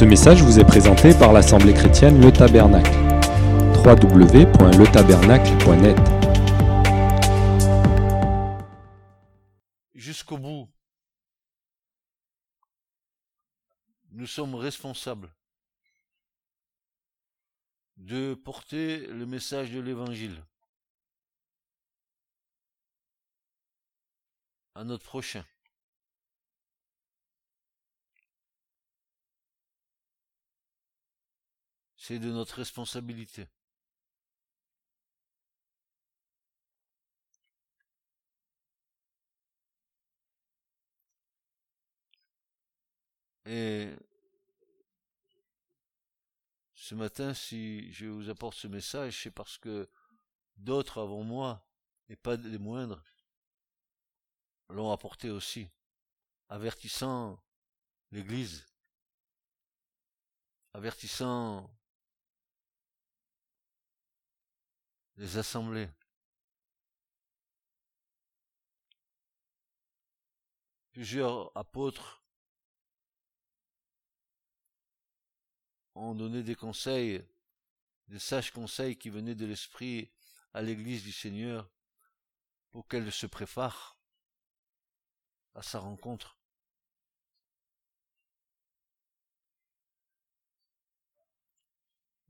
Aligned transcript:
Ce 0.00 0.06
message 0.06 0.42
vous 0.42 0.58
est 0.58 0.64
présenté 0.64 1.12
par 1.12 1.34
l'Assemblée 1.34 1.74
chrétienne 1.74 2.22
Le 2.22 2.32
Tabernacle. 2.32 2.90
www.letabernacle.net 3.84 5.98
Jusqu'au 9.94 10.38
bout, 10.38 10.70
nous 14.12 14.26
sommes 14.26 14.54
responsables 14.54 15.30
de 17.98 18.32
porter 18.32 19.06
le 19.06 19.26
message 19.26 19.70
de 19.70 19.80
l'Évangile 19.80 20.42
à 24.74 24.82
notre 24.82 25.04
prochain. 25.04 25.44
C'est 32.10 32.18
de 32.18 32.32
notre 32.32 32.56
responsabilité. 32.56 33.46
Et 43.46 43.94
ce 46.74 46.96
matin, 46.96 47.32
si 47.32 47.92
je 47.92 48.06
vous 48.06 48.28
apporte 48.28 48.56
ce 48.56 48.66
message, 48.66 49.22
c'est 49.22 49.30
parce 49.30 49.56
que 49.56 49.88
d'autres 50.56 51.00
avant 51.00 51.22
moi, 51.22 51.64
et 52.08 52.16
pas 52.16 52.36
des 52.36 52.58
moindres, 52.58 53.04
l'ont 54.68 54.90
apporté 54.90 55.30
aussi, 55.30 55.68
avertissant 56.48 57.40
l'Église, 58.10 58.66
avertissant 60.74 61.70
les 65.20 65.36
assemblées. 65.36 65.90
Plusieurs 70.92 71.54
apôtres 71.54 72.24
ont 75.94 76.14
donné 76.14 76.42
des 76.42 76.54
conseils, 76.54 77.22
des 78.08 78.18
sages 78.18 78.50
conseils 78.50 78.96
qui 78.96 79.10
venaient 79.10 79.34
de 79.34 79.44
l'Esprit 79.44 80.10
à 80.54 80.62
l'Église 80.62 81.02
du 81.02 81.12
Seigneur 81.12 81.70
pour 82.70 82.88
qu'elle 82.88 83.12
se 83.12 83.26
prépare 83.26 83.98
à 85.54 85.62
sa 85.62 85.80
rencontre. 85.80 86.38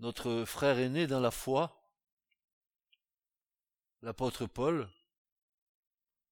Notre 0.00 0.44
frère 0.44 0.80
aîné 0.80 1.06
dans 1.06 1.20
la 1.20 1.30
foi, 1.30 1.80
l'apôtre 4.03 4.47
Paul, 4.47 4.89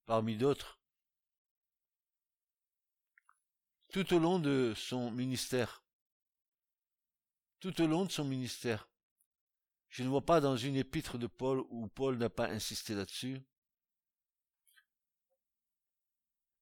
parmi 0.06 0.36
d'autres, 0.36 0.78
tout 3.92 4.14
au 4.14 4.18
long 4.18 4.38
de 4.38 4.74
son 4.76 5.10
ministère, 5.10 5.82
tout 7.60 7.80
au 7.80 7.86
long 7.86 8.04
de 8.04 8.10
son 8.10 8.24
ministère, 8.24 8.88
je 9.88 10.02
ne 10.02 10.08
vois 10.08 10.24
pas 10.24 10.40
dans 10.40 10.56
une 10.56 10.76
épître 10.76 11.18
de 11.18 11.26
Paul 11.26 11.60
où 11.70 11.88
Paul 11.88 12.16
n'a 12.18 12.30
pas 12.30 12.48
insisté 12.48 12.94
là-dessus, 12.94 13.42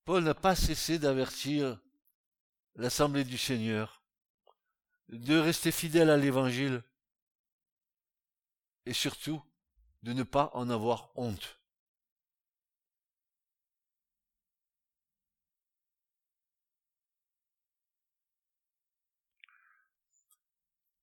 Paul 0.04 0.22
n'a 0.22 0.34
pas 0.34 0.54
cessé 0.54 1.00
d'avertir 1.00 1.80
l'Assemblée 2.76 3.24
du 3.24 3.38
Seigneur 3.38 4.04
de 5.08 5.36
rester 5.36 5.72
fidèle 5.72 6.10
à 6.10 6.16
l'Évangile 6.16 6.82
et 8.86 8.92
surtout 8.92 9.42
de 10.06 10.12
ne 10.12 10.22
pas 10.22 10.52
en 10.54 10.70
avoir 10.70 11.10
honte. 11.16 11.58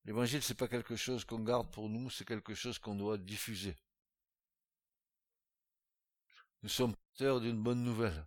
L'évangile, 0.06 0.42
c'est 0.42 0.54
pas 0.54 0.70
quelque 0.70 0.96
chose 0.96 1.26
qu'on 1.26 1.40
garde 1.40 1.70
pour 1.70 1.90
nous, 1.90 2.10
c'est 2.10 2.24
quelque 2.24 2.54
chose 2.54 2.80
qu'on 2.80 2.96
doit 2.96 3.18
diffuser. 3.18 3.76
Nous 6.62 6.70
sommes 6.70 6.96
porteurs 6.96 7.42
d'une 7.42 7.62
bonne 7.62 7.84
nouvelle. 7.84 8.26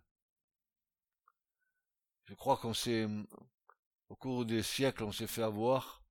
Je 2.25 2.35
crois 2.35 2.57
qu'on 2.57 2.75
s'est, 2.75 3.07
au 4.09 4.15
cours 4.15 4.45
des 4.45 4.61
siècles, 4.61 5.05
on 5.05 5.11
s'est 5.11 5.25
fait 5.25 5.41
avoir 5.41 6.03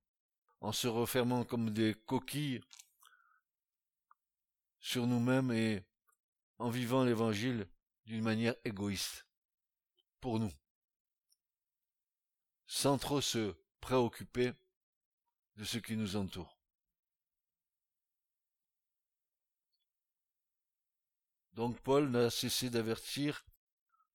en 0.59 0.73
se 0.73 0.89
refermant 0.89 1.45
comme 1.45 1.69
des 1.69 1.93
coquilles 1.93 2.61
sur 4.87 5.05
nous-mêmes 5.05 5.51
et 5.51 5.85
en 6.59 6.69
vivant 6.69 7.03
l'évangile 7.03 7.67
d'une 8.05 8.23
manière 8.23 8.55
égoïste 8.63 9.27
pour 10.21 10.39
nous, 10.39 10.53
sans 12.67 12.97
trop 12.97 13.19
se 13.19 13.53
préoccuper 13.81 14.53
de 15.57 15.65
ce 15.65 15.77
qui 15.77 15.97
nous 15.97 16.15
entoure. 16.15 16.57
Donc 21.51 21.81
Paul 21.81 22.09
n'a 22.09 22.29
cessé 22.29 22.69
d'avertir 22.69 23.45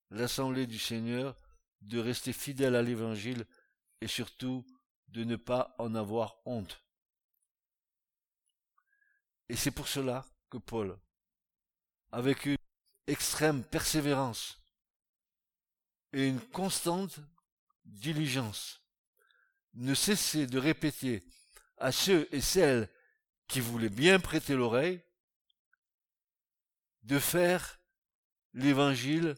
l'assemblée 0.08 0.66
du 0.66 0.78
Seigneur 0.78 1.36
de 1.82 1.98
rester 1.98 2.32
fidèle 2.32 2.76
à 2.76 2.82
l'évangile 2.82 3.44
et 4.00 4.08
surtout 4.08 4.64
de 5.08 5.22
ne 5.24 5.36
pas 5.36 5.74
en 5.78 5.94
avoir 5.94 6.40
honte. 6.46 6.82
Et 9.50 9.56
c'est 9.56 9.70
pour 9.70 9.86
cela 9.86 10.24
Paul, 10.58 10.98
avec 12.10 12.46
une 12.46 12.56
extrême 13.06 13.64
persévérance 13.64 14.60
et 16.12 16.28
une 16.28 16.40
constante 16.40 17.20
diligence, 17.84 18.82
ne 19.74 19.94
cessait 19.94 20.46
de 20.46 20.58
répéter 20.58 21.24
à 21.78 21.92
ceux 21.92 22.28
et 22.32 22.40
celles 22.40 22.88
qui 23.48 23.60
voulaient 23.60 23.88
bien 23.88 24.20
prêter 24.20 24.54
l'oreille 24.54 25.02
de 27.02 27.18
faire 27.18 27.80
l'évangile 28.52 29.36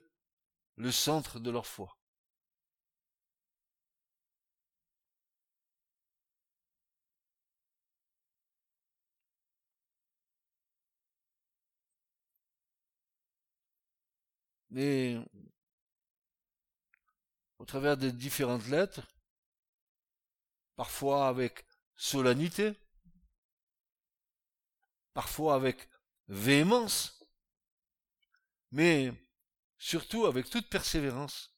le 0.77 0.91
centre 0.91 1.41
de 1.41 1.51
leur 1.51 1.67
foi. 1.67 1.97
Mais 14.71 15.19
au 17.59 17.65
travers 17.65 17.97
des 17.97 18.13
différentes 18.13 18.67
lettres, 18.67 19.07
parfois 20.77 21.29
avec 21.29 21.65
solennité, 21.97 22.73
parfois 25.13 25.55
avec 25.55 25.89
véhémence, 26.29 27.23
mais 28.71 29.13
surtout 29.79 30.27
avec 30.27 30.51
toute 30.51 30.69
persévérance. 30.69 31.55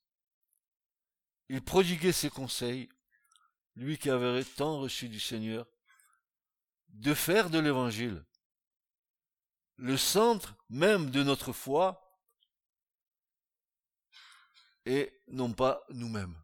Il 1.49 1.63
prodiguait 1.63 2.13
ses 2.13 2.31
conseils, 2.31 2.89
lui 3.77 3.99
qui 3.99 4.11
avait 4.11 4.45
tant 4.45 4.81
reçu 4.81 5.09
du 5.09 5.21
Seigneur, 5.21 5.67
de 6.89 7.15
faire 7.15 7.51
de 7.51 7.59
l'Évangile 7.59 8.25
le 9.77 9.97
centre 9.97 10.57
même 10.69 11.11
de 11.11 11.23
notre 11.23 11.53
foi 11.53 12.06
et 14.87 15.13
non 15.29 15.53
pas 15.53 15.85
nous-mêmes. 15.91 16.35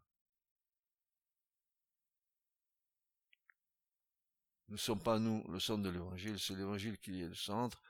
Nous 4.67 4.75
ne 4.75 4.79
sommes 4.79 5.01
pas 5.01 5.17
nous 5.17 5.43
le 5.49 5.59
centre 5.59 5.83
de 5.83 5.89
l'évangile, 5.89 6.39
c'est 6.39 6.55
l'évangile 6.55 6.97
qui 6.99 7.21
est 7.21 7.27
le 7.27 7.35
centre, 7.35 7.81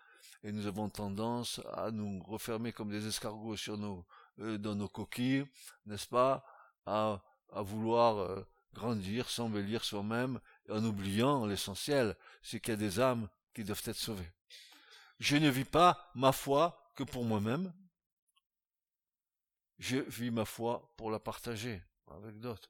et 0.44 0.52
nous 0.52 0.68
avons 0.68 0.90
tendance 0.90 1.60
à 1.74 1.92
nous 1.92 2.22
refermer 2.24 2.72
comme 2.72 2.92
des 2.92 3.08
escargots 3.08 3.56
euh, 4.40 4.58
dans 4.58 4.76
nos 4.76 4.90
coquilles, 4.90 5.46
n'est-ce 5.86 6.08
pas, 6.08 6.46
à, 6.86 7.24
à 7.52 7.62
vouloir 7.62 8.18
euh, 8.18 8.44
grandir, 8.74 9.30
s'embellir 9.30 9.84
soi-même, 9.84 10.40
en 10.70 10.84
oubliant 10.84 11.46
l'essentiel, 11.46 12.16
c'est 12.42 12.60
qu'il 12.60 12.72
y 12.72 12.74
a 12.74 12.78
des 12.78 13.00
âmes 13.00 13.30
qui 13.54 13.64
doivent 13.64 13.84
être 13.86 13.96
sauvées. 13.96 14.32
Je 15.20 15.38
ne 15.38 15.50
vis 15.50 15.66
pas 15.66 16.12
ma 16.16 16.32
foi 16.32 16.92
que 16.96 17.04
pour 17.04 17.24
moi-même, 17.24 17.74
je 19.80 19.98
vis 19.98 20.32
ma 20.32 20.46
foi 20.46 20.94
pour 20.98 21.12
la 21.12 21.20
partager 21.20 21.82
avec 22.08 22.40
d'autres. 22.40 22.70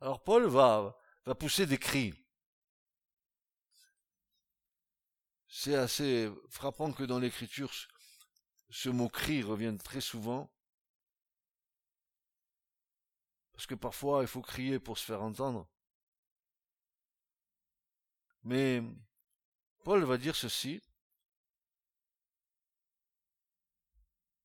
Alors 0.00 0.22
Paul 0.22 0.46
va, 0.46 0.98
va 1.24 1.34
pousser 1.34 1.66
des 1.66 1.78
cris. 1.78 2.14
C'est 5.48 5.76
assez 5.76 6.30
frappant 6.50 6.92
que 6.92 7.04
dans 7.04 7.18
l'écriture, 7.18 7.72
ce 8.68 8.90
mot 8.90 9.08
cri 9.08 9.42
revient 9.42 9.76
très 9.82 10.00
souvent. 10.00 10.52
Parce 13.52 13.66
que 13.66 13.74
parfois 13.74 14.22
il 14.22 14.26
faut 14.26 14.42
crier 14.42 14.78
pour 14.78 14.98
se 14.98 15.04
faire 15.04 15.22
entendre. 15.22 15.66
Mais 18.42 18.82
Paul 19.84 20.02
va 20.04 20.16
dire 20.16 20.34
ceci. 20.34 20.82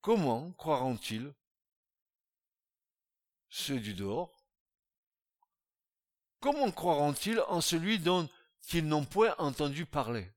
Comment 0.02 0.52
croiront-ils 0.52 1.34
ceux 3.50 3.80
du 3.80 3.94
dehors? 3.94 4.38
Comment 6.42 6.72
croiront-ils 6.72 7.40
en 7.48 7.62
celui 7.62 8.00
dont 8.00 8.30
ils 8.74 8.86
n'ont 8.86 9.06
point 9.06 9.34
entendu 9.38 9.86
parler? 9.86 10.30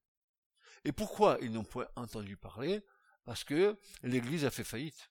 Et 0.84 0.92
pourquoi 0.92 1.38
ils 1.42 1.52
n'ont 1.52 1.64
point 1.64 1.88
entendu 1.96 2.36
parler? 2.36 2.84
Parce 3.24 3.44
que 3.44 3.78
l'Église 4.02 4.44
a 4.44 4.50
fait 4.50 4.64
faillite. 4.64 5.10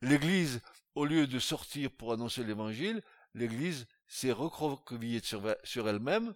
L'Église, 0.00 0.60
au 0.94 1.04
lieu 1.04 1.26
de 1.26 1.38
sortir 1.38 1.90
pour 1.90 2.12
annoncer 2.12 2.42
l'Évangile, 2.42 3.02
l'Église 3.34 3.86
s'est 4.06 4.32
recroquevillée 4.32 5.22
sur 5.22 5.88
elle-même 5.88 6.34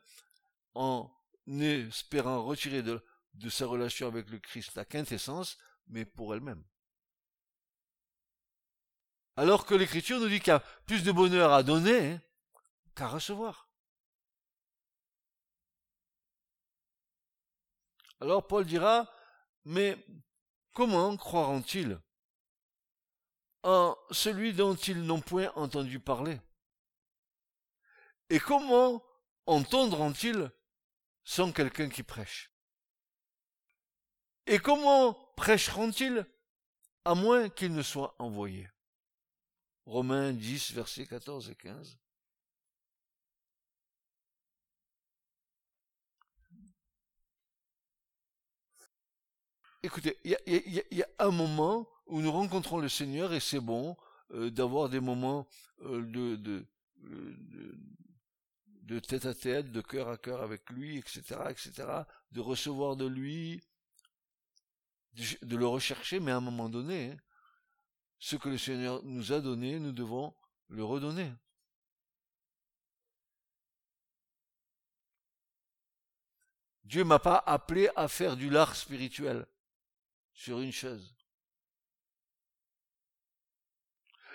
en 0.74 1.12
espérant 1.48 2.44
retirer 2.44 2.82
de, 2.82 3.02
sa 3.48 3.66
relation 3.66 4.08
avec 4.08 4.28
le 4.30 4.38
Christ 4.38 4.74
la 4.74 4.84
quintessence, 4.84 5.58
mais 5.86 6.04
pour 6.04 6.34
elle-même. 6.34 6.64
Alors 9.36 9.66
que 9.66 9.74
l'Écriture 9.74 10.18
nous 10.18 10.28
dit 10.28 10.40
qu'il 10.40 10.48
y 10.48 10.50
a 10.52 10.60
plus 10.86 11.02
de 11.02 11.12
bonheur 11.12 11.52
à 11.52 11.62
donner 11.62 12.12
hein, 12.12 12.22
qu'à 12.94 13.08
recevoir. 13.08 13.68
Alors 18.20 18.46
Paul 18.46 18.64
dira, 18.64 19.12
mais 19.64 20.02
comment 20.72 21.16
croiront-ils 21.16 22.00
en 23.62 23.96
celui 24.10 24.54
dont 24.54 24.74
ils 24.74 25.02
n'ont 25.02 25.20
point 25.20 25.52
entendu 25.54 26.00
parler? 26.00 26.40
Et 28.30 28.40
comment 28.40 29.04
entendront-ils 29.44 30.50
sans 31.26 31.52
quelqu'un 31.52 31.88
qui 31.88 32.04
prêche. 32.04 32.50
Et 34.46 34.60
comment 34.60 35.12
prêcheront-ils 35.36 36.24
à 37.04 37.14
moins 37.14 37.48
qu'ils 37.50 37.74
ne 37.74 37.82
soient 37.82 38.14
envoyés? 38.20 38.70
Romains 39.86 40.32
10, 40.32 40.72
versets 40.72 41.04
14 41.04 41.50
et 41.50 41.56
15. 41.56 41.98
Écoutez, 49.82 50.16
il 50.24 50.36
y, 50.92 51.02
a, 51.02 51.08
un 51.18 51.30
moment 51.30 51.88
où 52.06 52.20
nous 52.20 52.32
rencontrons 52.32 52.78
le 52.78 52.88
Seigneur 52.88 53.32
et 53.32 53.40
c'est 53.40 53.60
bon 53.60 53.96
euh, 54.32 54.50
d'avoir 54.50 54.88
des 54.88 55.00
moments 55.00 55.46
euh, 55.82 56.02
de, 56.02 56.36
de, 56.36 56.66
de 58.86 59.00
tête 59.00 59.26
à 59.26 59.34
tête, 59.34 59.72
de 59.72 59.80
cœur 59.80 60.08
à 60.08 60.16
cœur 60.16 60.42
avec 60.42 60.70
lui, 60.70 60.96
etc., 60.96 61.22
etc., 61.50 61.72
de 62.30 62.40
recevoir 62.40 62.96
de 62.96 63.06
lui, 63.06 63.60
de 65.42 65.56
le 65.56 65.66
rechercher, 65.66 66.20
mais 66.20 66.30
à 66.30 66.36
un 66.36 66.40
moment 66.40 66.68
donné, 66.68 67.10
hein, 67.10 67.16
ce 68.18 68.36
que 68.36 68.48
le 68.48 68.58
Seigneur 68.58 69.02
nous 69.02 69.32
a 69.32 69.40
donné, 69.40 69.80
nous 69.80 69.92
devons 69.92 70.34
le 70.68 70.84
redonner. 70.84 71.32
Dieu 76.84 77.02
m'a 77.02 77.18
pas 77.18 77.42
appelé 77.44 77.88
à 77.96 78.06
faire 78.06 78.36
du 78.36 78.48
lard 78.48 78.76
spirituel 78.76 79.46
sur 80.32 80.60
une 80.60 80.70
chaise. 80.70 81.12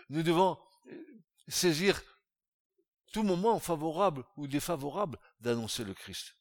Nous 0.09 0.23
devons 0.23 0.59
saisir 1.47 2.01
tout 3.11 3.23
moment 3.23 3.59
favorable 3.59 4.23
ou 4.37 4.47
défavorable 4.47 5.17
d'annoncer 5.39 5.83
le 5.83 5.93
Christ. 5.93 6.35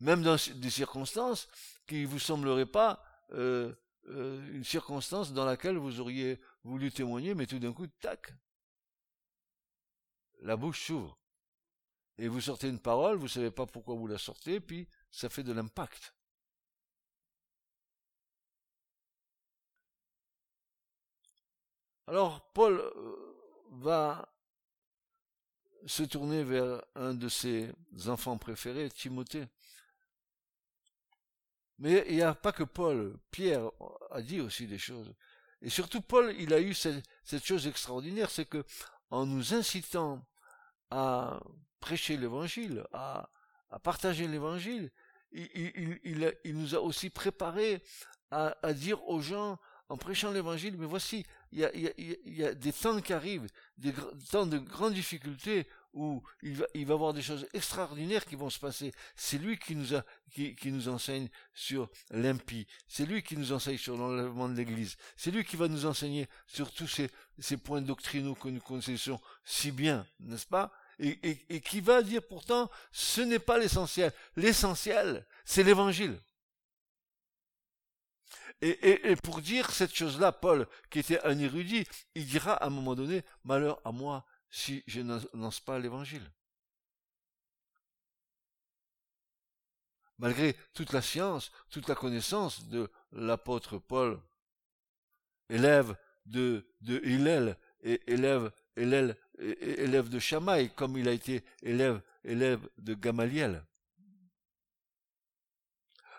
Même 0.00 0.22
dans 0.22 0.36
des 0.56 0.70
circonstances 0.70 1.48
qui 1.86 2.02
ne 2.02 2.06
vous 2.06 2.18
sembleraient 2.18 2.66
pas 2.66 3.02
euh, 3.32 3.74
euh, 4.08 4.46
une 4.52 4.64
circonstance 4.64 5.32
dans 5.32 5.44
laquelle 5.44 5.78
vous 5.78 6.00
auriez 6.00 6.40
voulu 6.62 6.92
témoigner, 6.92 7.34
mais 7.34 7.46
tout 7.46 7.58
d'un 7.58 7.72
coup, 7.72 7.86
tac, 7.86 8.34
la 10.42 10.56
bouche 10.56 10.86
s'ouvre. 10.86 11.18
Et 12.18 12.28
vous 12.28 12.40
sortez 12.40 12.68
une 12.68 12.80
parole, 12.80 13.16
vous 13.16 13.24
ne 13.24 13.28
savez 13.28 13.50
pas 13.50 13.66
pourquoi 13.66 13.94
vous 13.94 14.06
la 14.06 14.18
sortez, 14.18 14.60
puis 14.60 14.88
ça 15.10 15.28
fait 15.28 15.42
de 15.42 15.52
l'impact. 15.52 16.14
Alors 22.06 22.52
Paul 22.52 22.74
euh, 22.74 23.36
va 23.70 24.28
se 25.86 26.02
tourner 26.02 26.44
vers 26.44 26.82
un 26.94 27.14
de 27.14 27.28
ses 27.28 27.72
enfants 28.06 28.36
préférés, 28.36 28.90
Timothée. 28.90 29.46
Mais 31.78 32.04
il 32.08 32.16
n'y 32.16 32.22
a 32.22 32.34
pas 32.34 32.52
que 32.52 32.62
Paul, 32.62 33.18
Pierre 33.30 33.70
a 34.10 34.22
dit 34.22 34.40
aussi 34.40 34.66
des 34.66 34.78
choses. 34.78 35.12
Et 35.60 35.70
surtout 35.70 36.00
Paul, 36.00 36.34
il 36.38 36.52
a 36.52 36.60
eu 36.60 36.74
cette, 36.74 37.44
chose 37.44 37.66
extraordinaire, 37.66 38.30
c'est 38.30 38.44
que 38.44 38.64
en 39.10 39.26
nous 39.26 39.54
incitant 39.54 40.26
à 40.90 41.40
prêcher 41.80 42.16
l'évangile, 42.16 42.84
à, 42.92 43.30
partager 43.82 44.28
l'évangile, 44.28 44.90
il, 45.32 46.54
nous 46.54 46.74
a 46.74 46.80
aussi 46.80 47.10
préparé 47.10 47.82
à, 48.30 48.56
à 48.62 48.72
dire 48.72 49.02
aux 49.08 49.20
gens, 49.20 49.58
en 49.88 49.96
prêchant 49.96 50.30
l'évangile, 50.30 50.76
mais 50.78 50.86
voici, 50.86 51.26
il 51.54 52.24
y, 52.26 52.44
a, 52.44 52.52
des 52.52 52.72
temps 52.72 53.00
qui 53.00 53.12
arrivent, 53.12 53.46
des 53.78 53.92
temps 54.30 54.46
de 54.46 54.58
grandes 54.58 54.94
difficultés 54.94 55.68
où 55.92 56.20
il 56.42 56.56
va, 56.56 56.66
il 56.74 56.90
avoir 56.90 57.14
des 57.14 57.22
choses 57.22 57.46
extraordinaires 57.54 58.24
qui 58.24 58.34
vont 58.34 58.50
se 58.50 58.58
passer. 58.58 58.92
C'est 59.14 59.38
lui 59.38 59.56
qui 59.56 59.76
nous, 59.76 60.88
enseigne 60.88 61.28
sur 61.54 61.88
l'impie. 62.10 62.66
C'est 62.88 63.06
lui 63.06 63.22
qui 63.22 63.36
nous 63.36 63.52
enseigne 63.52 63.78
sur 63.78 63.96
l'enlèvement 63.96 64.48
de 64.48 64.54
l'Église. 64.54 64.96
C'est 65.16 65.30
lui 65.30 65.44
qui 65.44 65.54
va 65.54 65.68
nous 65.68 65.86
enseigner 65.86 66.28
sur 66.48 66.72
tous 66.72 66.88
ces, 66.88 67.56
points 67.56 67.82
doctrinaux 67.82 68.34
que 68.34 68.48
nous 68.48 68.60
connaissons 68.60 69.20
si 69.44 69.70
bien, 69.70 70.04
n'est-ce 70.18 70.46
pas? 70.46 70.72
Et 70.98 71.60
qui 71.60 71.80
va 71.80 72.02
dire 72.02 72.22
pourtant, 72.22 72.68
ce 72.90 73.20
n'est 73.20 73.38
pas 73.38 73.58
l'essentiel. 73.58 74.12
L'essentiel, 74.36 75.24
c'est 75.44 75.62
l'Évangile. 75.62 76.18
Et, 78.60 79.16
pour 79.16 79.40
dire 79.40 79.70
cette 79.70 79.94
chose-là, 79.94 80.32
Paul, 80.32 80.66
qui 80.90 80.98
était 80.98 81.20
un 81.24 81.38
érudit, 81.38 81.86
il 82.14 82.26
dira 82.26 82.54
à 82.54 82.66
un 82.66 82.70
moment 82.70 82.94
donné, 82.94 83.22
malheur 83.44 83.80
à 83.84 83.92
moi 83.92 84.24
si 84.50 84.82
je 84.86 85.00
n'annonce 85.00 85.60
pas 85.60 85.78
l'évangile. 85.78 86.30
Malgré 90.18 90.56
toute 90.72 90.92
la 90.92 91.02
science, 91.02 91.50
toute 91.70 91.88
la 91.88 91.94
connaissance 91.94 92.68
de 92.68 92.90
l'apôtre 93.12 93.78
Paul, 93.78 94.20
élève 95.50 95.96
de, 96.24 96.64
Hillel 96.82 97.58
et 97.82 98.00
élève, 98.06 98.50
élève, 98.76 100.08
de 100.08 100.18
Shamaï, 100.18 100.70
comme 100.70 100.96
il 100.96 101.08
a 101.08 101.12
été 101.12 101.44
élève, 101.62 102.00
élève 102.24 102.66
de 102.78 102.94
Gamaliel 102.94 103.64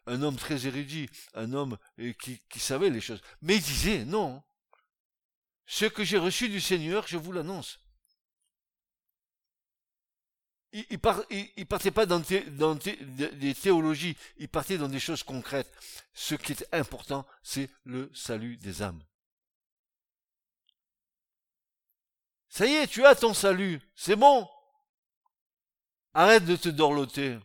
un 0.08 0.22
homme 0.22 0.36
très 0.36 0.68
érudit, 0.68 1.10
un 1.34 1.54
homme 1.54 1.78
euh, 2.00 2.14
qui, 2.14 2.60
savait 2.60 2.90
les 2.90 3.02
choses. 3.02 3.22
Mais 3.42 3.56
il 3.56 3.62
disait, 3.62 4.06
non, 4.06 4.44
ce 5.66 5.86
que 5.86 6.04
j'ai 6.04 6.18
reçu 6.18 6.50
du 6.50 6.62
Seigneur, 6.62 7.08
je 7.08 7.18
vous 7.18 7.32
l'annonce. 7.32 7.80
Il, 10.72 10.86
il, 10.90 11.66
partait 11.66 11.92
pas 11.92 12.06
dans, 12.06 12.22
dans 12.50 12.76
des 12.76 13.56
théologies, 13.56 14.18
il 14.38 14.50
partait 14.50 14.78
dans 14.78 14.90
des 14.90 15.00
choses 15.00 15.24
concrètes. 15.24 15.72
Ce 16.14 16.36
qui 16.36 16.52
est 16.52 16.68
important, 16.74 17.26
c'est 17.44 17.70
le 17.86 18.12
salut 18.14 18.58
des 18.58 18.82
âmes. 18.82 19.02
Ça 22.50 22.66
y 22.66 22.74
est, 22.74 22.88
tu 22.88 23.06
as 23.06 23.16
ton 23.16 23.34
salut, 23.34 23.82
c'est 23.96 24.16
bon. 24.16 24.48
Arrête 26.14 26.46
de 26.46 26.56
te 26.56 26.70
dorloter. 26.70 27.38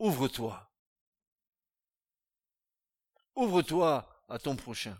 Ouvre-toi. 0.00 0.68
Ouvre-toi 3.36 4.08
à 4.28 4.38
ton 4.38 4.56
prochain. 4.56 4.98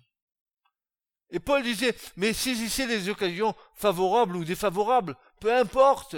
Et 1.30 1.40
Paul 1.40 1.62
disait, 1.62 1.96
mais 2.16 2.32
saisissez 2.32 2.86
les 2.86 3.08
occasions 3.08 3.54
favorables 3.74 4.36
ou 4.36 4.44
défavorables, 4.44 5.16
peu 5.40 5.56
importe. 5.56 6.16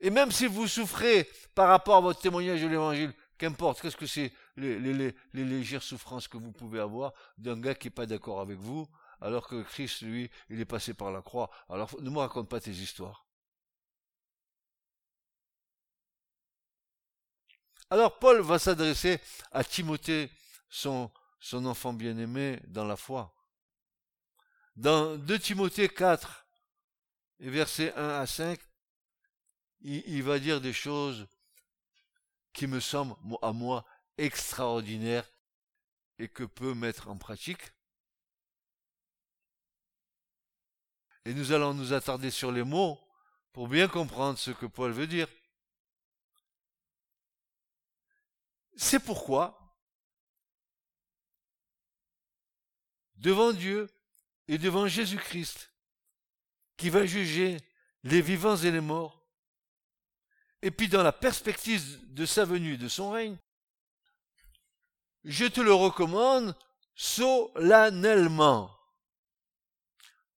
Et 0.00 0.10
même 0.10 0.30
si 0.30 0.46
vous 0.46 0.66
souffrez 0.66 1.28
par 1.54 1.68
rapport 1.68 1.96
à 1.96 2.00
votre 2.00 2.20
témoignage 2.20 2.62
de 2.62 2.68
l'évangile, 2.68 3.12
qu'importe, 3.36 3.80
qu'est-ce 3.80 3.96
que 3.96 4.06
c'est 4.06 4.32
les, 4.56 5.14
légères 5.34 5.82
souffrances 5.82 6.28
que 6.28 6.38
vous 6.38 6.52
pouvez 6.52 6.80
avoir 6.80 7.12
d'un 7.36 7.60
gars 7.60 7.74
qui 7.74 7.88
n'est 7.88 7.92
pas 7.92 8.06
d'accord 8.06 8.40
avec 8.40 8.58
vous, 8.58 8.88
alors 9.20 9.46
que 9.46 9.62
Christ, 9.62 10.02
lui, 10.02 10.30
il 10.48 10.60
est 10.60 10.64
passé 10.64 10.94
par 10.94 11.10
la 11.10 11.20
croix. 11.20 11.50
Alors 11.68 12.00
ne 12.00 12.10
me 12.10 12.18
raconte 12.18 12.48
pas 12.48 12.60
tes 12.60 12.70
histoires. 12.70 13.27
Alors 17.90 18.18
Paul 18.18 18.40
va 18.40 18.58
s'adresser 18.58 19.18
à 19.50 19.64
Timothée, 19.64 20.30
son, 20.68 21.10
enfant 21.52 21.94
bien-aimé 21.94 22.60
dans 22.66 22.84
la 22.84 22.96
foi. 22.96 23.34
Dans 24.76 25.16
2 25.16 25.38
Timothée 25.38 25.88
4, 25.88 26.46
et 27.40 27.48
versets 27.48 27.94
1 27.94 28.08
à 28.20 28.26
5, 28.26 28.60
il, 29.80 30.02
il 30.06 30.22
va 30.22 30.38
dire 30.38 30.60
des 30.60 30.72
choses 30.72 31.26
qui 32.52 32.66
me 32.66 32.80
semblent 32.80 33.16
à 33.40 33.52
moi 33.52 33.86
extraordinaires 34.18 35.28
et 36.18 36.28
que 36.28 36.44
peut 36.44 36.74
mettre 36.74 37.08
en 37.08 37.16
pratique. 37.16 37.72
Et 41.24 41.32
nous 41.32 41.52
allons 41.52 41.72
nous 41.72 41.92
attarder 41.92 42.30
sur 42.30 42.52
les 42.52 42.64
mots 42.64 42.98
pour 43.52 43.68
bien 43.68 43.88
comprendre 43.88 44.38
ce 44.38 44.50
que 44.50 44.66
Paul 44.66 44.92
veut 44.92 45.06
dire. 45.06 45.28
C'est 48.80 49.00
pourquoi, 49.00 49.76
devant 53.16 53.52
Dieu 53.52 53.88
et 54.46 54.56
devant 54.56 54.86
Jésus-Christ, 54.86 55.72
qui 56.76 56.88
va 56.88 57.04
juger 57.04 57.56
les 58.04 58.22
vivants 58.22 58.56
et 58.56 58.70
les 58.70 58.80
morts, 58.80 59.26
et 60.62 60.70
puis 60.70 60.86
dans 60.88 61.02
la 61.02 61.10
perspective 61.12 61.98
de 62.14 62.24
sa 62.24 62.44
venue, 62.44 62.78
de 62.78 62.86
son 62.86 63.10
règne, 63.10 63.36
je 65.24 65.46
te 65.46 65.60
le 65.60 65.74
recommande 65.74 66.56
solennellement. 66.94 68.72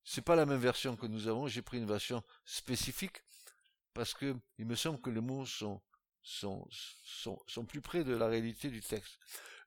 C'est 0.04 0.24
pas 0.24 0.36
la 0.36 0.48
même 0.48 0.60
version 0.60 0.98
que 0.98 1.06
nous 1.06 1.28
avons, 1.28 1.48
j'ai 1.48 1.62
pris 1.62 1.78
une 1.78 1.86
version 1.86 2.24
spécifique 2.44 3.22
parce 3.94 4.16
que 4.16 4.36
il 4.58 4.66
me 4.66 4.76
semble 4.76 5.00
que 5.00 5.12
les 5.12 5.22
mots 5.22 5.46
sont 5.46 5.80
sont, 6.24 6.68
sont, 7.04 7.42
sont 7.48 7.66
plus 7.66 7.82
près 7.82 8.04
de 8.04 8.16
la 8.16 8.28
réalité 8.28 8.70
du 8.70 8.82
texte. 8.82 9.18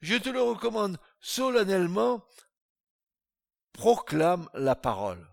Je 0.01 0.17
te 0.17 0.29
le 0.29 0.43
recommande 0.43 0.99
solennellement, 1.21 2.27
proclame 3.73 4.49
la 4.55 4.77
parole. 4.77 5.27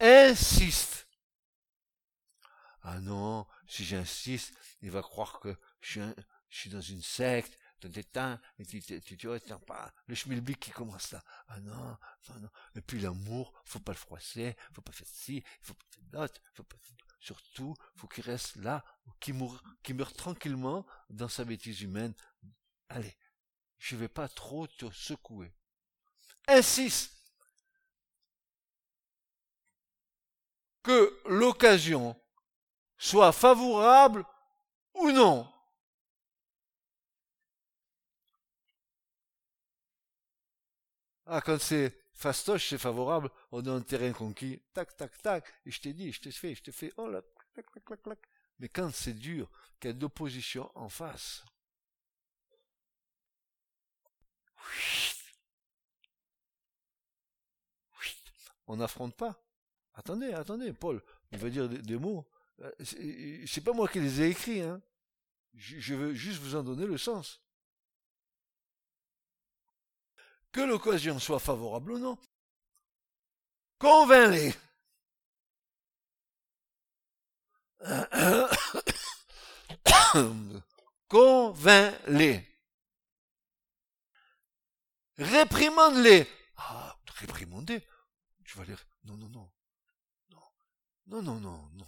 Insiste. 0.00 1.06
Ah 2.82 2.98
non, 3.00 3.46
si 3.68 3.84
j'insiste, 3.84 4.52
il 4.80 4.90
va 4.90 5.02
croire 5.02 5.38
que 5.38 5.56
je 5.80 6.00
suis, 6.50 6.70
dans 6.70 6.80
une 6.80 7.02
secte, 7.02 7.56
tu, 7.80 8.82
tu, 8.82 9.16
tu, 9.16 9.26
vois, 9.26 9.38
pas, 9.66 9.92
le 10.06 10.14
schmilblick 10.14 10.58
qui 10.58 10.70
commence 10.70 11.12
là. 11.12 11.22
Ah 11.48 11.60
non, 11.60 11.96
non, 12.28 12.40
non. 12.40 12.50
Et 12.74 12.80
puis 12.80 13.00
l'amour, 13.00 13.52
faut 13.64 13.80
pas 13.80 13.92
le 13.92 13.98
froisser, 13.98 14.56
faut 14.72 14.82
pas 14.82 14.92
faire 14.92 15.06
ci, 15.06 15.44
faut 15.60 15.74
pas 15.74 15.86
faire 15.90 16.04
d'autre, 16.10 16.40
faut 16.54 16.64
pas, 16.64 16.76
surtout, 17.22 17.74
faut 17.94 18.08
qu'il 18.08 18.24
reste 18.24 18.56
là, 18.56 18.84
qu'il 19.20 19.34
meurt 19.36 20.16
tranquillement 20.16 20.84
dans 21.08 21.28
sa 21.28 21.44
bêtise 21.44 21.80
humaine. 21.80 22.14
Allez, 22.88 23.16
je 23.78 23.96
vais 23.96 24.08
pas 24.08 24.28
trop 24.28 24.66
te 24.66 24.90
secouer. 24.90 25.54
Insiste 26.48 27.12
que 30.82 31.16
l'occasion 31.26 32.20
soit 32.98 33.32
favorable 33.32 34.24
ou 34.94 35.12
non. 35.12 35.48
Ah, 41.26 41.40
quand 41.40 41.60
c'est 41.60 42.01
fastoche, 42.22 42.68
c'est 42.70 42.78
favorable, 42.78 43.30
on 43.50 43.66
a 43.66 43.70
un 43.70 43.82
terrain 43.82 44.12
conquis, 44.12 44.62
tac, 44.72 44.96
tac, 44.96 45.20
tac, 45.20 45.44
et 45.66 45.70
je 45.70 45.80
t'ai 45.80 45.92
dit, 45.92 46.12
je 46.12 46.20
te 46.20 46.30
fais, 46.30 46.54
je 46.54 46.62
te 46.62 46.70
fais, 46.70 46.92
oh 46.96 47.08
là, 47.08 47.20
clac, 47.52 47.66
clac, 47.66 47.84
clac, 47.84 48.02
clac. 48.02 48.18
Mais 48.58 48.68
quand 48.68 48.90
c'est 48.94 49.14
dur, 49.14 49.50
qu'il 49.80 49.90
y 49.90 49.94
a 49.94 49.96
de 49.96 50.08
en 50.74 50.88
face, 50.88 51.44
on 58.68 58.76
n'affronte 58.76 59.16
pas. 59.16 59.44
Attendez, 59.94 60.32
attendez, 60.32 60.72
Paul, 60.72 61.02
il 61.32 61.38
va 61.38 61.50
dire 61.50 61.68
des, 61.68 61.98
mots. 61.98 62.26
Euh, 62.60 62.70
c'est 63.46 63.62
pas 63.62 63.72
moi 63.72 63.88
qui 63.88 64.00
les 64.00 64.22
ai 64.22 64.28
écrits, 64.30 64.62
hein. 64.62 64.80
Je 65.54 65.94
veux 65.94 66.14
juste 66.14 66.40
vous 66.40 66.56
en 66.56 66.62
donner 66.62 66.86
le 66.86 66.96
sens. 66.96 67.42
Que 70.52 70.60
l'occasion 70.60 71.18
soit 71.18 71.40
favorable 71.40 71.92
ou 71.92 71.98
non, 71.98 72.18
convainc-les. 73.78 74.54
convainc-les. 81.08 82.46
Réprimande-les. 85.16 86.28
Ah, 86.56 86.96
réprimander. 87.16 87.84
Tu 88.44 88.58
vas 88.58 88.64
dire, 88.64 88.86
non, 89.04 89.16
non, 89.16 89.28
non. 89.30 89.50
Non, 91.06 91.16
non, 91.22 91.22
non, 91.22 91.40
non, 91.40 91.70
non. 91.72 91.86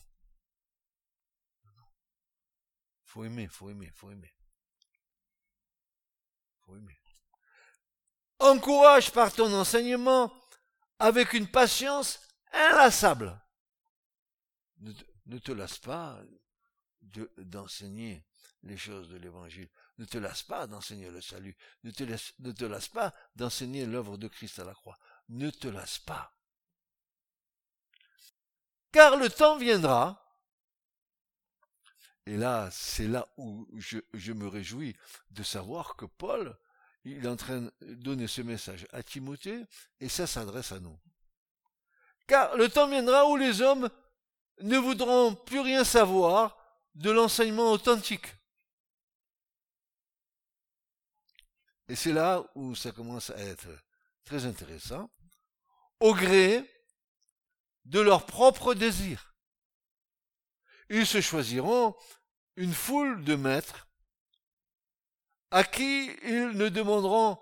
Faut 3.05 3.25
aimer, 3.25 3.47
faut 3.47 3.71
aimer, 3.71 3.91
faut 3.95 4.11
aimer. 4.11 4.35
Faut 6.61 6.77
aimer 6.77 6.99
encourage 8.45 9.11
par 9.11 9.33
ton 9.33 9.53
enseignement 9.55 10.33
avec 10.99 11.33
une 11.33 11.49
patience 11.49 12.21
inlassable. 12.53 13.41
Ne, 15.27 15.39
te 15.39 15.53
lasse 15.53 15.79
pas 15.79 16.21
d'enseigner 17.03 18.25
les 18.63 18.77
choses 18.77 19.09
de 19.09 19.17
l'évangile. 19.17 19.69
Ne 19.99 20.05
te 20.05 20.19
lasse 20.19 20.43
pas 20.43 20.67
d'enseigner 20.67 21.11
le 21.11 21.21
salut. 21.21 21.57
Ne 21.83 21.91
te, 21.91 22.65
lasse 22.65 22.89
pas 22.89 23.15
d'enseigner 23.35 23.87
l'œuvre 23.87 24.17
de 24.17 24.29
Christ 24.29 24.59
à 24.59 24.65
la 24.65 24.75
croix. 24.75 24.99
Ne 25.29 25.51
te 25.51 25.69
lasse 25.69 25.99
pas. 25.99 26.33
Car 28.93 29.17
le 29.17 29.29
temps 29.29 29.59
viendra, 29.59 30.21
et 32.27 32.37
là, 32.37 32.69
c'est 32.71 33.09
là 33.09 33.27
où 33.37 33.69
je 33.75 34.33
me 34.33 34.49
réjouis 34.49 34.97
de 35.31 35.43
savoir 35.43 35.97
que 35.97 36.05
Paul 36.05 36.57
il 37.05 37.25
est 37.25 37.29
en 37.29 37.37
train 37.37 37.61
de 37.61 37.95
donner 37.95 38.27
ce 38.27 38.41
message 38.43 38.87
à 38.93 39.03
Timothée, 39.03 39.65
et 40.01 40.09
ça 40.09 40.27
s'adresse 40.27 40.73
à 40.73 40.81
nous. 40.81 40.99
Car 42.27 42.57
le 42.57 42.69
temps 42.69 42.89
viendra 42.89 43.29
où 43.29 43.37
les 43.37 43.61
hommes 43.61 43.91
ne 44.61 44.79
voudront 44.79 45.35
plus 45.35 45.61
rien 45.61 45.85
savoir 45.85 46.57
de 46.95 47.11
l'enseignement 47.11 47.71
authentique. 47.73 48.27
Et 51.89 51.97
c'est 51.97 52.13
là 52.13 52.43
où 52.55 52.75
ça 52.75 52.93
commence 52.93 53.31
à 53.31 53.39
être 53.39 53.69
très 54.25 54.47
intéressant, 54.47 55.11
au 56.01 56.15
gré 56.15 56.71
de 57.85 58.01
leurs 58.01 58.25
propres 58.25 58.73
désirs. 58.73 59.35
Ils 60.89 61.07
se 61.07 61.21
choisiront 61.21 61.95
une 62.57 62.73
foule 62.73 63.23
de 63.25 63.35
maîtres 63.35 63.87
à 65.55 65.63
qui 65.63 66.11
ils 66.25 66.49
ne 66.49 66.69
demanderont 66.69 67.39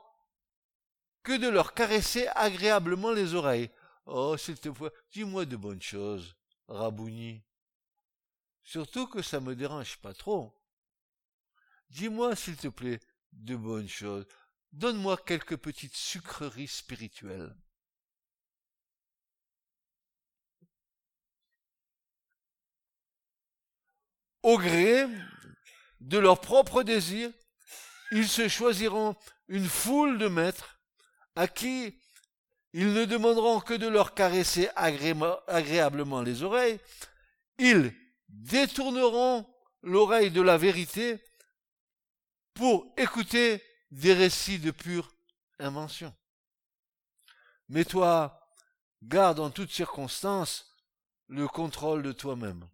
que 1.22 1.34
de 1.34 1.48
leur 1.48 1.72
caresser 1.72 2.26
agréablement 2.34 3.10
les 3.10 3.32
oreilles. 3.32 3.70
Oh, 4.04 4.36
s'il 4.36 4.60
te 4.60 4.68
plaît, 4.68 4.92
dis-moi 5.12 5.46
de 5.46 5.56
bonnes 5.56 5.80
choses, 5.80 6.36
Rabouni. 6.68 7.42
Surtout 8.64 9.06
que 9.06 9.22
ça 9.22 9.40
me 9.40 9.56
dérange 9.56 9.96
pas 9.96 10.12
trop. 10.12 10.54
Dis-moi, 11.88 12.36
s'il 12.36 12.58
te 12.58 12.68
plaît, 12.68 13.00
de 13.32 13.56
bonnes 13.56 13.88
choses. 13.88 14.26
Donne-moi 14.72 15.16
quelques 15.16 15.56
petites 15.56 15.96
sucreries 15.96 16.68
spirituelles. 16.68 17.56
Au 24.42 24.58
gré 24.58 25.06
de 26.00 26.18
leurs 26.18 26.42
propres 26.42 26.82
désirs, 26.82 27.32
ils 28.12 28.28
se 28.28 28.46
choisiront 28.46 29.16
une 29.48 29.66
foule 29.66 30.18
de 30.18 30.28
maîtres 30.28 30.78
à 31.34 31.48
qui 31.48 31.98
ils 32.74 32.92
ne 32.92 33.04
demanderont 33.04 33.60
que 33.60 33.74
de 33.74 33.88
leur 33.88 34.14
caresser 34.14 34.68
agréablement 34.76 36.22
les 36.22 36.42
oreilles, 36.42 36.78
ils 37.58 37.94
détourneront 38.28 39.46
l'oreille 39.82 40.30
de 40.30 40.40
la 40.40 40.56
vérité 40.56 41.22
pour 42.54 42.92
écouter 42.96 43.62
des 43.90 44.14
récits 44.14 44.58
de 44.58 44.70
pure 44.70 45.14
invention. 45.58 46.14
Mais 47.68 47.84
toi, 47.84 48.48
garde 49.02 49.40
en 49.40 49.50
toutes 49.50 49.72
circonstances 49.72 50.74
le 51.28 51.48
contrôle 51.48 52.02
de 52.02 52.12
toi-même. 52.12 52.68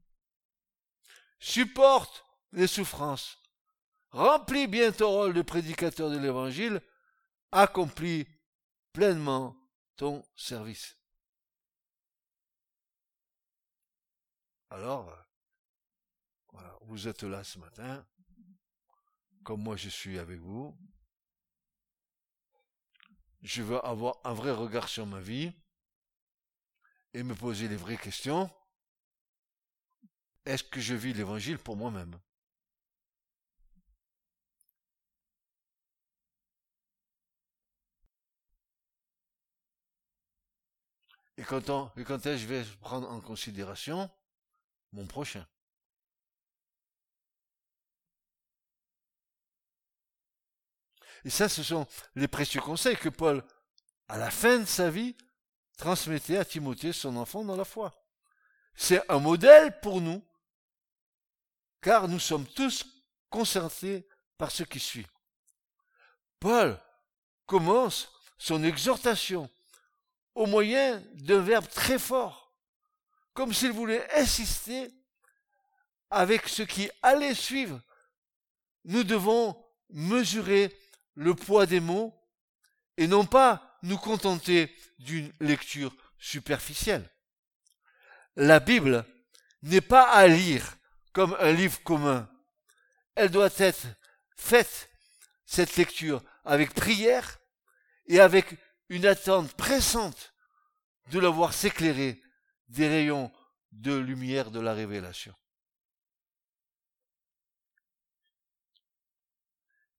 Supporte 1.41 2.25
les 2.53 2.67
souffrances 2.67 3.39
remplis 4.11 4.67
bien 4.67 4.93
ton 4.93 5.11
rôle 5.11 5.35
de 5.35 5.43
prédicateur 5.43 6.11
de 6.11 6.19
l'évangile, 6.19 6.81
accomplis 7.53 8.27
pleinement 8.93 9.57
ton 9.97 10.25
service. 10.37 10.97
Alors, 14.71 15.15
vous 16.83 17.09
êtes 17.09 17.23
là 17.23 17.45
ce 17.45 17.59
matin, 17.59 18.07
comme 19.45 19.63
moi 19.63 19.77
je 19.77 19.89
suis 19.89 20.19
avec 20.19 20.41
vous. 20.41 20.79
Je 23.43 23.63
veux 23.63 23.85
avoir 23.85 24.19
un 24.25 24.35
vrai 24.35 24.51
regard 24.51 24.89
sur 24.89 25.07
ma 25.07 25.21
vie 25.21 25.53
et 27.15 27.23
me 27.23 27.35
poser 27.35 27.69
les 27.69 27.77
vraies 27.77 27.97
questions. 27.97 28.51
Est-ce 30.45 30.65
que 30.65 30.81
je 30.81 30.95
vis 30.95 31.13
l'évangile 31.13 31.59
pour 31.59 31.77
moi-même? 31.77 32.19
Et 41.39 41.45
quand, 41.45 41.97
et 41.97 42.05
quand 42.05 42.27
est-ce 42.27 42.35
que 42.35 42.37
je 42.37 42.47
vais 42.47 42.65
prendre 42.81 43.09
en 43.09 43.21
considération 43.21 44.11
mon 44.93 45.07
prochain? 45.07 45.47
Et 51.25 51.31
ça, 51.31 51.49
ce 51.49 51.63
sont 51.63 51.87
les 52.17 52.27
précieux 52.27 52.61
conseils 52.61 52.97
que 52.97 53.09
Paul, 53.09 53.45
à 54.09 54.19
la 54.19 54.33
fin 54.33 54.59
de 54.59 54.65
sa 54.65 54.91
vie, 54.91 55.17
transmettait 55.77 56.39
à 56.39 56.45
Timothée, 56.45 56.93
son 56.93 57.17
enfant, 57.17 57.45
dans 57.45 57.57
la 57.57 57.65
foi. 57.65 57.93
C'est 58.75 59.09
un 59.09 59.21
modèle 59.21 59.79
pour 59.81 60.01
nous, 60.01 60.27
car 61.81 62.09
nous 62.09 62.19
sommes 62.19 62.47
tous 62.49 62.85
concernés 63.31 64.09
par 64.39 64.51
ce 64.51 64.65
qui 64.65 64.81
suit. 64.81 65.07
Paul 66.41 66.81
commence 67.47 68.13
son 68.39 68.65
exhortation 68.65 69.49
au 70.39 70.47
moyen 70.47 71.03
d'un 71.15 71.41
verbe 71.41 71.67
très 71.67 71.99
fort, 71.99 72.55
comme 73.35 73.53
s'il 73.53 73.73
voulait 73.73 74.07
insister 74.15 74.89
avec 76.11 76.47
ce 76.49 76.63
qui 76.63 76.89
allait 77.03 77.35
suivre. 77.35 77.81
Nous 78.85 79.03
devons 79.03 79.61
mesurer 79.91 80.73
le 81.15 81.35
poids 81.35 81.67
des 81.67 81.81
mots 81.81 82.15
et 82.97 83.09
non 83.09 83.27
pas 83.27 83.81
nous 83.83 83.99
contenter 83.99 84.73
d'une 85.01 85.33
lecture 85.41 85.93
superficielle. 86.21 87.11
La 88.37 88.61
Bible 88.61 89.05
n'est 89.63 89.81
pas 89.81 90.09
à 90.09 90.29
lire 90.29 90.77
comme 91.13 91.37
un 91.41 91.51
livre 91.51 91.83
commun. 91.83 92.31
Elle 93.17 93.33
doit 93.33 93.51
être 93.59 93.89
faite, 94.37 94.89
cette 95.47 95.75
lecture, 95.75 96.23
avec 96.45 96.75
prière 96.75 97.41
et 98.07 98.21
avec 98.21 98.57
une 98.89 99.07
attente 99.07 99.55
pressante 99.55 100.35
de 101.11 101.19
la 101.19 101.29
voir 101.29 101.53
s'éclairer 101.53 102.23
des 102.69 102.89
rayons 102.89 103.33
de 103.73 103.95
lumière 103.95 104.51
de 104.51 104.61
la 104.61 104.75
révélation. 104.75 105.35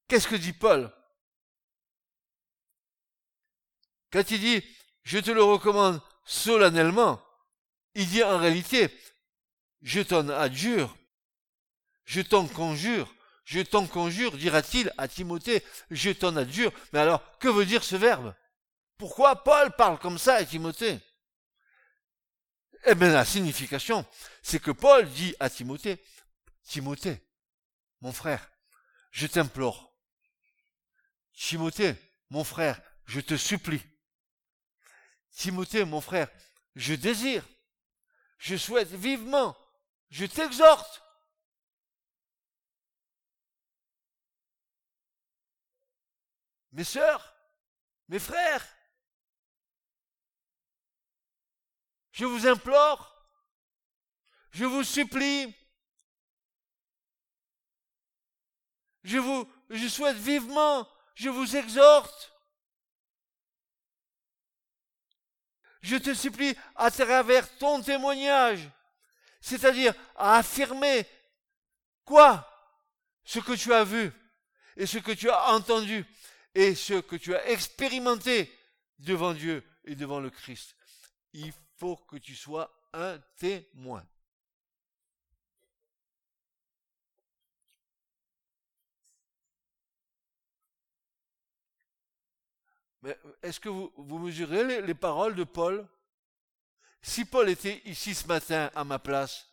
Qu'est-ce 0.07 0.27
que 0.27 0.35
dit 0.35 0.53
Paul? 0.53 0.91
Quand 4.11 4.31
il 4.31 4.39
dit 4.39 4.63
je 5.03 5.19
te 5.19 5.31
le 5.31 5.43
recommande 5.43 6.01
solennellement, 6.25 7.23
il 7.95 8.07
dit 8.07 8.23
en 8.23 8.37
réalité 8.37 8.89
je 9.81 10.01
t'en 10.01 10.27
adjure, 10.29 10.95
je 12.05 12.21
t'en 12.21 12.47
conjure, 12.47 13.13
je 13.45 13.61
t'en 13.61 13.87
conjure, 13.87 14.37
dira-t-il 14.37 14.93
à 14.97 15.07
Timothée, 15.07 15.63
je 15.89 16.11
t'en 16.11 16.35
adjure. 16.35 16.71
Mais 16.91 16.99
alors, 16.99 17.37
que 17.39 17.47
veut 17.47 17.65
dire 17.65 17.83
ce 17.83 17.95
verbe? 17.95 18.35
Pourquoi 18.99 19.45
Paul 19.45 19.73
parle 19.77 19.97
comme 19.97 20.17
ça 20.17 20.35
à 20.35 20.43
Timothée? 20.43 20.99
Eh 22.85 22.95
bien, 22.95 23.13
la 23.13 23.23
signification, 23.23 24.05
c'est 24.43 24.59
que 24.59 24.71
Paul 24.71 25.09
dit 25.09 25.33
à 25.39 25.49
Timothée, 25.49 26.03
Timothée, 26.63 27.25
mon 28.01 28.11
frère, 28.11 28.51
je 29.11 29.25
t'implore. 29.25 29.95
Timothée, 31.33 31.95
mon 32.29 32.43
frère, 32.43 32.81
je 33.05 33.21
te 33.21 33.37
supplie. 33.37 33.81
Timothée, 35.31 35.85
mon 35.85 36.01
frère, 36.01 36.29
je 36.75 36.93
désire, 36.93 37.47
je 38.37 38.57
souhaite 38.57 38.91
vivement, 38.91 39.57
je 40.09 40.25
t'exhorte. 40.25 41.01
Mes 46.73 46.83
sœurs, 46.83 47.33
mes 48.09 48.19
frères, 48.19 48.67
je 52.19 52.25
vous 52.25 52.45
implore, 52.47 53.15
je 54.51 54.65
vous 54.65 54.83
supplie, 54.83 55.55
je 59.03 59.17
vous, 59.17 59.49
je 59.69 59.87
souhaite 59.87 60.17
vivement, 60.17 60.85
je 61.15 61.29
vous 61.29 61.55
exhorte. 61.55 62.33
Je 65.81 65.95
te 65.95 66.13
supplie, 66.13 66.57
à 66.75 66.91
travers 66.91 67.57
ton 67.57 67.81
témoignage, 67.81 68.69
c'est-à-dire 69.39 69.93
à 70.17 70.39
affirmer 70.39 71.07
quoi? 72.03 72.45
Ce 73.23 73.39
que 73.39 73.53
tu 73.53 73.73
as 73.73 73.85
vu 73.85 74.11
et 74.75 74.85
ce 74.85 74.97
que 74.97 75.13
tu 75.13 75.29
as 75.29 75.53
entendu 75.53 76.05
et 76.53 76.75
ce 76.75 76.95
que 76.95 77.15
tu 77.15 77.33
as 77.33 77.47
expérimenté 77.47 78.53
devant 78.97 79.33
Dieu 79.33 79.63
et 79.85 79.95
devant 79.95 80.19
le 80.19 80.29
Christ. 80.29 80.75
Faut 81.79 81.95
que 81.95 82.17
tu 82.17 82.35
sois 82.35 82.69
un 82.93 83.17
témoin. 83.37 84.05
Mais 93.01 93.17
est-ce 93.41 93.61
que 93.61 93.69
vous, 93.69 94.19
mesurez 94.19 94.81
les 94.81 94.93
paroles 94.93 95.35
de 95.35 95.45
Paul? 95.45 95.87
Si 97.01 97.23
Paul 97.23 97.47
était 97.47 97.81
ici 97.85 98.13
ce 98.13 98.27
matin 98.27 98.69
à 98.75 98.83
ma 98.83 98.99
place, 98.99 99.47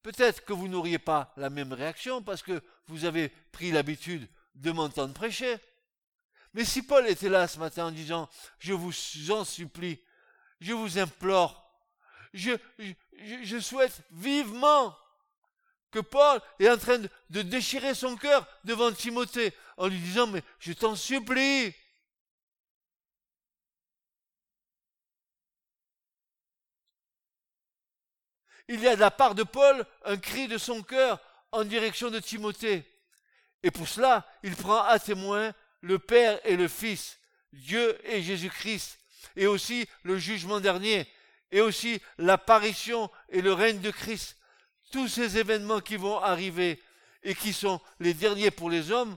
peut-être 0.00 0.42
que 0.46 0.54
vous 0.54 0.68
n'auriez 0.68 0.98
pas 0.98 1.34
la 1.36 1.50
même 1.50 1.74
réaction 1.74 2.22
parce 2.22 2.42
que 2.42 2.62
vous 2.86 3.04
avez 3.04 3.28
pris 3.52 3.72
l'habitude 3.72 4.26
de 4.54 4.70
m'entendre 4.72 5.12
prêcher. 5.12 5.58
Mais 6.54 6.64
si 6.64 6.82
Paul 6.82 7.06
était 7.06 7.28
là 7.28 7.46
ce 7.46 7.58
matin 7.58 7.86
en 7.86 7.90
disant, 7.90 8.28
je 8.58 8.72
vous 8.72 8.92
en 9.30 9.44
supplie, 9.44 10.02
je 10.60 10.72
vous 10.72 10.98
implore, 10.98 11.70
je, 12.32 13.60
souhaite 13.60 14.02
vivement 14.10 14.96
que 15.90 16.00
Paul 16.00 16.40
est 16.58 16.68
en 16.68 16.78
train 16.78 16.98
de, 17.30 17.42
déchirer 17.42 17.94
son 17.94 18.16
cœur 18.16 18.46
devant 18.64 18.92
Timothée 18.92 19.52
en 19.76 19.88
lui 19.88 19.98
disant, 19.98 20.26
mais 20.26 20.42
je 20.58 20.72
t'en 20.72 20.94
supplie. 20.96 21.74
Il 28.68 28.80
y 28.80 28.86
a 28.86 28.94
de 28.94 29.00
la 29.00 29.10
part 29.10 29.34
de 29.34 29.42
Paul 29.42 29.84
un 30.04 30.16
cri 30.16 30.46
de 30.46 30.58
son 30.58 30.82
cœur 30.82 31.20
en 31.50 31.64
direction 31.64 32.10
de 32.10 32.20
Timothée. 32.20 32.84
Et 33.64 33.72
pour 33.72 33.88
cela, 33.88 34.26
il 34.44 34.54
prend 34.54 34.82
à 34.84 34.98
témoin 35.00 35.52
le 35.80 35.98
Père 35.98 36.40
et 36.44 36.56
le 36.56 36.68
Fils, 36.68 37.18
Dieu 37.52 37.98
et 38.04 38.22
Jésus-Christ, 38.22 38.98
et 39.36 39.46
aussi 39.46 39.86
le 40.02 40.18
jugement 40.18 40.60
dernier, 40.60 41.06
et 41.50 41.60
aussi 41.60 42.00
l'apparition 42.18 43.10
et 43.28 43.42
le 43.42 43.52
règne 43.52 43.80
de 43.80 43.90
Christ 43.90 44.36
tous 44.90 45.08
ces 45.08 45.38
événements 45.38 45.80
qui 45.80 45.96
vont 45.96 46.18
arriver 46.18 46.82
et 47.22 47.34
qui 47.34 47.52
sont 47.52 47.80
les 47.98 48.14
derniers 48.14 48.50
pour 48.50 48.70
les 48.70 48.90
hommes 48.90 49.16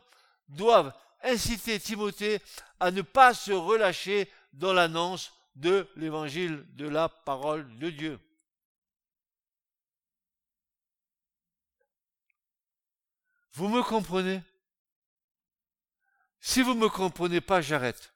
doivent 0.50 0.94
inciter 1.24 1.80
Timothée 1.80 2.42
à 2.80 2.92
ne 2.92 3.02
pas 3.02 3.34
se 3.34 3.52
relâcher 3.52 4.30
dans 4.54 4.74
l'annonce 4.74 5.34
de 5.56 5.88
l'évangile 5.96 6.66
de 6.76 6.88
la 6.88 7.10
parole 7.10 7.78
de 7.78 7.90
Dieu. 7.90 8.20
Vous 13.54 13.70
me 13.70 13.84
comprenez? 13.84 14.42
Si 16.46 16.62
vous 16.62 16.74
ne 16.74 16.80
me 16.82 16.90
comprenez 16.90 17.40
pas, 17.40 17.62
j'arrête. 17.62 18.14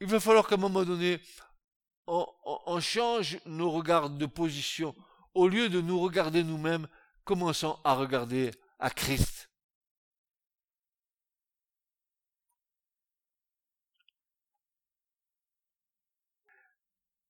Il 0.00 0.06
va 0.06 0.20
falloir 0.20 0.46
qu'à 0.46 0.54
un 0.54 0.58
moment 0.58 0.84
donné, 0.84 1.20
on, 2.06 2.80
change 2.80 3.40
nos 3.44 3.72
regards 3.72 4.08
de 4.10 4.26
position. 4.26 4.94
Au 5.34 5.48
lieu 5.48 5.68
de 5.68 5.80
nous 5.80 6.00
regarder 6.00 6.44
nous-mêmes, 6.44 6.86
commençons 7.24 7.78
à 7.82 7.94
regarder 7.94 8.52
à 8.78 8.90
Christ. 8.90 9.50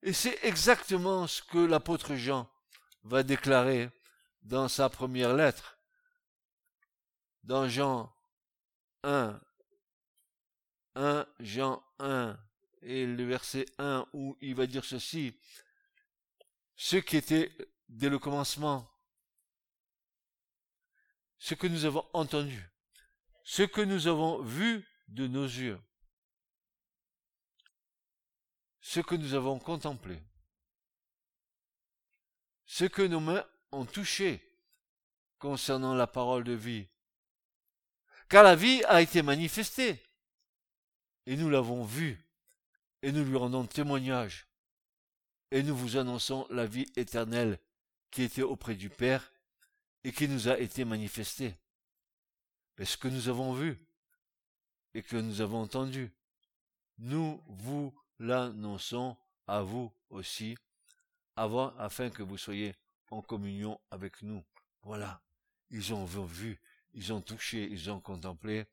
Et 0.03 0.13
c'est 0.13 0.39
exactement 0.43 1.27
ce 1.27 1.43
que 1.43 1.59
l'apôtre 1.59 2.15
Jean 2.15 2.47
va 3.09 3.23
déclarer 3.23 3.90
dans 4.42 4.68
sa 4.68 4.88
première 4.88 5.35
lettre. 5.35 5.79
Dans 7.42 7.68
Jean 7.68 8.12
1, 9.03 9.40
1 10.94 11.27
Jean 11.40 11.83
1 11.99 12.38
et 12.83 13.07
le 13.07 13.25
verset 13.25 13.66
1 13.79 14.07
où 14.12 14.37
il 14.40 14.55
va 14.55 14.66
dire 14.66 14.85
ceci. 14.85 15.35
Ce 16.77 16.97
qui 16.97 17.16
était 17.16 17.51
dès 17.88 18.11
le 18.11 18.18
commencement, 18.18 18.88
ce 21.38 21.55
que 21.55 21.66
nous 21.66 21.87
avons 21.87 22.05
entendu, 22.12 22.71
ce 23.42 23.62
que 23.62 23.81
nous 23.81 24.07
avons 24.07 24.42
vu 24.42 24.87
de 25.09 25.27
nos 25.27 25.47
yeux, 25.47 25.81
ce 28.81 29.01
que 29.01 29.14
nous 29.14 29.35
avons 29.35 29.59
contemplé, 29.59 30.23
ce 32.68 32.85
que 32.85 33.02
nos 33.02 33.18
mains 33.18 33.44
ont 33.72 33.87
touché 33.87 34.40
concernant 35.38 35.94
la 35.94 36.07
parole 36.07 36.44
de 36.44 36.52
vie. 36.52 36.87
Car 38.28 38.44
la 38.44 38.54
vie 38.54 38.85
a 38.85 39.00
été 39.00 39.22
manifestée, 39.22 40.00
et 41.26 41.37
nous 41.37 41.48
l'avons 41.48 41.83
vue, 41.83 42.22
et 43.02 43.11
nous 43.11 43.24
lui 43.24 43.37
rendons 43.37 43.66
témoignage, 43.66 44.46
et 45.50 45.62
nous 45.62 45.74
vous 45.74 45.96
annonçons 45.96 46.46
la 46.50 46.66
vie 46.66 46.87
éternelle 46.94 47.59
qui 48.11 48.22
était 48.22 48.42
auprès 48.42 48.74
du 48.74 48.90
Père 48.90 49.33
et 50.04 50.12
qui 50.12 50.28
nous 50.28 50.48
a 50.48 50.59
été 50.59 50.85
manifestée. 50.85 51.54
Mais 52.76 52.85
ce 52.85 52.98
que 52.98 53.09
nous 53.09 53.28
avons 53.31 53.54
vu 53.54 53.78
et 54.92 55.02
que 55.02 55.16
nous 55.16 55.40
avons 55.40 55.62
entendu, 55.62 56.12
nous 56.98 57.42
vous 57.46 57.94
l'annonçons 58.18 59.16
à 59.46 59.62
vous 59.62 59.90
aussi, 60.11 60.57
avant, 61.38 61.77
afin 61.79 62.11
que 62.11 62.22
vous 62.22 62.37
soyez 62.37 62.74
en 63.11 63.22
communion 63.22 63.81
avec 63.90 64.22
nous. 64.22 64.44
Voilà. 64.83 65.22
Ils 65.70 65.94
ont 65.94 66.05
vu, 66.05 66.61
ils 66.92 67.12
ont 67.12 67.20
touché, 67.20 67.64
ils 67.70 67.90
ont 67.90 68.01
contemplé, 68.01 68.66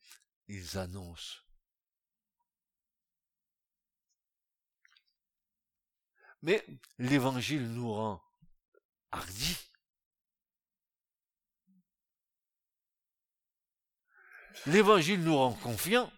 ils 0.47 0.77
annoncent. 0.77 1.41
Mais 6.41 6.65
l'évangile 6.97 7.71
nous 7.71 7.93
rend 7.93 8.21
hardis. 9.11 9.57
L'évangile 14.67 15.23
nous 15.23 15.37
rend 15.37 15.53
confiants. 15.53 16.11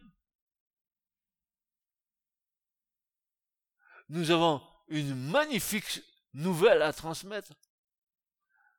Nous 4.10 4.32
avons 4.32 4.62
une 4.88 5.16
magnifique 5.30 6.02
nouvelle 6.38 6.82
à 6.82 6.94
transmettre. 6.94 7.54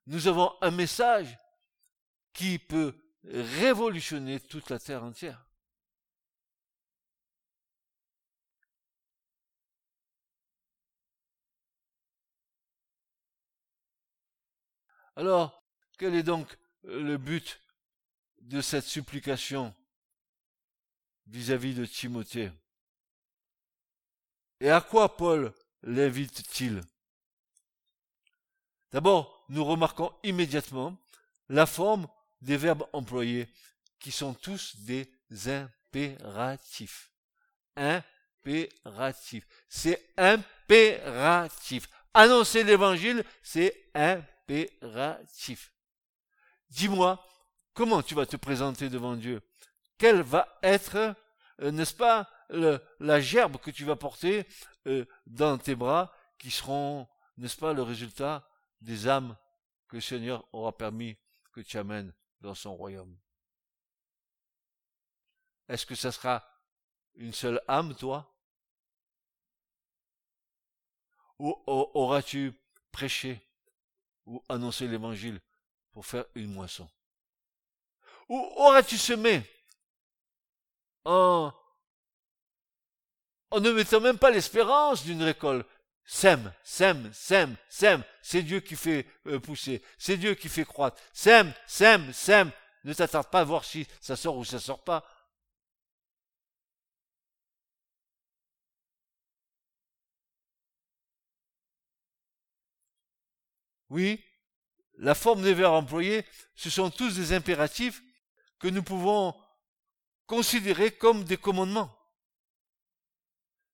Nous 0.07 0.27
avons 0.27 0.57
un 0.63 0.71
message 0.71 1.37
qui 2.33 2.59
peut 2.59 2.95
révolutionner 3.25 4.41
toute 4.41 4.71
la 4.71 4.79
terre 4.79 5.05
entière. 5.05 5.45
Alors, 15.17 15.65
quel 15.99 16.15
est 16.15 16.23
donc 16.23 16.57
le 16.85 17.17
but 17.17 17.61
de 18.41 18.61
cette 18.61 18.85
supplication 18.85 19.75
vis-à-vis 21.27 21.75
de 21.75 21.85
Timothée? 21.85 22.53
Et 24.61 24.71
à 24.71 24.81
quoi 24.81 25.17
Paul 25.17 25.53
l'invite-t-il? 25.83 26.83
D'abord, 28.93 29.45
nous 29.49 29.65
remarquons 29.65 30.13
immédiatement 30.23 30.97
la 31.49 31.67
forme 31.67 32.09
des 32.41 32.57
verbes 32.57 32.87
employés, 32.93 33.49
qui 33.99 34.13
sont 34.13 34.35
tous 34.35 34.77
des 34.81 35.11
impératifs. 35.47 37.13
Impératifs. 37.77 39.47
C'est 39.69 40.13
impératif. 40.17 41.89
Annoncer 42.15 42.65
l'évangile, 42.65 43.25
c'est 43.43 43.91
impératif. 43.95 45.73
Dis-moi, 46.71 47.25
comment 47.75 48.03
tu 48.03 48.15
vas 48.15 48.27
te 48.27 48.37
présenter 48.37 48.89
devant 48.89 49.17
Dieu? 49.17 49.43
Quelle 49.99 50.23
va 50.23 50.59
être, 50.63 51.15
euh, 51.61 51.71
n'est-ce 51.71 51.95
pas, 51.95 52.31
la 52.51 53.21
gerbe 53.21 53.59
que 53.59 53.71
tu 53.71 53.85
vas 53.85 53.97
porter 53.97 54.47
euh, 54.87 55.05
dans 55.27 55.59
tes 55.59 55.75
bras, 55.75 56.13
qui 56.39 56.51
seront, 56.51 57.07
n'est-ce 57.37 57.57
pas, 57.57 57.73
le 57.73 57.83
résultat 57.83 58.48
des 58.81 59.09
âmes 59.09 59.37
que 59.89 59.97
le 59.97 60.03
Seigneur 60.03 60.47
aura 60.53 60.77
permis 60.77 61.17
que 61.53 61.61
tu 61.61 61.79
amènes 61.79 62.13
dans 62.41 62.55
son 62.55 62.77
royaume. 62.77 63.19
Est-ce 65.69 65.85
que 65.85 65.95
ça 65.95 66.13
sera 66.13 66.45
une 67.15 67.33
seule 67.33 67.63
âme, 67.69 67.95
toi? 67.95 68.35
Ou 71.39 71.55
auras-tu 71.67 72.53
prêché 72.91 73.41
ou 74.27 74.43
annoncé 74.49 74.89
l'évangile 74.89 75.41
pour 75.93 76.07
faire 76.07 76.25
une 76.35 76.53
moisson? 76.53 76.89
Ou 78.29 78.37
auras-tu 78.57 78.99
semé 78.99 79.43
en, 81.05 81.53
en 83.51 83.61
ne 83.61 83.71
mettant 83.71 84.01
même 84.01 84.19
pas 84.19 84.31
l'espérance 84.31 85.05
d'une 85.05 85.23
récolte? 85.23 85.67
Sème, 86.11 86.55
sème, 86.65 87.13
sème, 87.13 87.55
sème. 87.69 88.03
C'est 88.23 88.43
Dieu 88.43 88.61
qui 88.61 88.77
fait 88.77 89.07
euh, 89.27 89.39
pousser. 89.39 89.83
C'est 89.99 90.17
Dieu 90.17 90.35
qui 90.35 90.49
fait 90.49 90.65
croître. 90.65 90.97
Sème, 91.13 91.53
sème, 91.67 92.15
sème. 92.15 92.51
Ne 92.85 92.95
t'attarde 92.95 93.29
pas 93.31 93.41
à 93.41 93.45
voir 93.45 93.63
si 93.63 93.87
ça 94.01 94.17
sort 94.17 94.39
ou 94.39 94.45
ça 94.45 94.59
sort 94.59 94.83
pas. 94.83 95.05
Oui, 103.91 104.25
la 104.97 105.15
forme 105.15 105.43
des 105.43 105.53
verbes 105.53 105.75
employés, 105.75 106.25
ce 106.55 106.71
sont 106.71 106.91
tous 106.91 107.17
des 107.17 107.35
impératifs 107.35 108.03
que 108.59 108.69
nous 108.69 108.83
pouvons 108.83 109.35
considérer 110.27 110.91
comme 110.91 111.25
des 111.25 111.37
commandements. 111.37 111.95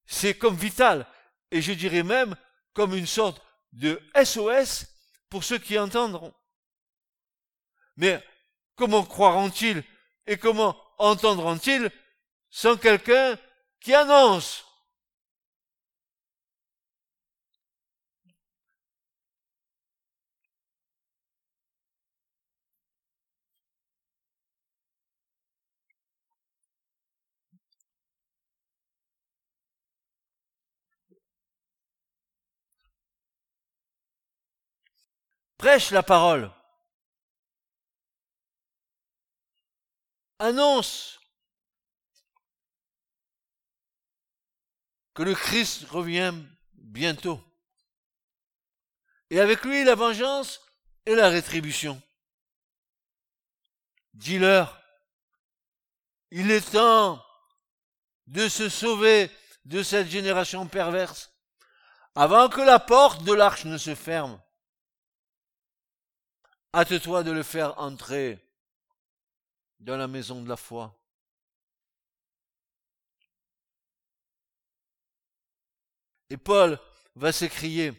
C'est 0.07 0.37
comme 0.37 0.57
vital 0.57 1.07
et 1.51 1.63
je 1.63 1.73
dirais 1.73 2.03
même 2.03 2.37
comme 2.73 2.95
une 2.95 3.07
sorte 3.07 3.41
de 3.73 4.01
SOS 4.23 4.87
pour 5.29 5.45
ceux 5.45 5.59
qui 5.59 5.79
entendront. 5.79 6.33
Mais 7.97 8.23
comment 8.77 9.05
croiront-ils 9.05 9.83
et 10.27 10.37
comment 10.37 10.77
entendront-ils 10.99 11.91
sans 12.51 12.77
quelqu'un 12.77 13.39
qui 13.81 13.95
annonce 13.95 14.65
Prêche 35.65 35.93
la 35.93 36.03
parole. 36.03 36.53
Annonce 40.39 41.19
que 45.15 45.23
le 45.23 45.35
Christ 45.35 45.87
revient 45.89 46.35
bientôt. 46.75 47.43
Et 49.31 49.41
avec 49.41 49.65
lui 49.65 49.85
la 49.85 49.95
vengeance 49.95 50.61
et 51.07 51.15
la 51.15 51.31
rétribution. 51.31 52.03
Dis-leur, 54.13 54.83
il 56.31 56.51
est 56.51 56.73
temps 56.73 57.25
de 58.27 58.51
se 58.51 58.69
sauver 58.69 59.31
de 59.65 59.83
cette 59.83 60.09
génération 60.09 60.67
perverse 60.67 61.33
avant 62.15 62.51
que 62.51 62.61
la 62.61 62.79
porte 62.79 63.25
de 63.25 63.33
l'arche 63.33 63.65
ne 63.65 63.79
se 63.79 63.95
ferme. 63.95 64.39
Hâte-toi 66.75 67.23
de 67.23 67.31
le 67.31 67.45
faire 67.45 67.79
entrer 67.79 68.45
dans 69.79 69.97
la 69.97 70.09
maison 70.09 70.43
de 70.43 70.49
la 70.49 70.57
foi. 70.57 71.01
Et 76.31 76.37
Paul 76.37 76.81
va 77.15 77.31
s'écrier 77.31 77.93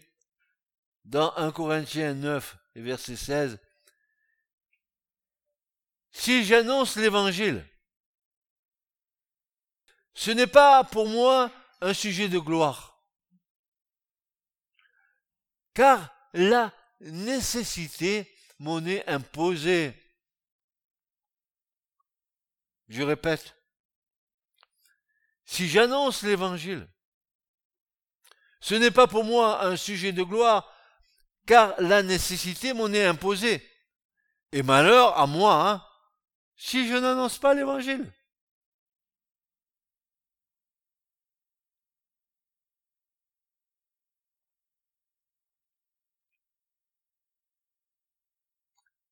dans 1.05 1.33
1 1.38 1.53
Corinthiens 1.53 2.15
9 2.15 2.57
et 2.75 2.81
verset 2.81 3.15
16, 3.15 3.59
Si 6.11 6.43
j'annonce 6.43 6.97
l'évangile, 6.97 7.65
ce 10.13 10.31
n'est 10.31 10.47
pas 10.47 10.83
pour 10.83 11.07
moi 11.07 11.49
un 11.79 11.93
sujet 11.93 12.27
de 12.27 12.39
gloire, 12.39 13.01
car 15.73 16.13
la 16.33 16.73
nécessité 16.99 18.35
monnaie 18.65 19.08
imposée. 19.08 19.93
Je 22.88 23.04
répète, 23.04 23.56
si 25.45 25.69
j'annonce 25.69 26.23
l'évangile, 26.23 26.88
ce 28.60 28.73
n'est 28.73 28.89
pas 28.89 29.06
pour 29.06 29.23
moi 29.23 29.63
un 29.63 29.75
sujet 29.75 30.13
de 30.13 30.23
gloire, 30.23 30.67
car 31.45 31.80
la 31.80 32.01
nécessité 32.01 32.73
m'en 32.73 32.91
est 32.91 33.06
imposée. 33.06 33.63
Et 34.51 34.63
malheur 34.63 35.15
à 35.19 35.28
moi, 35.28 35.69
hein, 35.69 35.88
si 36.56 36.88
je 36.88 36.95
n'annonce 36.95 37.38
pas 37.38 37.54
l'évangile. 37.54 38.12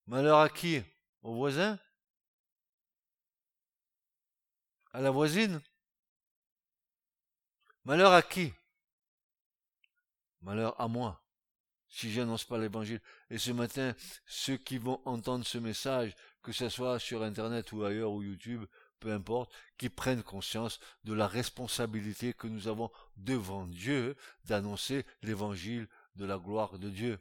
Malheur 0.08 0.39
à 0.39 0.50
qui? 0.50 0.82
Au 1.22 1.34
voisin? 1.34 1.80
À 4.92 5.02
la 5.02 5.12
voisine? 5.12 5.62
Malheur 7.86 8.12
à 8.12 8.22
qui? 8.22 8.54
Malheur 10.42 10.80
à 10.80 10.88
moi, 10.88 11.24
si 11.88 12.12
je 12.12 12.20
n'annonce 12.20 12.44
pas 12.44 12.58
l'évangile. 12.58 13.02
Et 13.30 13.38
ce 13.38 13.52
matin, 13.52 13.96
ceux 14.26 14.58
qui 14.58 14.78
vont 14.78 15.02
entendre 15.06 15.46
ce 15.46 15.58
message, 15.58 16.16
que 16.42 16.52
ce 16.52 16.68
soit 16.68 17.00
sur 17.00 17.24
Internet 17.24 17.72
ou 17.72 17.84
ailleurs 17.84 18.12
ou 18.12 18.24
YouTube, 18.24 18.66
peu 19.00 19.12
importe, 19.12 19.54
qui 19.78 19.89
prennent 19.89 20.24
conscience 20.24 20.80
de 21.06 21.13
la 21.13 21.28
responsabilité 21.28 22.34
que 22.34 22.48
nous 22.48 22.68
avons 22.68 22.92
devant 23.16 23.68
Dieu 23.68 24.16
d'annoncer 24.46 25.06
l'évangile 25.22 25.88
de 26.16 26.26
la 26.26 26.38
gloire 26.38 26.78
de 26.78 26.89
Dieu. 26.89 27.20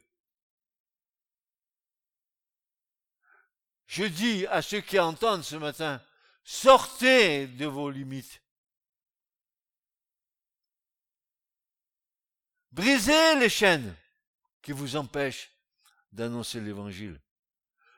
Je 3.87 4.03
dis 4.03 4.47
à 4.47 4.61
ceux 4.61 4.81
qui 4.81 4.99
entendent 4.99 5.43
ce 5.43 5.55
matin, 5.55 6.01
sortez 6.43 7.47
de 7.47 7.65
vos 7.65 7.89
limites. 7.89 8.41
Brisez 12.71 13.35
les 13.35 13.49
chaînes 13.49 13.95
qui 14.61 14.71
vous 14.71 14.95
empêchent 14.95 15.51
d'annoncer 16.11 16.59
l'évangile. 16.59 17.21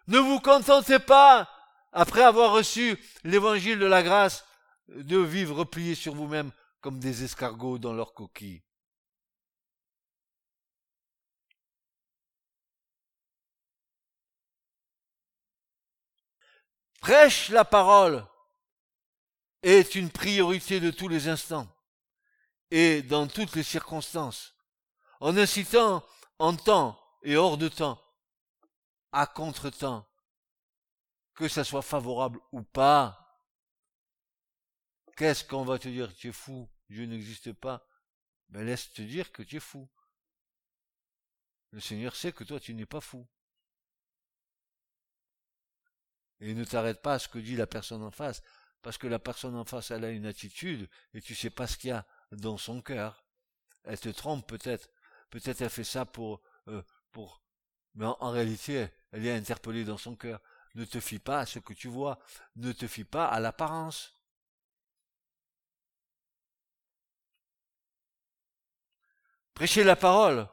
Ne 0.08 0.20
vous 0.20 0.40
contentez 0.40 1.00
pas, 1.00 1.50
après 1.92 2.24
avoir 2.24 2.52
reçu 2.52 3.00
l'évangile 3.24 3.80
de 3.80 3.86
la 3.86 4.04
grâce, 4.04 4.46
de 4.90 5.18
vivre 5.18 5.56
repliés 5.56 5.96
sur 5.96 6.14
vous-même 6.14 6.52
comme 6.82 7.00
des 7.00 7.24
escargots 7.24 7.80
dans 7.80 7.94
leur 7.94 8.14
coquille. 8.14 8.64
Prêche 17.06 17.50
la 17.50 17.64
parole 17.64 18.26
est 19.62 19.94
une 19.94 20.10
priorité 20.10 20.80
de 20.80 20.90
tous 20.90 21.08
les 21.08 21.28
instants 21.28 21.68
et 22.72 23.04
dans 23.04 23.28
toutes 23.28 23.56
les 23.56 23.62
circonstances, 23.62 24.56
en 25.20 25.38
incitant 25.38 26.04
en 26.40 26.56
temps 26.56 27.00
et 27.22 27.36
hors 27.36 27.60
de 27.60 27.68
temps, 27.68 28.02
à 29.12 29.28
contre-temps, 29.28 30.10
que 31.36 31.48
ça 31.48 31.64
soit 31.64 31.84
favorable 31.84 32.40
ou 32.52 32.64
pas. 32.64 33.40
Qu'est-ce 35.16 35.44
qu'on 35.44 35.64
va 35.64 35.78
te 35.78 35.88
dire 35.88 36.12
Tu 36.16 36.30
es 36.30 36.34
fou, 36.34 36.68
Dieu 36.90 37.06
n'existe 37.06 37.54
pas? 37.54 37.88
Ben 38.50 38.66
laisse 38.66 38.92
te 38.94 39.04
dire 39.04 39.32
que 39.32 39.44
tu 39.44 39.58
es 39.58 39.60
fou. 39.60 39.88
Le 41.70 41.82
Seigneur 41.82 42.16
sait 42.16 42.34
que 42.34 42.44
toi 42.44 42.60
tu 42.60 42.74
n'es 42.74 42.88
pas 42.88 43.00
fou. 43.00 43.28
Et 46.40 46.54
ne 46.54 46.64
t'arrête 46.64 47.02
pas 47.02 47.14
à 47.14 47.20
ce 47.20 47.28
que 47.28 47.40
dit 47.40 47.56
la 47.56 47.68
personne 47.68 48.04
en 48.04 48.12
face, 48.12 48.42
parce 48.82 48.98
que 48.98 49.08
la 49.08 49.20
personne 49.20 49.56
en 49.56 49.66
face, 49.66 49.92
elle 49.92 50.06
a 50.06 50.12
une 50.12 50.26
attitude, 50.26 50.90
et 51.14 51.22
tu 51.22 51.36
sais 51.36 51.50
pas 51.50 51.68
ce 51.68 51.78
qu'il 51.78 51.90
y 51.90 51.94
a 51.94 52.06
dans 52.32 52.58
son 52.58 52.82
cœur. 52.82 53.24
Elle 53.84 54.00
te 54.00 54.10
trompe 54.10 54.48
peut-être. 54.48 54.90
Peut-être 55.30 55.62
elle 55.62 55.70
fait 55.70 55.84
ça 55.84 56.06
pour, 56.06 56.42
euh, 56.68 56.82
pour, 57.12 57.42
mais 57.96 58.06
en, 58.06 58.30
réalité, 58.30 58.90
elle 59.12 59.26
est 59.26 59.36
interpellée 59.36 59.86
dans 59.86 59.98
son 59.98 60.16
cœur. 60.16 60.42
Ne 60.76 60.86
te 60.86 61.00
fie 61.00 61.20
pas 61.20 61.40
à 61.40 61.46
ce 61.46 61.60
que 61.60 61.74
tu 61.74 61.88
vois. 61.88 62.20
Ne 62.58 62.74
te 62.74 62.88
fie 62.88 63.06
pas 63.06 63.26
à 63.28 63.40
l'apparence. 63.40 64.14
Prêcher 69.54 69.86
la 69.86 69.96
parole, 69.96 70.50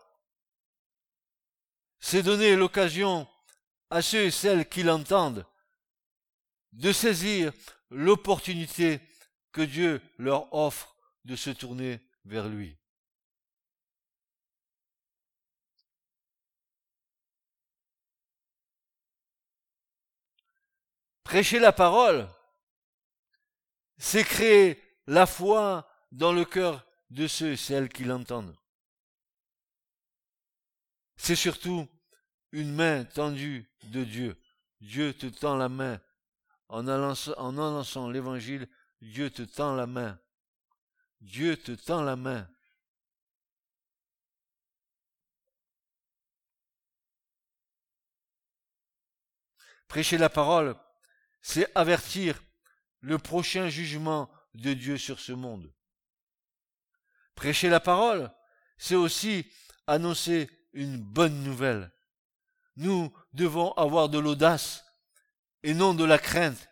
c'est 1.99 2.23
donner 2.23 2.55
l'occasion 2.55 3.27
à 3.91 4.01
ceux 4.01 4.23
et 4.23 4.31
celles 4.31 4.69
qui 4.69 4.85
l'entendent 4.85 5.45
de 6.73 6.93
saisir 6.93 7.53
l'opportunité 7.91 9.01
que 9.53 9.63
Dieu 9.63 10.01
leur 10.19 10.53
offre 10.55 10.97
de 11.25 11.37
se 11.37 11.51
tourner 11.51 12.01
vers 12.25 12.49
lui. 12.49 12.77
Prêcher 21.25 21.59
la 21.59 21.73
parole, 21.73 22.29
c'est 23.97 24.25
créer 24.25 24.83
la 25.07 25.27
foi 25.27 25.89
dans 26.11 26.33
le 26.33 26.45
cœur 26.45 26.87
de 27.11 27.27
ceux 27.27 27.53
et 27.53 27.57
celles 27.57 27.89
qui 27.89 28.05
l'entendent. 28.05 28.57
C'est 31.17 31.37
surtout 31.37 31.89
une 32.51 32.75
main 32.75 33.05
tendue 33.05 33.71
de 33.85 34.05
Dieu. 34.05 34.37
Dieu 34.81 35.15
te 35.15 35.27
tend 35.27 35.57
la 35.57 35.69
main 35.69 36.01
en 36.73 36.89
annonçant, 36.89 38.09
l'évangile, 38.09 38.67
Dieu 39.03 39.31
te 39.31 39.43
tend 39.43 39.75
la 39.75 39.87
main. 39.87 40.19
Dieu 41.21 41.57
te 41.57 41.73
tend 41.73 42.03
la 42.03 42.17
main. 42.17 42.49
Prêcher 49.87 50.17
la 50.17 50.31
parole, 50.31 50.75
c'est 51.43 51.71
avertir 51.77 52.43
le 53.01 53.19
prochain 53.19 53.69
jugement 53.69 54.31
de 54.55 54.73
Dieu 54.73 54.97
sur 54.97 55.21
ce 55.21 55.33
monde. 55.33 55.71
Prêcher 57.35 57.69
la 57.69 57.81
parole, 57.81 58.33
c'est 58.79 58.95
aussi 58.95 59.47
annoncer 59.87 60.49
une 60.73 60.97
bonne 60.97 61.43
nouvelle. 61.43 61.93
Nous 62.77 63.13
devons 63.35 63.73
avoir 63.73 64.09
de 64.09 64.19
l'audace 64.19 64.82
et 65.63 65.75
non 65.75 65.95
de 65.95 66.05
la 66.05 66.19
crainte, 66.19 66.69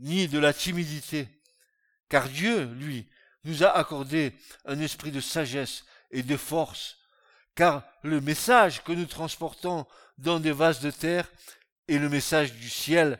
ni 0.00 0.28
de 0.28 0.38
la 0.38 0.52
timidité. 0.52 1.28
Car 2.08 2.28
Dieu, 2.28 2.64
lui, 2.74 3.08
nous 3.44 3.62
a 3.62 3.68
accordé 3.68 4.34
un 4.64 4.80
esprit 4.80 5.10
de 5.10 5.20
sagesse 5.20 5.84
et 6.10 6.22
de 6.22 6.36
force, 6.36 6.98
car 7.54 7.84
le 8.02 8.20
message 8.20 8.82
que 8.84 8.92
nous 8.92 9.06
transportons 9.06 9.86
dans 10.16 10.40
des 10.40 10.52
vases 10.52 10.80
de 10.80 10.90
terre 10.90 11.30
est 11.86 11.98
le 11.98 12.08
message 12.08 12.52
du 12.54 12.68
ciel, 12.68 13.18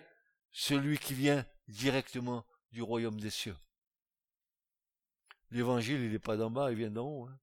celui 0.52 0.98
qui 0.98 1.14
vient 1.14 1.46
directement 1.68 2.44
du 2.72 2.82
royaume 2.82 3.20
des 3.20 3.30
cieux. 3.30 3.56
L'évangile, 5.50 6.02
il 6.02 6.12
n'est 6.12 6.18
pas 6.18 6.36
d'en 6.36 6.50
bas, 6.50 6.70
il 6.70 6.76
vient 6.76 6.90
d'en 6.90 7.06
haut. 7.06 7.26
Hein. 7.26 7.38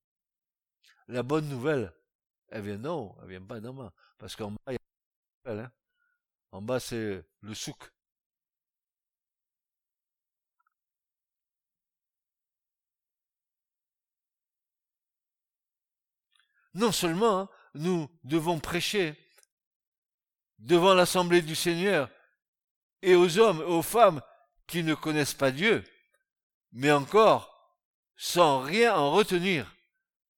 La 1.07 1.23
bonne 1.23 1.47
nouvelle, 1.49 1.93
elle 2.49 2.63
vient 2.63 2.77
d'en 2.77 2.99
haut, 2.99 3.15
elle 3.21 3.29
vient 3.29 3.41
pas 3.41 3.59
d'en 3.59 3.73
bas. 3.73 3.93
Parce 4.17 4.35
qu'en 4.35 4.51
bas, 4.51 4.73
il 4.73 4.73
y 4.73 5.49
a 5.49 5.51
hein. 5.51 5.71
En 6.55 6.61
bas, 6.61 6.79
c'est 6.79 7.21
le 7.41 7.53
souk. 7.53 7.91
Non 16.73 16.93
seulement 16.93 17.39
hein, 17.39 17.49
nous 17.73 18.09
devons 18.23 18.61
prêcher 18.61 19.17
devant 20.59 20.93
l'assemblée 20.93 21.41
du 21.41 21.55
Seigneur 21.55 22.09
et 23.01 23.15
aux 23.15 23.37
hommes 23.37 23.59
et 23.59 23.65
aux 23.65 23.81
femmes 23.81 24.21
qui 24.65 24.81
ne 24.81 24.95
connaissent 24.95 25.33
pas 25.33 25.51
Dieu, 25.51 25.83
mais 26.71 26.93
encore, 26.93 27.77
sans 28.15 28.61
rien 28.61 28.95
en 28.95 29.11
retenir, 29.11 29.75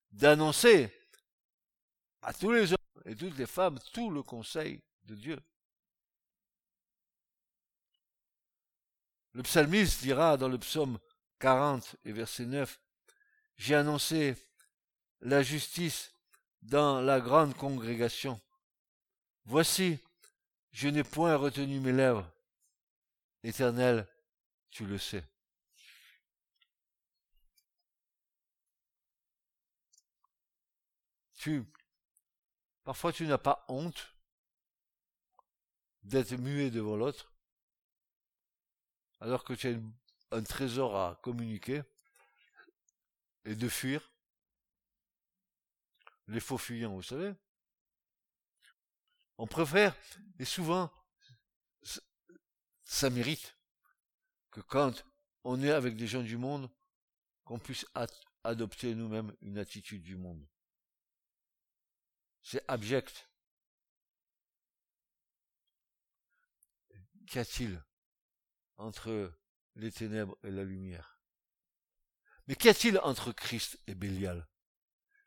d'annoncer 0.10 0.92
à 2.24 2.34
tous 2.34 2.54
les 2.54 2.74
hommes 2.74 3.04
et 3.06 3.16
toutes 3.16 3.38
les 3.38 3.46
femmes 3.46 3.78
tout 3.94 4.10
le 4.10 4.24
conseil 4.24 4.82
de 5.04 5.14
Dieu. 5.14 5.40
Le 9.38 9.44
psalmiste 9.44 10.02
dira 10.02 10.36
dans 10.36 10.50
le 10.50 10.58
psaume 10.58 10.98
40 11.38 11.98
et 12.06 12.12
verset 12.12 12.48
9, 12.48 12.82
J'ai 13.58 13.76
annoncé 13.76 14.36
la 15.22 15.44
justice 15.44 16.12
dans 16.64 17.02
la 17.02 17.20
grande 17.20 17.56
congrégation. 17.56 18.42
Voici, 19.46 20.00
je 20.72 20.88
n'ai 20.88 21.04
point 21.04 21.36
retenu 21.36 21.80
mes 21.80 21.92
lèvres. 21.92 22.28
Éternel, 23.44 24.08
tu 24.72 24.88
le 24.88 24.98
sais. 24.98 25.24
Tu, 31.36 31.64
parfois 32.84 33.14
tu 33.14 33.28
n'as 33.28 33.38
pas 33.38 33.64
honte 33.68 34.16
d'être 36.02 36.36
muet 36.38 36.72
devant 36.72 36.96
l'autre 36.96 37.37
alors 39.20 39.44
que 39.44 39.54
tu 39.54 39.68
as 39.68 40.36
un 40.36 40.44
trésor 40.44 40.96
à 40.96 41.20
communiquer, 41.24 41.84
et 43.46 43.56
de 43.56 43.70
fuir. 43.70 44.12
Les 46.28 46.42
faux 46.42 46.58
fuyants, 46.58 46.94
vous 46.94 47.04
savez. 47.04 47.34
On 49.38 49.48
préfère, 49.48 49.96
et 50.38 50.46
souvent, 50.46 50.92
ça 52.84 53.10
mérite 53.10 53.58
que 54.52 54.60
quand 54.62 55.06
on 55.44 55.62
est 55.64 55.72
avec 55.72 55.96
des 55.96 56.08
gens 56.08 56.24
du 56.24 56.38
monde, 56.38 56.70
qu'on 57.46 57.60
puisse 57.60 57.86
adopter 58.44 58.94
nous-mêmes 58.96 59.34
une 59.42 59.58
attitude 59.58 60.04
du 60.04 60.18
monde. 60.18 60.46
C'est 62.42 62.64
abject. 62.68 63.30
Qu'y 67.28 67.40
a-t-il? 67.40 67.87
Entre 68.78 69.34
les 69.76 69.92
ténèbres 69.92 70.38
et 70.44 70.52
la 70.52 70.64
lumière 70.64 71.20
Mais 72.48 72.56
qu'y 72.56 72.70
a-t-il 72.70 72.98
entre 73.00 73.32
Christ 73.32 73.80
et 73.88 73.96
Bélial? 73.96 74.48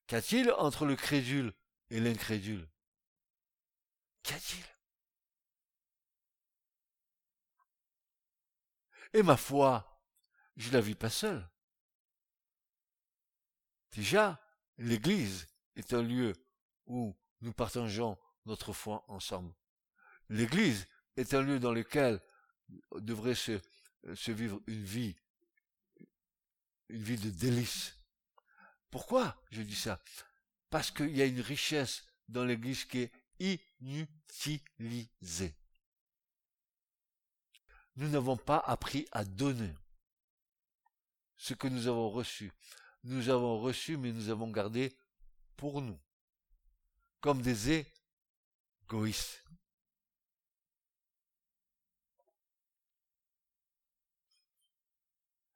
Qu'y 0.06 0.16
a-t-il 0.16 0.50
entre 0.52 0.86
le 0.86 0.96
crédule 0.96 1.54
et 1.90 2.00
l'incrédule? 2.00 2.68
Qu'y 4.22 4.34
a-t-il? 4.34 4.64
Et 9.12 9.22
ma 9.22 9.36
foi, 9.36 10.02
je 10.56 10.70
la 10.70 10.80
vis 10.80 10.94
pas 10.94 11.10
seule. 11.10 11.48
Déjà, 13.92 14.40
l'Église 14.78 15.48
est 15.74 15.92
un 15.94 16.02
lieu 16.02 16.32
où 16.86 17.16
nous 17.40 17.52
partageons 17.52 18.18
notre 18.46 18.72
foi 18.72 19.04
ensemble. 19.08 19.54
L'Église 20.28 20.86
est 21.16 21.34
un 21.34 21.42
lieu 21.42 21.58
dans 21.58 21.72
lequel 21.72 22.22
devrait 22.96 23.34
se, 23.34 23.60
se 24.14 24.30
vivre 24.30 24.60
une 24.66 24.84
vie, 24.84 25.16
une 26.88 27.02
vie 27.02 27.18
de 27.18 27.30
délices. 27.30 27.96
Pourquoi 28.90 29.40
je 29.50 29.62
dis 29.62 29.76
ça? 29.76 30.02
Parce 30.68 30.90
qu'il 30.90 31.16
y 31.16 31.22
a 31.22 31.26
une 31.26 31.40
richesse 31.40 32.04
dans 32.28 32.44
l'Église 32.44 32.84
qui 32.84 32.98
est 33.00 33.12
inutilisée. 33.80 35.54
Nous 37.96 38.08
n'avons 38.08 38.36
pas 38.36 38.58
appris 38.58 39.06
à 39.12 39.24
donner 39.24 39.74
ce 41.36 41.54
que 41.54 41.68
nous 41.68 41.86
avons 41.86 42.10
reçu. 42.10 42.52
Nous 43.02 43.28
avons 43.28 43.60
reçu, 43.60 43.96
mais 43.96 44.12
nous 44.12 44.28
avons 44.28 44.50
gardé 44.50 44.94
pour 45.56 45.80
nous, 45.80 45.98
comme 47.20 47.42
des 47.42 47.86
égoïstes. 48.86 49.44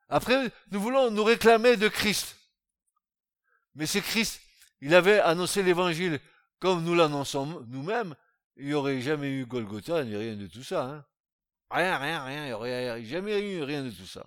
Après, 0.09 0.51
nous 0.71 0.81
voulons 0.81 1.11
nous 1.11 1.25
réclamer 1.25 1.77
de 1.77 1.89
Christ. 1.89 2.37
Mais 3.75 3.87
c'est 3.87 4.01
Christ, 4.01 4.41
il 4.81 4.95
avait 4.95 5.21
annoncé 5.21 5.63
l'évangile 5.63 6.21
comme 6.61 6.85
nous 6.85 6.95
l'annonçons 6.95 7.65
nous-mêmes, 7.69 8.15
il 8.57 8.67
n'y 8.67 8.75
aurait 8.75 9.01
jamais 9.01 9.31
eu 9.31 9.47
Golgotha, 9.47 10.05
ni 10.05 10.17
rien 10.17 10.37
de 10.37 10.47
tout 10.47 10.63
ça. 10.63 10.85
Hein. 10.85 11.05
Rien, 11.71 11.99
rien, 11.99 12.25
rien, 12.25 12.45
il 12.45 12.47
n'y 12.49 12.53
aurait 12.53 13.05
jamais 13.05 13.41
eu 13.41 13.63
rien 13.63 13.83
de 13.85 13.91
tout 13.91 14.07
ça. 14.07 14.25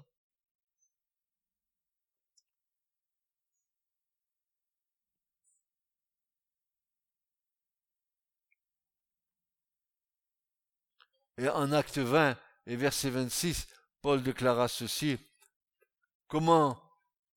Et 11.40 11.50
en 11.50 11.72
acte 11.72 11.98
20 11.98 12.38
et 12.66 12.76
verset 12.76 13.10
26, 13.10 13.68
Paul 14.02 14.22
déclara 14.24 14.68
ceci. 14.68 15.18
Comment 16.28 16.82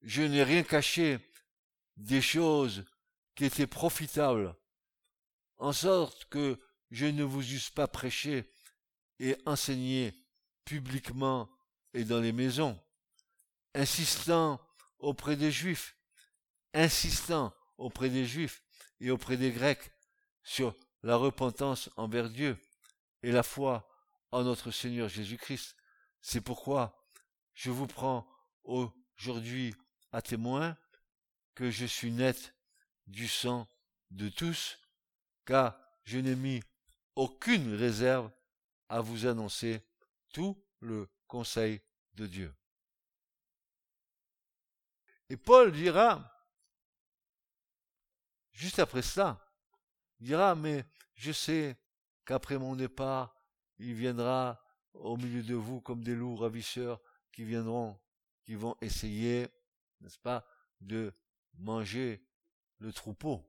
je 0.02 0.22
n'ai 0.22 0.42
rien 0.42 0.62
caché 0.62 1.18
des 1.96 2.22
choses 2.22 2.84
qui 3.34 3.44
étaient 3.44 3.66
profitables, 3.66 4.54
en 5.58 5.72
sorte 5.72 6.24
que 6.26 6.58
je 6.90 7.06
ne 7.06 7.22
vous 7.22 7.52
eusse 7.52 7.70
pas 7.70 7.86
prêché 7.86 8.50
et 9.18 9.36
enseigné 9.46 10.14
publiquement 10.64 11.48
et 11.94 12.04
dans 12.04 12.20
les 12.20 12.32
maisons, 12.32 12.78
insistant 13.74 14.60
auprès 14.98 15.36
des 15.36 15.50
Juifs, 15.50 15.96
insistant 16.74 17.54
auprès 17.78 18.08
des 18.08 18.26
Juifs 18.26 18.62
et 19.00 19.10
auprès 19.10 19.36
des 19.36 19.52
Grecs 19.52 19.90
sur 20.42 20.74
la 21.02 21.16
repentance 21.16 21.90
envers 21.96 22.30
Dieu 22.30 22.56
et 23.22 23.32
la 23.32 23.42
foi 23.42 23.88
en 24.32 24.42
notre 24.42 24.70
Seigneur 24.70 25.08
Jésus-Christ. 25.08 25.76
C'est 26.20 26.40
pourquoi 26.40 27.06
je 27.54 27.70
vous 27.70 27.86
prends 27.86 28.29
aujourd'hui 28.64 29.74
à 30.12 30.22
témoin 30.22 30.76
que 31.54 31.70
je 31.70 31.86
suis 31.86 32.10
net 32.10 32.54
du 33.06 33.28
sang 33.28 33.68
de 34.10 34.28
tous, 34.28 34.78
car 35.44 35.78
je 36.04 36.18
n'ai 36.18 36.36
mis 36.36 36.62
aucune 37.16 37.74
réserve 37.74 38.30
à 38.88 39.00
vous 39.00 39.26
annoncer 39.26 39.82
tout 40.32 40.62
le 40.80 41.08
conseil 41.26 41.80
de 42.14 42.26
Dieu. 42.26 42.54
Et 45.28 45.36
Paul 45.36 45.70
dira, 45.70 46.34
juste 48.52 48.78
après 48.80 49.02
cela, 49.02 49.38
il 50.18 50.26
dira, 50.26 50.54
mais 50.54 50.84
je 51.14 51.30
sais 51.30 51.76
qu'après 52.24 52.58
mon 52.58 52.74
départ, 52.74 53.34
il 53.78 53.94
viendra 53.94 54.60
au 54.92 55.16
milieu 55.16 55.42
de 55.42 55.54
vous 55.54 55.80
comme 55.80 56.02
des 56.02 56.14
loups 56.14 56.36
ravisseurs 56.36 57.00
qui 57.32 57.44
viendront 57.44 57.98
qui 58.50 58.56
vont 58.56 58.76
essayer, 58.80 59.46
n'est-ce 60.00 60.18
pas, 60.18 60.44
de 60.80 61.14
manger 61.54 62.20
le 62.78 62.92
troupeau 62.92 63.48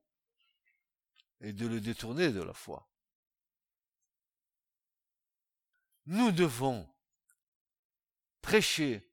et 1.39 1.53
de 1.53 1.65
le 1.65 1.81
détourner 1.81 2.31
de 2.31 2.43
la 2.43 2.53
foi. 2.53 2.87
Nous 6.05 6.31
devons 6.31 6.87
prêcher 8.43 9.11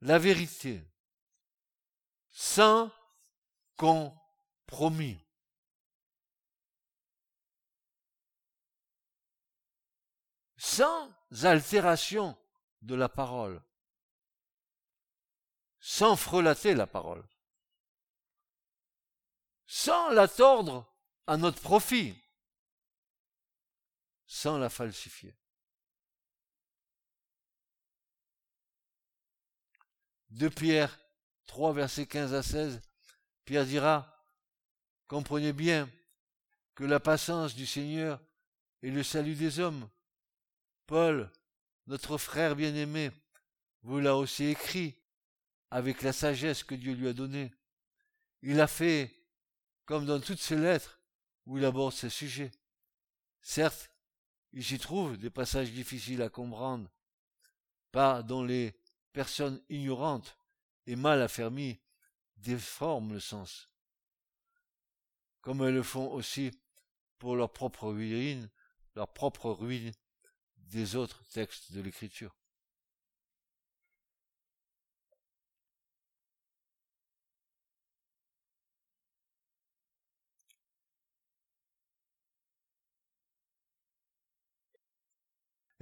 la 0.00 0.18
vérité 0.18 0.82
sans 2.30 2.90
compromis. 3.76 5.22
Sans 10.56 11.14
altération 11.42 12.34
de 12.80 12.94
la 12.94 13.10
parole 13.10 13.62
sans 15.84 16.14
frelater 16.14 16.74
la 16.74 16.86
parole, 16.86 17.28
sans 19.66 20.10
la 20.10 20.28
tordre 20.28 20.88
à 21.26 21.36
notre 21.36 21.60
profit, 21.60 22.14
sans 24.24 24.58
la 24.58 24.70
falsifier. 24.70 25.36
De 30.30 30.48
Pierre 30.48 30.96
3, 31.46 31.72
versets 31.72 32.06
15 32.06 32.32
à 32.32 32.44
16, 32.44 32.80
Pierre 33.44 33.66
dira, 33.66 34.24
comprenez 35.08 35.52
bien 35.52 35.90
que 36.76 36.84
la 36.84 37.00
patience 37.00 37.56
du 37.56 37.66
Seigneur 37.66 38.20
est 38.82 38.90
le 38.90 39.02
salut 39.02 39.34
des 39.34 39.58
hommes. 39.58 39.90
Paul, 40.86 41.28
notre 41.88 42.18
frère 42.18 42.54
bien-aimé, 42.54 43.10
vous 43.82 43.98
l'a 43.98 44.16
aussi 44.16 44.44
écrit, 44.44 45.01
avec 45.72 46.02
la 46.02 46.12
sagesse 46.12 46.64
que 46.64 46.74
Dieu 46.74 46.92
lui 46.92 47.08
a 47.08 47.14
donnée. 47.14 47.50
Il 48.42 48.60
a 48.60 48.66
fait 48.66 49.24
comme 49.86 50.04
dans 50.04 50.20
toutes 50.20 50.38
ses 50.38 50.56
lettres 50.56 51.00
où 51.46 51.56
il 51.56 51.64
aborde 51.64 51.94
ces 51.94 52.10
sujets. 52.10 52.50
Certes, 53.40 53.90
il 54.52 54.62
s'y 54.62 54.78
trouve 54.78 55.16
des 55.16 55.30
passages 55.30 55.72
difficiles 55.72 56.20
à 56.20 56.28
comprendre, 56.28 56.90
pas 57.90 58.22
dont 58.22 58.44
les 58.44 58.78
personnes 59.14 59.62
ignorantes 59.70 60.36
et 60.86 60.94
mal 60.94 61.22
affermies 61.22 61.80
déforment 62.36 63.14
le 63.14 63.20
sens, 63.20 63.70
comme 65.40 65.62
elles 65.62 65.74
le 65.74 65.82
font 65.82 66.12
aussi 66.12 66.50
pour 67.18 67.34
leur 67.34 67.50
propre 67.50 67.88
ruine, 67.88 68.50
leur 68.94 69.10
propre 69.10 69.50
ruine 69.50 69.92
des 70.58 70.96
autres 70.96 71.24
textes 71.30 71.72
de 71.72 71.80
l'Écriture. 71.80 72.36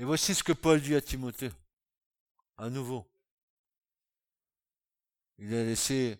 Et 0.01 0.05
voici 0.05 0.34
ce 0.34 0.42
que 0.42 0.55
Paul 0.55 0.80
dit 0.80 0.94
à 0.94 1.03
Timothée. 1.03 1.51
À 2.57 2.70
nouveau. 2.70 3.07
Il 5.36 5.55
a 5.55 5.62
laissé 5.62 6.18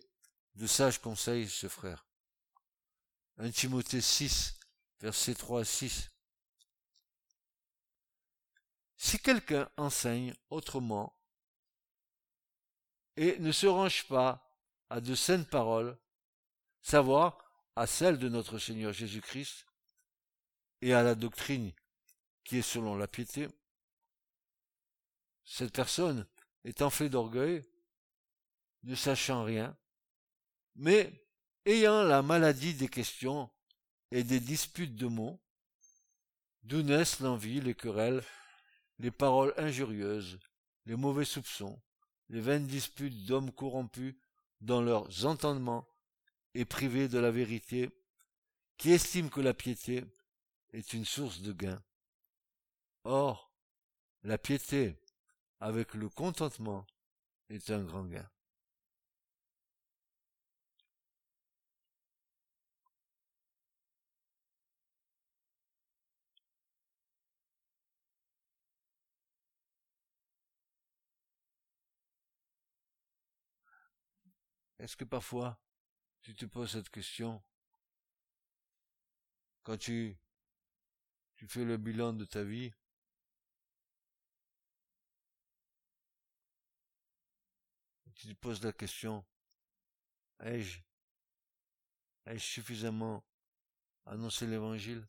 de 0.53 0.67
sages 0.67 1.01
conseils, 1.01 1.49
ce 1.49 1.67
frère. 1.67 2.05
1 3.37 3.49
Timothée 3.49 3.99
6, 3.99 4.59
versets 4.99 5.33
3 5.33 5.61
à 5.61 5.65
6. 5.65 6.11
Si 8.97 9.17
quelqu'un 9.17 9.67
enseigne 9.77 10.35
autrement 10.51 11.19
et 13.15 13.39
ne 13.39 13.51
se 13.51 13.65
range 13.65 14.07
pas 14.07 14.47
à 14.91 15.01
de 15.01 15.15
saines 15.15 15.47
paroles, 15.47 15.97
savoir 16.83 17.51
à 17.75 17.87
celle 17.87 18.19
de 18.19 18.29
notre 18.29 18.59
Seigneur 18.59 18.93
Jésus-Christ 18.93 19.65
et 20.81 20.93
à 20.93 21.01
la 21.01 21.15
doctrine 21.15 21.73
qui 22.43 22.57
est 22.57 22.61
selon 22.61 22.95
la 22.95 23.07
piété, 23.07 23.47
cette 25.43 25.73
personne 25.73 26.27
est 26.63 26.81
enflée 26.81 27.09
d'orgueil, 27.09 27.63
ne 28.83 28.95
sachant 28.95 29.43
rien, 29.43 29.77
mais 30.75 31.25
ayant 31.65 32.03
la 32.03 32.21
maladie 32.21 32.73
des 32.73 32.87
questions 32.87 33.49
et 34.11 34.23
des 34.23 34.39
disputes 34.39 34.95
de 34.95 35.07
mots, 35.07 35.39
d'où 36.63 36.81
naissent 36.81 37.19
l'envie, 37.19 37.61
les 37.61 37.75
querelles, 37.75 38.23
les 38.99 39.11
paroles 39.11 39.53
injurieuses, 39.57 40.39
les 40.85 40.95
mauvais 40.95 41.25
soupçons, 41.25 41.81
les 42.29 42.41
vaines 42.41 42.67
disputes 42.67 43.25
d'hommes 43.25 43.51
corrompus 43.51 44.15
dans 44.61 44.81
leurs 44.81 45.25
entendements 45.25 45.87
et 46.53 46.65
privés 46.65 47.07
de 47.07 47.19
la 47.19 47.31
vérité, 47.31 47.89
qui 48.77 48.91
estiment 48.91 49.29
que 49.29 49.41
la 49.41 49.53
piété 49.53 50.03
est 50.73 50.93
une 50.93 51.05
source 51.05 51.41
de 51.41 51.53
gain. 51.53 51.83
Or, 53.03 53.51
la 54.23 54.37
piété 54.37 55.00
avec 55.61 55.93
le 55.93 56.09
contentement 56.09 56.87
est 57.49 57.69
un 57.69 57.83
grand 57.83 58.05
gain. 58.05 58.27
Est-ce 74.79 74.97
que 74.97 75.05
parfois 75.05 75.59
tu 76.23 76.33
te 76.33 76.45
poses 76.45 76.71
cette 76.71 76.89
question? 76.89 77.43
Quand 79.61 79.77
tu, 79.77 80.17
tu 81.35 81.47
fais 81.47 81.63
le 81.63 81.77
bilan 81.77 82.13
de 82.13 82.25
ta 82.25 82.43
vie 82.43 82.73
tu 88.27 88.35
poses 88.35 88.63
la 88.63 88.71
question 88.71 89.25
ai-je 90.43 90.79
ai-je 92.25 92.43
suffisamment 92.43 93.23
annoncé 94.05 94.47
l'évangile? 94.47 95.03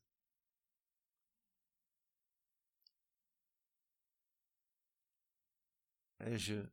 Ai-je 6.20 6.64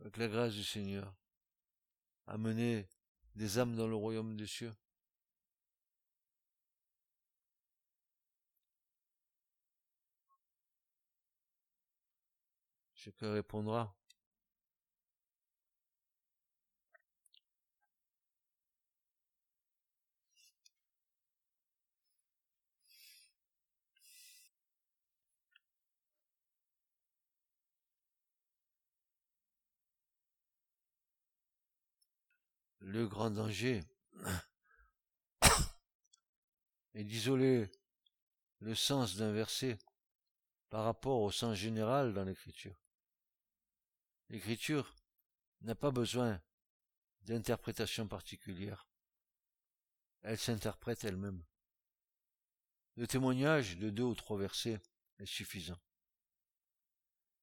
avec 0.00 0.16
la 0.16 0.28
grâce 0.28 0.54
du 0.54 0.64
Seigneur 0.64 1.14
amené 2.26 2.88
des 3.34 3.58
âmes 3.58 3.76
dans 3.76 3.86
le 3.86 3.94
royaume 3.94 4.36
des 4.36 4.46
cieux? 4.46 4.74
Chacun 12.94 13.32
répondra. 13.32 13.95
Le 32.86 33.08
grand 33.08 33.30
danger 33.30 33.82
est 36.94 37.02
d'isoler 37.02 37.68
le 38.60 38.76
sens 38.76 39.16
d'un 39.16 39.32
verset 39.32 39.76
par 40.70 40.84
rapport 40.84 41.20
au 41.20 41.32
sens 41.32 41.56
général 41.56 42.14
dans 42.14 42.22
l'écriture. 42.22 42.80
L'écriture 44.28 44.94
n'a 45.62 45.74
pas 45.74 45.90
besoin 45.90 46.40
d'interprétation 47.22 48.06
particulière. 48.06 48.88
Elle 50.22 50.38
s'interprète 50.38 51.02
elle-même. 51.02 51.44
Le 52.94 53.08
témoignage 53.08 53.78
de 53.78 53.90
deux 53.90 54.04
ou 54.04 54.14
trois 54.14 54.38
versets 54.38 54.80
est 55.18 55.26
suffisant. 55.26 55.80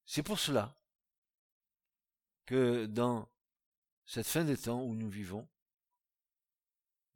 C'est 0.06 0.22
pour 0.22 0.38
cela 0.38 0.74
que 2.46 2.86
dans 2.86 3.28
cette 4.06 4.26
fin 4.26 4.44
des 4.44 4.56
temps 4.56 4.82
où 4.82 4.94
nous 4.94 5.08
vivons, 5.08 5.48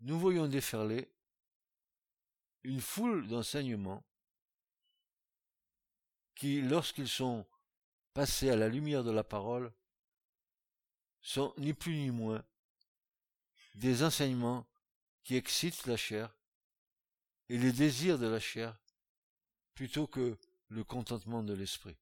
nous 0.01 0.19
voyons 0.19 0.47
déferler 0.47 1.11
une 2.63 2.81
foule 2.81 3.27
d'enseignements 3.29 4.05
qui, 6.35 6.61
lorsqu'ils 6.61 7.09
sont 7.09 7.47
passés 8.15 8.51
à 8.51 8.57
la 8.57 8.69
lumière 8.69 9.05
de 9.05 9.11
la 9.11 9.25
parole, 9.25 9.73
sont 11.21 11.53
ni 11.59 11.75
plus 11.75 11.97
ni 11.97 12.11
moins 12.11 12.45
des 13.75 14.03
enseignements 14.03 14.67
qui 15.25 15.37
excitent 15.37 15.87
la 15.87 15.97
chair 15.97 16.35
et 17.49 17.59
les 17.59 17.73
désirs 17.73 18.19
de 18.19 18.27
la 18.27 18.41
chair 18.41 18.79
plutôt 19.75 20.07
que 20.07 20.39
le 20.69 20.85
contentement 20.85 21.43
de 21.43 21.55
l'esprit. 21.55 21.97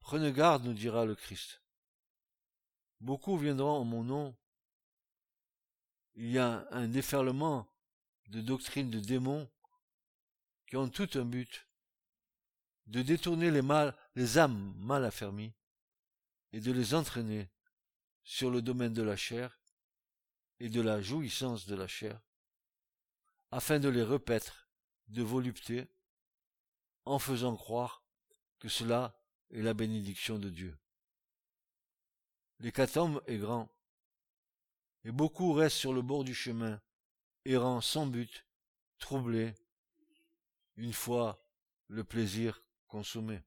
Prenez 0.00 0.32
garde, 0.32 0.64
nous 0.64 0.74
dira 0.74 1.04
le 1.04 1.14
Christ. 1.14 1.61
Beaucoup 3.02 3.36
viendront 3.36 3.80
en 3.80 3.84
mon 3.84 4.04
nom. 4.04 4.36
Il 6.14 6.30
y 6.30 6.38
a 6.38 6.68
un 6.70 6.86
déferlement 6.86 7.68
de 8.28 8.40
doctrines 8.40 8.90
de 8.90 9.00
démons 9.00 9.50
qui 10.68 10.76
ont 10.76 10.88
tout 10.88 11.10
un 11.14 11.24
but 11.24 11.66
de 12.86 13.02
détourner 13.02 13.50
les 13.50 13.60
mal, 13.60 13.96
les 14.14 14.38
âmes 14.38 14.72
mal 14.76 15.04
affermies 15.04 15.52
et 16.52 16.60
de 16.60 16.70
les 16.70 16.94
entraîner 16.94 17.50
sur 18.22 18.52
le 18.52 18.62
domaine 18.62 18.94
de 18.94 19.02
la 19.02 19.16
chair 19.16 19.58
et 20.60 20.68
de 20.68 20.80
la 20.80 21.00
jouissance 21.00 21.66
de 21.66 21.74
la 21.74 21.88
chair, 21.88 22.20
afin 23.50 23.80
de 23.80 23.88
les 23.88 24.04
repaître 24.04 24.68
de 25.08 25.22
volupté 25.22 25.88
en 27.04 27.18
faisant 27.18 27.56
croire 27.56 28.04
que 28.60 28.68
cela 28.68 29.20
est 29.50 29.62
la 29.62 29.74
bénédiction 29.74 30.38
de 30.38 30.50
Dieu. 30.50 30.78
L'hécatombe 32.62 33.20
est 33.26 33.38
grand, 33.38 33.68
et 35.02 35.10
beaucoup 35.10 35.52
restent 35.52 35.78
sur 35.78 35.92
le 35.92 36.00
bord 36.00 36.22
du 36.22 36.32
chemin, 36.32 36.80
errant 37.44 37.80
sans 37.80 38.06
but, 38.06 38.46
troublés, 39.00 39.52
une 40.76 40.92
fois 40.92 41.44
le 41.88 42.04
plaisir 42.04 42.62
consommé. 42.86 43.42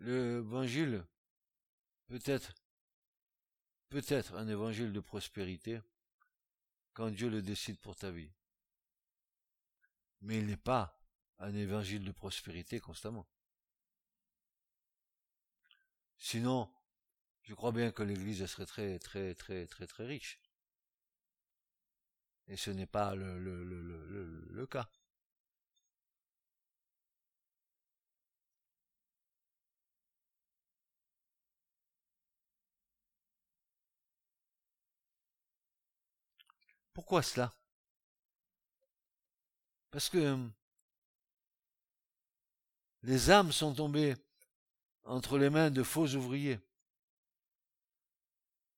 L'évangile 0.00 1.06
peut 2.08 2.18
être 2.24 2.52
peut-être 3.88 4.34
un 4.34 4.48
évangile 4.48 4.92
de 4.92 5.00
prospérité 5.00 5.80
quand 6.92 7.10
Dieu 7.10 7.28
le 7.28 7.42
décide 7.42 7.78
pour 7.78 7.96
ta 7.96 8.10
vie. 8.10 8.30
Mais 10.22 10.38
il 10.38 10.46
n'est 10.46 10.56
pas 10.56 11.00
un 11.38 11.54
évangile 11.54 12.04
de 12.04 12.12
prospérité 12.12 12.80
constamment. 12.80 13.26
Sinon, 16.18 16.68
je 17.42 17.54
crois 17.54 17.72
bien 17.72 17.92
que 17.92 18.02
l'Église 18.02 18.44
serait 18.46 18.66
très, 18.66 18.98
très, 18.98 19.34
très, 19.34 19.66
très, 19.66 19.86
très 19.86 20.06
riche. 20.06 20.40
Et 22.48 22.56
ce 22.56 22.70
n'est 22.70 22.86
pas 22.86 23.14
le, 23.14 23.38
le, 23.38 24.66
cas. 24.66 24.90
Pourquoi 36.98 37.22
cela? 37.22 37.54
Parce 39.92 40.08
que 40.08 40.36
les 43.04 43.30
âmes 43.30 43.52
sont 43.52 43.72
tombées 43.72 44.16
entre 45.04 45.38
les 45.38 45.48
mains 45.48 45.70
de 45.70 45.84
faux 45.84 46.08
ouvriers. 46.16 46.58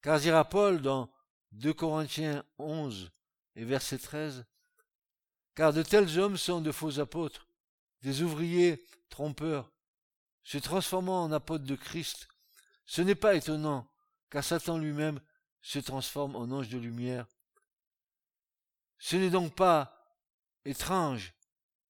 Car 0.03 0.21
dira 0.21 0.47
Paul 0.47 0.83
dans 0.83 1.11
2 1.53 1.73
Corinthiens 1.73 2.45
11 2.59 3.11
et 3.57 3.64
verset 3.64 3.97
13, 3.97 4.45
car 5.55 5.73
de 5.73 5.83
tels 5.83 6.18
hommes 6.18 6.37
sont 6.37 6.61
de 6.61 6.73
faux 6.73 7.01
apôtres, 7.01 7.49
des 8.03 8.21
ouvriers 8.21 8.87
trompeurs, 9.09 9.73
se 10.45 10.59
transformant 10.59 11.25
en 11.25 11.33
apôtres 11.33 11.64
de 11.64 11.75
Christ. 11.75 12.29
Ce 12.85 13.01
n'est 13.01 13.14
pas 13.14 13.35
étonnant, 13.35 13.91
car 14.29 14.45
Satan 14.45 14.77
lui-même 14.77 15.23
se 15.62 15.79
transforment 15.79 16.37
en 16.37 16.51
anges 16.51 16.68
de 16.68 16.77
lumière. 16.77 17.27
Ce 19.01 19.16
n'est 19.16 19.30
donc 19.30 19.55
pas 19.55 20.14
étrange 20.64 21.32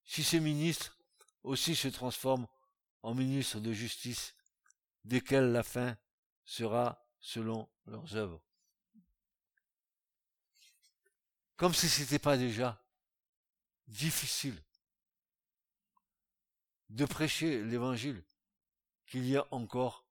si 0.04 0.22
ces 0.22 0.38
ministres 0.38 0.96
aussi 1.42 1.74
se 1.74 1.88
transforment 1.88 2.46
en 3.02 3.14
ministres 3.14 3.58
de 3.58 3.72
justice, 3.72 4.34
desquels 5.04 5.50
la 5.50 5.64
fin 5.64 5.98
sera 6.44 7.04
selon 7.18 7.68
leurs 7.86 8.14
œuvres. 8.14 8.40
Comme 11.56 11.74
si 11.74 11.88
ce 11.88 12.02
n'était 12.02 12.20
pas 12.20 12.38
déjà 12.38 12.80
difficile 13.88 14.62
de 16.90 17.04
prêcher 17.06 17.64
l'évangile, 17.64 18.22
qu'il 19.06 19.26
y 19.28 19.36
a 19.36 19.46
encore 19.50 20.06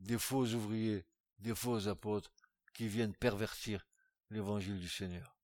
des 0.00 0.18
faux 0.18 0.46
ouvriers, 0.46 1.06
des 1.38 1.54
faux 1.54 1.88
apôtres 1.88 2.30
qui 2.74 2.88
viennent 2.88 3.14
pervertir 3.14 3.86
l'évangile 4.30 4.78
du 4.78 4.88
Seigneur. 4.88 5.36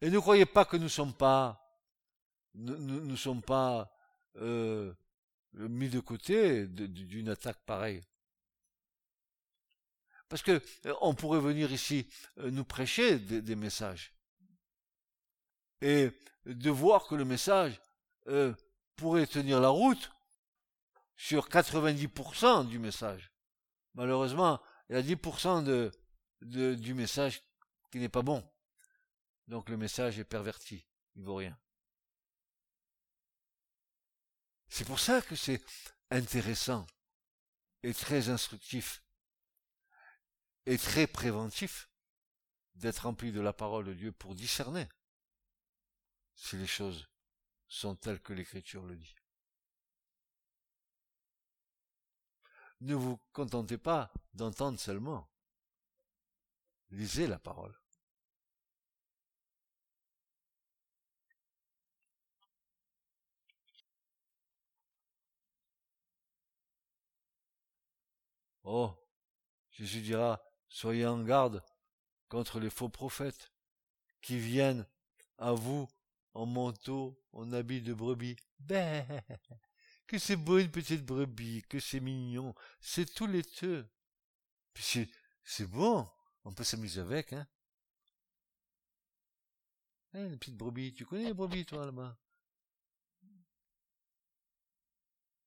Et 0.00 0.10
ne 0.10 0.18
croyez 0.18 0.46
pas 0.46 0.64
que 0.64 0.76
nous 0.76 0.84
ne 0.84 0.88
sommes 0.88 1.14
pas, 1.14 1.80
nous, 2.54 3.16
sommes 3.16 3.42
pas 3.42 3.92
euh, 4.36 4.92
mis 5.52 5.88
de 5.88 6.00
côté 6.00 6.66
d'une 6.66 7.28
attaque 7.28 7.60
pareille. 7.64 8.02
Parce 10.28 10.42
que 10.42 10.60
euh, 10.86 10.94
on 11.02 11.14
pourrait 11.14 11.40
venir 11.40 11.70
ici 11.72 12.08
euh, 12.38 12.50
nous 12.50 12.64
prêcher 12.64 13.18
des, 13.18 13.54
messages 13.54 14.12
et 15.82 16.10
de 16.46 16.70
voir 16.70 17.06
que 17.06 17.14
le 17.14 17.24
message 17.24 17.80
pourrait 18.96 19.26
tenir 19.26 19.60
la 19.60 19.68
route 19.68 20.10
sur 21.16 21.48
90% 21.48 22.68
du 22.68 22.80
message. 22.80 23.32
Malheureusement, 23.94 24.60
il 24.88 24.96
y 24.96 24.98
a 24.98 25.02
10% 25.02 25.64
de, 25.64 25.90
de, 26.42 26.74
du 26.74 26.94
message 26.94 27.42
qui 27.90 27.98
n'est 27.98 28.08
pas 28.08 28.22
bon. 28.22 28.46
Donc 29.48 29.68
le 29.68 29.76
message 29.76 30.18
est 30.18 30.24
perverti, 30.24 30.86
il 31.16 31.22
vaut 31.22 31.36
rien. 31.36 31.58
C'est 34.68 34.86
pour 34.86 35.00
ça 35.00 35.20
que 35.20 35.36
c'est 35.36 35.62
intéressant 36.10 36.86
et 37.82 37.92
très 37.92 38.28
instructif 38.28 39.02
et 40.66 40.78
très 40.78 41.06
préventif 41.06 41.90
d'être 42.74 43.00
rempli 43.00 43.32
de 43.32 43.40
la 43.40 43.52
parole 43.52 43.84
de 43.84 43.94
Dieu 43.94 44.12
pour 44.12 44.34
discerner 44.34 44.88
si 46.34 46.56
les 46.56 46.66
choses 46.66 47.08
sont 47.68 47.96
telles 47.96 48.20
que 48.20 48.32
l'Écriture 48.32 48.84
le 48.84 48.96
dit. 48.96 49.14
Ne 52.82 52.96
vous 52.96 53.16
contentez 53.32 53.78
pas 53.78 54.12
d'entendre 54.34 54.76
seulement. 54.76 55.28
Lisez 56.90 57.28
la 57.28 57.38
parole. 57.38 57.72
Oh, 68.64 68.92
Jésus 69.70 70.00
dira, 70.00 70.42
soyez 70.68 71.06
en 71.06 71.22
garde 71.22 71.62
contre 72.28 72.58
les 72.58 72.68
faux 72.70 72.88
prophètes 72.88 73.52
qui 74.20 74.38
viennent 74.38 74.86
à 75.38 75.52
vous 75.52 75.88
en 76.34 76.46
manteau, 76.46 77.22
en 77.32 77.52
habit 77.52 77.80
de 77.80 77.94
brebis. 77.94 78.36
Ben, 78.58 79.06
que 80.12 80.18
c'est 80.18 80.36
beau 80.36 80.58
une 80.58 80.70
petite 80.70 81.06
brebis, 81.06 81.62
que 81.62 81.80
c'est 81.80 81.98
mignon, 81.98 82.54
c'est 82.82 83.06
tout 83.14 83.26
laiteux. 83.26 83.88
Puis 84.74 85.08
c'est, 85.42 85.66
bon, 85.66 86.06
on 86.44 86.52
peut 86.52 86.64
s'amuser 86.64 87.00
avec, 87.00 87.32
hein. 87.32 87.48
Hein, 90.12 90.26
une 90.26 90.38
petite 90.38 90.58
brebis, 90.58 90.92
tu 90.92 91.06
connais 91.06 91.24
les 91.24 91.32
brebis, 91.32 91.64
toi, 91.64 91.86
là-bas? 91.86 92.18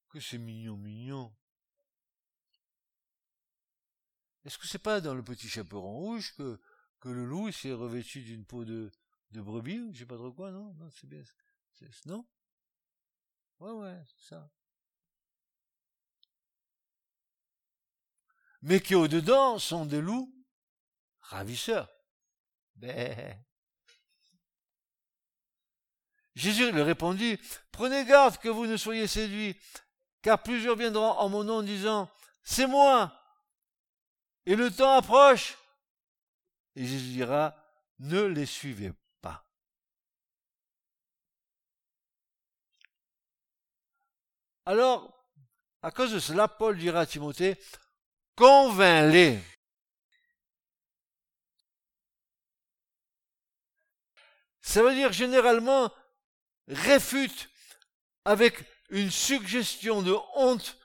Que 0.10 0.20
c'est 0.20 0.40
mignon, 0.40 0.78
mignon. 0.78 1.32
Est-ce 4.46 4.58
que 4.58 4.66
c'est 4.66 4.80
pas 4.80 5.00
dans 5.00 5.14
le 5.14 5.24
petit 5.24 5.48
chaperon 5.48 5.94
rouge 5.94 6.34
que, 6.34 6.60
le 7.04 7.24
loup 7.24 7.52
s'est 7.52 7.72
revêtu 7.72 8.24
d'une 8.24 8.46
peau 8.46 8.66
de, 8.66 8.92
de 9.30 9.42
brebis, 9.42 9.94
je 9.94 10.00
sais 10.00 10.06
pas 10.08 10.18
trop 10.18 10.34
quoi, 10.34 10.50
non? 10.50 10.74
Non, 10.74 10.90
c'est 10.90 11.08
bien, 11.08 11.22
non? 12.08 12.26
Ouais, 13.60 13.72
ouais, 13.72 14.04
c'est 14.06 14.30
ça. 14.30 14.50
Mais 18.62 18.80
qui 18.80 18.96
au-dedans 18.96 19.60
sont 19.60 19.86
des 19.86 20.02
loups 20.02 20.34
ravisseurs. 21.22 21.90
Ben. 22.76 23.46
Jésus 26.36 26.72
leur 26.72 26.86
répondit, 26.86 27.40
prenez 27.72 28.06
garde 28.06 28.38
que 28.38 28.50
vous 28.50 28.66
ne 28.66 28.76
soyez 28.76 29.08
séduits, 29.08 29.58
car 30.22 30.44
plusieurs 30.44 30.76
viendront 30.76 31.12
en 31.12 31.30
mon 31.30 31.44
nom 31.44 31.62
disant, 31.62 32.12
c'est 32.44 32.68
moi. 32.68 33.14
Et 34.46 34.56
le 34.56 34.70
temps 34.70 34.98
approche. 34.98 35.58
Et 36.76 36.86
Jésus 36.86 37.14
dira, 37.14 37.56
ne 38.00 38.24
les 38.24 38.46
suivez 38.46 38.92
Alors, 44.66 45.14
à 45.82 45.92
cause 45.92 46.14
de 46.14 46.20
cela, 46.20 46.48
Paul 46.48 46.78
dira 46.78 47.02
à 47.02 47.06
Timothée, 47.06 47.58
convainc-les. 48.36 49.40
Ça 54.62 54.82
veut 54.82 54.96
dire 54.96 55.12
généralement 55.12 55.92
réfute 56.68 57.50
avec 58.26 58.64
une 58.90 59.12
suggestion 59.12 60.02
de 60.02 60.16
honte 60.36 60.78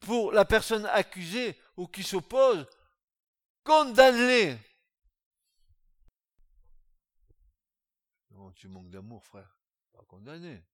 pour 0.00 0.32
la 0.32 0.44
personne 0.44 0.86
accusée 0.86 1.60
ou 1.76 1.86
qui 1.86 2.02
s'oppose, 2.02 2.66
condamne-les. 3.64 4.58
Tu 8.56 8.68
manques 8.68 8.88
d'amour, 8.88 9.22
frère. 9.22 9.54
Pas 9.92 10.02
condamné. 10.08 10.64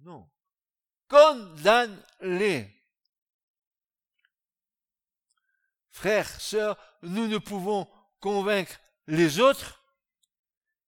Non. 0.00 0.28
Condamne-les. 1.08 2.68
Frères, 5.90 6.40
sœurs, 6.40 6.76
nous 7.02 7.26
ne 7.28 7.38
pouvons 7.38 7.88
convaincre 8.20 8.80
les 9.06 9.40
autres 9.40 9.82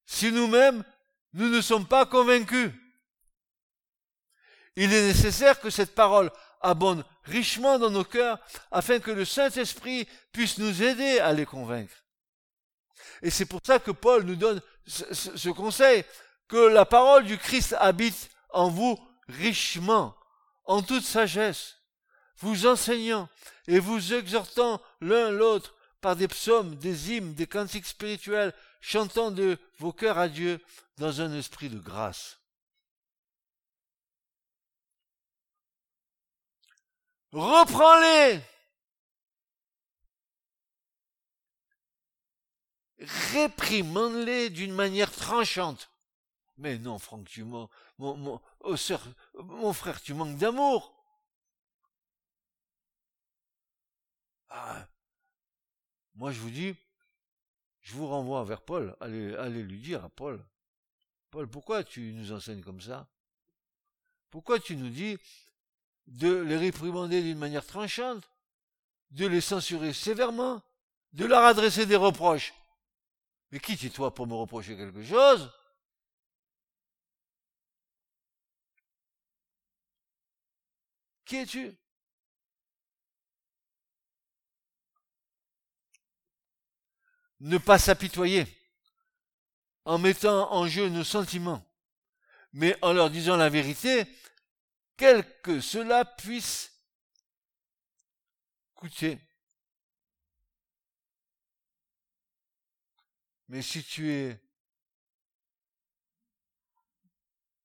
si 0.06 0.32
nous-mêmes, 0.32 0.84
nous 1.32 1.48
ne 1.48 1.60
sommes 1.60 1.86
pas 1.86 2.06
convaincus. 2.06 2.70
Il 4.76 4.92
est 4.92 5.08
nécessaire 5.08 5.60
que 5.60 5.70
cette 5.70 5.94
parole 5.94 6.30
abonde 6.60 7.04
richement 7.24 7.78
dans 7.78 7.90
nos 7.90 8.04
cœurs 8.04 8.38
afin 8.70 8.98
que 8.98 9.10
le 9.10 9.24
Saint-Esprit 9.24 10.08
puisse 10.32 10.58
nous 10.58 10.82
aider 10.82 11.18
à 11.20 11.32
les 11.32 11.46
convaincre. 11.46 12.04
Et 13.22 13.30
c'est 13.30 13.46
pour 13.46 13.60
ça 13.64 13.78
que 13.78 13.90
Paul 13.90 14.24
nous 14.24 14.36
donne 14.36 14.60
ce, 14.86 15.48
conseil 15.50 16.04
que 16.48 16.56
la 16.56 16.84
parole 16.84 17.24
du 17.24 17.38
Christ 17.38 17.74
habite 17.78 18.30
en 18.50 18.68
vous 18.68 18.98
richement, 19.28 20.16
en 20.64 20.82
toute 20.82 21.04
sagesse, 21.04 21.78
vous 22.38 22.66
enseignant 22.66 23.28
et 23.66 23.78
vous 23.78 24.12
exhortant 24.12 24.80
l'un 25.00 25.30
l'autre 25.30 25.74
par 26.00 26.16
des 26.16 26.28
psaumes, 26.28 26.76
des 26.76 27.12
hymnes, 27.12 27.34
des 27.34 27.46
cantiques 27.46 27.86
spirituels, 27.86 28.52
chantant 28.80 29.30
de 29.30 29.58
vos 29.78 29.92
cœurs 29.92 30.18
à 30.18 30.28
Dieu 30.28 30.60
dans 30.98 31.20
un 31.20 31.32
esprit 31.32 31.70
de 31.70 31.78
grâce. 31.78 32.38
Reprends-les. 37.32 38.40
Réprimande-les 43.32 44.50
d'une 44.50 44.72
manière 44.72 45.10
tranchante. 45.10 45.90
Mais 46.56 46.78
non, 46.78 46.98
Franck, 46.98 47.26
tu 47.28 47.42
mon, 47.42 47.68
mon, 47.98 48.40
oh, 48.60 48.74
mon 49.34 49.72
frère, 49.72 50.00
tu 50.00 50.14
manques 50.14 50.36
d'amour. 50.36 50.94
Ah, 54.48 54.86
moi, 56.14 56.30
je 56.30 56.38
vous 56.38 56.50
dis, 56.50 56.76
je 57.80 57.94
vous 57.94 58.06
renvoie 58.06 58.44
vers 58.44 58.62
Paul. 58.62 58.96
Allez, 59.00 59.62
lui 59.62 59.80
dire 59.80 60.04
à 60.04 60.08
Paul. 60.08 60.44
Paul, 61.30 61.48
pourquoi 61.48 61.82
tu 61.82 62.12
nous 62.12 62.30
enseignes 62.30 62.62
comme 62.62 62.80
ça? 62.80 63.08
Pourquoi 64.30 64.60
tu 64.60 64.76
nous 64.76 64.90
dis 64.90 65.18
de 66.06 66.32
les 66.32 66.56
réprimander 66.56 67.20
d'une 67.20 67.38
manière 67.38 67.66
tranchante, 67.66 68.28
de 69.10 69.26
les 69.26 69.40
censurer 69.40 69.92
sévèrement, 69.92 70.62
de 71.12 71.24
leur 71.24 71.42
adresser 71.42 71.86
des 71.86 71.96
reproches? 71.96 72.54
Mais 73.50 73.58
qui 73.58 73.72
es 73.72 73.90
toi 73.90 74.14
pour 74.14 74.28
me 74.28 74.34
reprocher 74.34 74.76
quelque 74.76 75.02
chose? 75.02 75.52
Qui 81.24 81.36
es-tu 81.36 81.76
Ne 87.40 87.58
pas 87.58 87.78
s'apitoyer 87.78 88.46
en 89.84 89.98
mettant 89.98 90.50
en 90.52 90.66
jeu 90.66 90.88
nos 90.88 91.04
sentiments, 91.04 91.62
mais 92.52 92.76
en 92.82 92.92
leur 92.92 93.10
disant 93.10 93.36
la 93.36 93.50
vérité, 93.50 94.06
quel 94.96 95.40
que 95.42 95.60
cela 95.60 96.04
puisse 96.04 96.72
coûter. 98.74 99.20
Mais 103.48 103.60
si 103.60 103.84
tu 103.84 104.10
es 104.10 104.40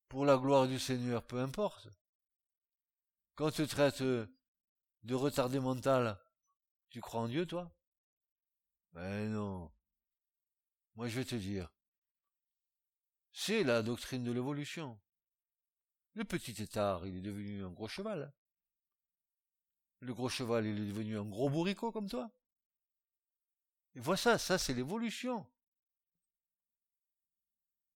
pour 0.09 0.25
la 0.25 0.37
gloire 0.37 0.67
du 0.67 0.79
Seigneur, 0.79 1.23
peu 1.23 1.39
importe. 1.39 1.87
Quand 3.39 3.45
on 3.45 3.51
te 3.51 3.61
traite 3.61 4.01
de 4.01 5.15
retardé 5.15 5.61
mental, 5.61 6.19
tu 6.89 6.99
crois 6.99 7.21
en 7.21 7.29
Dieu, 7.29 7.45
toi? 7.45 7.73
Ben 8.91 9.31
non. 9.31 9.71
Moi, 10.95 11.07
je 11.07 11.15
vais 11.15 11.23
te 11.23 11.35
dire, 11.35 11.71
c'est 13.31 13.63
la 13.63 13.81
doctrine 13.81 14.25
de 14.25 14.33
l'évolution. 14.33 14.99
Le 16.15 16.25
petit 16.25 16.61
étard, 16.61 17.07
il 17.07 17.15
est 17.15 17.21
devenu 17.21 17.63
un 17.63 17.71
gros 17.71 17.87
cheval. 17.87 18.33
Le 20.01 20.13
gros 20.13 20.27
cheval, 20.27 20.65
il 20.65 20.77
est 20.77 20.87
devenu 20.87 21.17
un 21.17 21.23
gros 21.23 21.49
bourricot 21.49 21.93
comme 21.93 22.09
toi. 22.09 22.29
Et 23.95 24.01
vois 24.01 24.17
ça, 24.17 24.37
ça 24.37 24.57
c'est 24.57 24.73
l'évolution. 24.73 25.49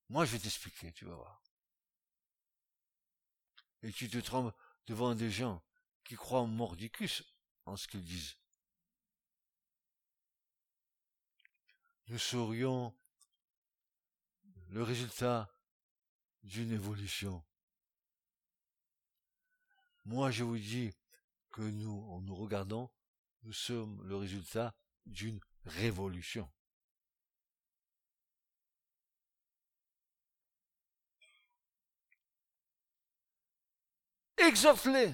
Moi, 0.08 0.24
je 0.24 0.32
vais 0.32 0.40
t'expliquer, 0.40 0.94
tu 0.94 1.04
vas 1.04 1.16
voir. 1.16 1.44
Et 3.82 3.92
tu 3.92 4.10
te 4.10 4.20
trompes 4.20 4.56
devant 4.88 5.16
des 5.16 5.32
gens 5.32 5.64
qui 6.04 6.16
croient 6.16 6.42
en 6.42 6.48
mordicus 6.48 7.24
en 7.66 7.76
ce 7.78 7.88
qu'ils 7.88 8.04
disent. 8.04 8.36
Nous 12.08 12.18
serions 12.18 12.94
le 14.68 14.84
résultat 14.84 15.50
d'une 16.44 16.72
évolution. 16.72 17.44
Moi, 20.06 20.32
je 20.32 20.44
vous 20.44 20.58
dis 20.58 20.92
que 21.52 21.62
nous, 21.62 22.02
en 22.10 22.20
nous 22.22 22.36
regardant, 22.36 22.92
nous 23.44 23.54
sommes 23.54 24.02
le 24.04 24.18
résultat 24.18 24.76
d'une 25.06 25.40
révolution. 25.66 26.52
Exhorte-les, 34.38 35.14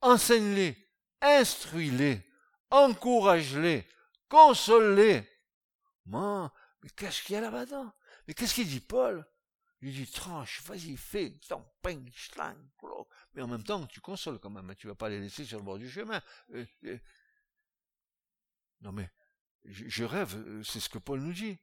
enseigne-les, 0.00 0.76
instruis-les, 1.20 2.22
encourage-les, 2.70 3.86
console-les. 4.28 5.28
Mais 6.06 6.90
qu'est-ce 6.96 7.22
qu'il 7.22 7.34
y 7.34 7.38
a 7.38 7.40
là-bas 7.40 7.94
Mais 8.26 8.34
qu'est-ce 8.34 8.54
qu'il 8.54 8.68
dit 8.68 8.80
Paul? 8.80 9.26
Il 9.80 9.92
dit 9.92 10.10
tranche, 10.10 10.62
vas-y, 10.62 10.96
fais, 10.96 11.38
mais 13.34 13.42
en 13.42 13.48
même 13.48 13.62
temps, 13.62 13.86
tu 13.86 14.00
consoles 14.00 14.38
quand 14.38 14.48
même, 14.48 14.70
hein, 14.70 14.74
tu 14.74 14.86
vas 14.86 14.94
pas 14.94 15.10
les 15.10 15.20
laisser 15.20 15.44
sur 15.44 15.58
le 15.58 15.64
bord 15.64 15.78
du 15.78 15.90
chemin. 15.90 16.22
Euh, 16.54 16.64
euh. 16.84 16.98
Non 18.80 18.92
mais, 18.92 19.10
je 19.64 20.04
rêve, 20.04 20.36
euh, 20.36 20.62
c'est 20.62 20.80
ce 20.80 20.88
que 20.88 20.98
Paul 20.98 21.20
nous 21.20 21.32
dit. 21.32 21.58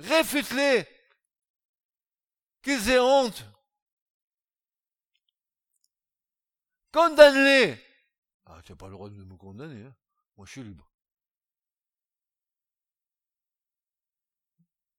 Réfute-les. 0.00 0.86
Qu'ils 2.62 2.88
aient 2.90 2.98
honte. 2.98 3.44
Condamne-les. 6.92 7.78
Ah, 8.46 8.60
tu 8.64 8.72
n'as 8.72 8.76
pas 8.76 8.86
le 8.86 8.92
droit 8.92 9.10
de 9.10 9.24
me 9.24 9.36
condamner. 9.36 9.84
Hein. 9.84 9.94
Moi, 10.36 10.46
je 10.46 10.52
suis 10.52 10.62
libre. 10.62 10.90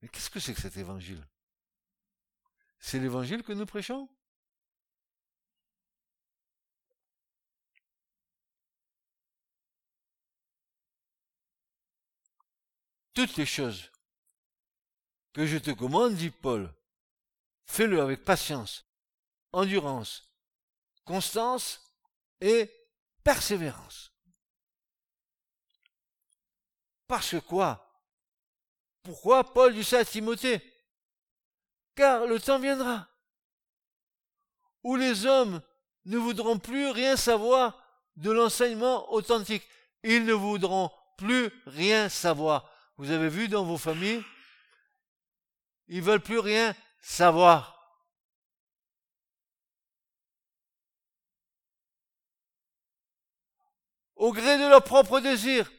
Mais 0.01 0.07
qu'est-ce 0.07 0.29
que 0.29 0.39
c'est 0.39 0.53
que 0.53 0.61
cet 0.61 0.77
évangile? 0.77 1.27
C'est 2.79 2.99
l'évangile 2.99 3.43
que 3.43 3.53
nous 3.53 3.65
prêchons? 3.65 4.09
Toutes 13.13 13.35
les 13.35 13.45
choses 13.45 13.91
que 15.33 15.45
je 15.45 15.57
te 15.57 15.71
commande, 15.71 16.15
dit 16.15 16.29
Paul, 16.29 16.73
fais-le 17.65 18.01
avec 18.01 18.23
patience, 18.23 18.85
endurance, 19.51 20.29
constance 21.05 21.81
et 22.41 22.69
persévérance. 23.23 24.11
Parce 27.07 27.35
quoi? 27.41 27.87
Pourquoi 29.03 29.53
Paul 29.53 29.73
dit 29.73 29.83
ça 29.83 29.99
à 29.99 30.05
Timothée? 30.05 30.61
Car 31.95 32.25
le 32.25 32.39
temps 32.39 32.59
viendra 32.59 33.07
où 34.83 34.95
les 34.95 35.25
hommes 35.25 35.61
ne 36.05 36.17
voudront 36.17 36.57
plus 36.57 36.89
rien 36.89 37.15
savoir 37.15 37.83
de 38.15 38.31
l'enseignement 38.31 39.11
authentique. 39.13 39.63
Ils 40.03 40.25
ne 40.25 40.33
voudront 40.33 40.89
plus 41.17 41.51
rien 41.67 42.09
savoir. 42.09 42.69
Vous 42.97 43.11
avez 43.11 43.29
vu 43.29 43.47
dans 43.47 43.63
vos 43.63 43.77
familles 43.77 44.23
ils 45.91 46.01
veulent 46.01 46.21
plus 46.21 46.39
rien 46.39 46.73
savoir. 47.01 47.77
Au 54.15 54.31
gré 54.31 54.57
de 54.57 54.69
leurs 54.69 54.85
propres 54.85 55.19
désirs, 55.19 55.69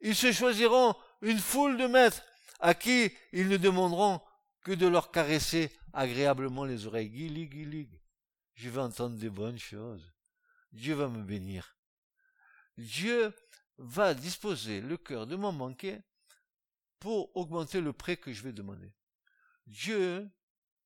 ils 0.00 0.14
se 0.14 0.32
choisiront 0.32 0.94
une 1.22 1.38
foule 1.38 1.78
de 1.78 1.86
maîtres 1.86 2.22
à 2.60 2.74
qui 2.74 3.10
ils 3.32 3.48
ne 3.48 3.56
demanderont 3.56 4.20
que 4.60 4.72
de 4.72 4.86
leur 4.86 5.10
caresser 5.10 5.72
agréablement 5.94 6.66
les 6.66 6.86
oreilles. 6.86 7.08
Guili, 7.08 7.48
guili. 7.48 7.88
Je 8.52 8.68
vais 8.68 8.82
entendre 8.82 9.16
des 9.16 9.30
bonnes 9.30 9.58
choses. 9.58 10.12
Dieu 10.72 10.94
va 10.94 11.08
me 11.08 11.22
bénir. 11.22 11.74
Dieu 12.76 13.34
va 13.78 14.12
disposer 14.12 14.82
le 14.82 14.98
cœur 14.98 15.26
de 15.26 15.36
mon 15.36 15.54
banquier 15.54 16.02
pour 16.98 17.34
augmenter 17.34 17.80
le 17.80 17.94
prêt 17.94 18.18
que 18.18 18.32
je 18.32 18.42
vais 18.42 18.52
demander. 18.52 18.92
Dieu 19.68 20.30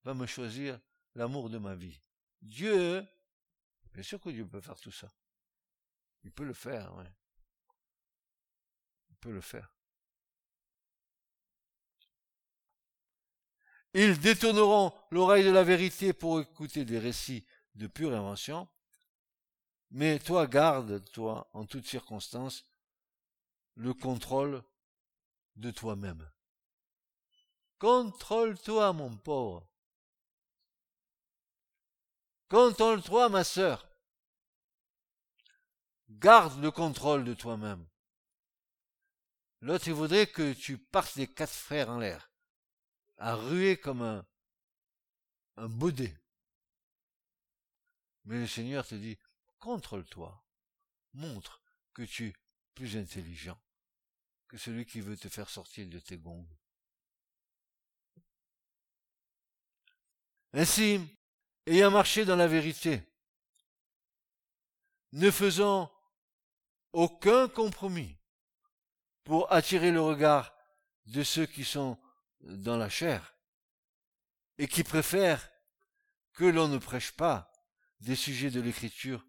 va 0.03 0.13
me 0.13 0.27
choisir 0.27 0.79
l'amour 1.15 1.49
de 1.49 1.59
ma 1.59 1.75
vie. 1.75 2.01
Dieu, 2.41 3.07
bien 3.95 4.03
sûr 4.03 4.21
que 4.21 4.31
Dieu 4.31 4.47
peut 4.47 4.61
faire 4.61 4.81
tout 4.81 4.91
ça. 4.91 5.09
Il 6.25 6.33
peut 6.33 6.45
le 6.45 6.53
faire, 6.53 6.95
ouais. 6.97 7.13
Il 9.11 9.17
peut 9.17 9.33
le 9.33 9.41
faire. 9.41 9.73
Ils 13.95 14.19
détourneront 14.19 14.93
l'oreille 15.11 15.45
de 15.45 15.51
la 15.51 15.63
vérité 15.63 16.13
pour 16.13 16.41
écouter 16.41 16.85
des 16.85 16.99
récits 16.99 17.47
de 17.75 17.87
pure 17.87 18.15
invention. 18.15 18.69
Mais 19.91 20.19
toi, 20.19 20.47
garde, 20.47 21.05
toi, 21.11 21.49
en 21.53 21.67
toutes 21.67 21.87
circonstances, 21.87 22.65
le 23.75 23.95
contrôle 23.95 24.65
de 25.57 25.71
toi-même. 25.71 26.29
Contrôle-toi, 27.83 28.93
mon 28.93 29.17
pauvre. 29.17 29.69
Contrôle-toi, 32.49 33.29
ma 33.29 33.43
sœur. 33.43 33.91
Garde 36.09 36.63
le 36.63 36.71
contrôle 36.71 37.25
de 37.25 37.35
toi-même. 37.35 37.85
L'autre, 39.63 39.89
il 39.89 39.95
voudrait 39.95 40.29
que 40.29 40.53
tu 40.53 40.79
partes 40.79 41.17
des 41.17 41.27
quatre 41.27 41.53
frères 41.53 41.91
en 41.91 41.99
l'air, 41.99 42.31
à 43.17 43.35
ruer 43.35 43.77
comme 43.77 44.03
un, 44.03 44.25
un 45.57 45.69
baudet. 45.69 46.17
Mais 48.27 48.39
le 48.39 48.47
Seigneur 48.47 48.87
te 48.87 48.95
dit, 48.95 49.19
contrôle-toi, 49.59 50.47
montre 51.15 51.61
que 51.95 52.03
tu 52.03 52.29
es 52.29 52.37
plus 52.75 52.97
intelligent 52.97 53.61
que 54.47 54.57
celui 54.57 54.87
qui 54.87 55.01
veut 55.01 55.17
te 55.17 55.29
faire 55.29 55.51
sortir 55.51 55.89
de 55.89 55.99
tes 55.99 56.17
gongs. 56.17 56.47
Ainsi, 60.55 61.01
ayant 61.67 61.91
marché 61.91 62.25
dans 62.25 62.37
la 62.37 62.47
vérité, 62.47 63.03
ne 65.13 65.31
faisant 65.31 65.93
aucun 66.93 67.49
compromis 67.49 68.17
pour 69.25 69.51
attirer 69.53 69.91
le 69.91 70.01
regard 70.01 70.55
de 71.07 71.23
ceux 71.23 71.47
qui 71.47 71.65
sont 71.65 71.99
dans 72.41 72.77
la 72.77 72.89
chair 72.89 73.35
et 74.59 74.69
qui 74.69 74.83
préfèrent 74.83 75.51
que 76.35 76.45
l'on 76.45 76.69
ne 76.69 76.79
prêche 76.79 77.13
pas 77.13 77.53
des 78.01 78.17
sujets 78.17 78.51
de 78.51 78.61
l'écriture 78.61 79.25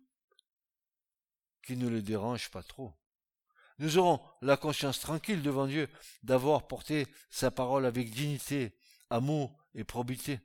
qui 1.65 1.77
ne 1.77 1.87
les 1.87 2.01
dérangent 2.01 2.51
pas 2.51 2.63
trop. 2.63 2.93
Nous 3.79 3.97
aurons 3.97 4.21
la 4.41 4.57
conscience 4.57 4.99
tranquille 4.99 5.41
devant 5.41 5.67
Dieu 5.67 5.89
d'avoir 6.21 6.67
porté 6.67 7.07
sa 7.29 7.51
parole 7.51 7.85
avec 7.85 8.11
dignité, 8.11 8.77
amour 9.09 9.57
et 9.73 9.83
probité, 9.83 10.39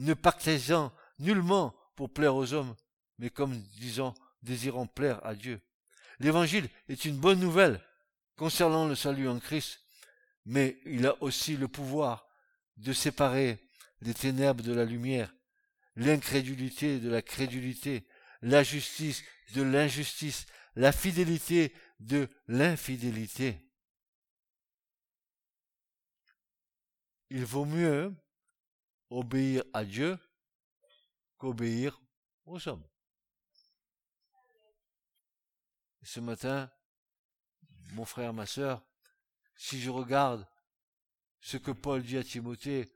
ne 0.00 0.14
pactisant 0.14 0.92
nullement 1.18 1.74
pour 1.94 2.12
plaire 2.12 2.34
aux 2.34 2.52
hommes, 2.52 2.74
mais 3.18 3.30
comme 3.30 3.56
disant, 3.78 4.14
désirant 4.42 4.86
plaire 4.86 5.24
à 5.24 5.34
Dieu. 5.34 5.60
L'évangile 6.18 6.68
est 6.88 7.04
une 7.04 7.18
bonne 7.18 7.38
nouvelle 7.38 7.80
concernant 8.36 8.88
le 8.88 8.94
salut 8.94 9.28
en 9.28 9.38
Christ, 9.38 9.80
mais 10.46 10.78
il 10.86 11.06
a 11.06 11.22
aussi 11.22 11.56
le 11.56 11.68
pouvoir 11.68 12.26
de 12.78 12.94
séparer 12.94 13.58
les 14.00 14.14
ténèbres 14.14 14.64
de 14.64 14.72
la 14.72 14.86
lumière, 14.86 15.34
l'incrédulité 15.96 16.98
de 16.98 17.10
la 17.10 17.20
crédulité, 17.20 18.06
la 18.40 18.62
justice 18.62 19.22
de 19.54 19.62
l'injustice, 19.62 20.46
la 20.76 20.92
fidélité 20.92 21.74
de 21.98 22.26
l'infidélité. 22.48 23.58
Il 27.28 27.44
vaut 27.44 27.66
mieux 27.66 28.14
obéir 29.10 29.64
à 29.72 29.84
Dieu 29.84 30.18
qu'obéir 31.36 32.00
aux 32.46 32.68
hommes. 32.68 32.86
Ce 36.02 36.20
matin, 36.20 36.70
mon 37.92 38.04
frère, 38.04 38.32
ma 38.32 38.46
sœur, 38.46 38.82
si 39.56 39.80
je 39.80 39.90
regarde 39.90 40.46
ce 41.40 41.56
que 41.56 41.70
Paul 41.70 42.02
dit 42.02 42.16
à 42.16 42.24
Timothée 42.24 42.90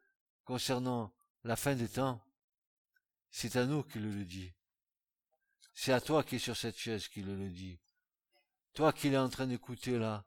concernant 0.44 1.14
la 1.42 1.56
fin 1.56 1.74
des 1.74 1.88
temps, 1.88 2.24
c'est 3.30 3.56
à 3.56 3.66
nous 3.66 3.82
qu'il 3.82 4.02
le 4.02 4.24
dit. 4.24 4.52
C'est 5.74 5.92
à 5.92 6.00
toi 6.00 6.22
qui 6.22 6.36
es 6.36 6.38
sur 6.38 6.56
cette 6.56 6.78
chaise 6.78 7.08
qu'il 7.08 7.26
le 7.26 7.50
dit. 7.50 7.80
Toi 8.74 8.92
qui 8.92 9.08
es 9.08 9.16
en 9.16 9.28
train 9.28 9.46
d'écouter 9.46 9.98
là, 9.98 10.24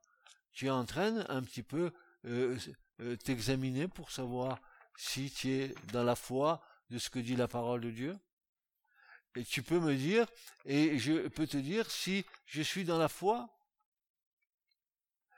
tu 0.52 0.68
es 0.68 0.70
en 0.70 0.86
train 0.86 1.26
un 1.30 1.42
petit 1.42 1.64
peu 1.64 1.94
euh, 2.26 2.58
euh, 3.00 3.16
t'examiner 3.16 3.88
pour 3.88 4.12
savoir 4.12 4.60
si 4.98 5.32
tu 5.32 5.50
es 5.52 5.76
dans 5.93 6.04
la 6.04 6.16
foi 6.16 6.62
de 6.89 6.98
ce 6.98 7.10
que 7.10 7.20
dit 7.20 7.36
la 7.36 7.48
parole 7.48 7.82
de 7.82 7.91
Dieu. 7.91 8.18
Et 9.36 9.45
tu 9.45 9.62
peux 9.62 9.80
me 9.80 9.95
dire, 9.95 10.28
et 10.66 10.98
je 10.98 11.28
peux 11.28 11.45
te 11.45 11.58
dire 11.58 11.89
si 11.89 12.26
je 12.45 12.62
suis 12.62 12.84
dans 12.84 12.98
la 12.98 13.08
foi. 13.08 13.48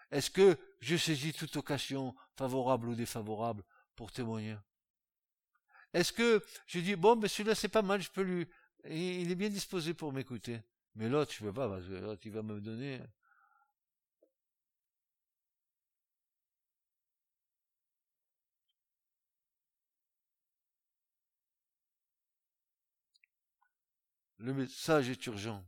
Est-ce 0.10 0.32
que 0.32 0.58
je 0.80 0.96
saisis 0.96 1.34
toute 1.34 1.56
occasion, 1.58 2.16
favorable 2.36 2.88
ou 2.88 2.96
défavorable, 2.96 3.64
pour 3.96 4.12
témoigner? 4.12 4.58
Est-ce 5.94 6.14
que 6.14 6.44
je 6.66 6.80
dis, 6.80 6.96
bon, 6.96 7.18
mais 7.18 7.28
celui-là 7.28 7.54
c'est 7.54 7.68
pas 7.68 7.82
mal, 7.82 8.02
je 8.02 8.10
peux 8.10 8.22
lui... 8.22 8.48
il 8.86 9.30
est 9.30 9.36
bien 9.36 9.50
disposé 9.50 9.94
pour 9.94 10.14
m'écouter. 10.14 10.62
Mais 10.96 11.10
l'autre, 11.10 11.34
je 11.34 11.44
peux 11.44 11.54
pas, 11.54 11.68
parce 11.68 11.86
que 11.86 11.94
l'autre, 11.94 12.22
il 12.26 12.32
va 12.32 12.42
me 12.42 12.62
donner... 12.62 13.02
Le 24.40 24.54
message 24.54 25.10
est 25.10 25.26
urgent. 25.26 25.66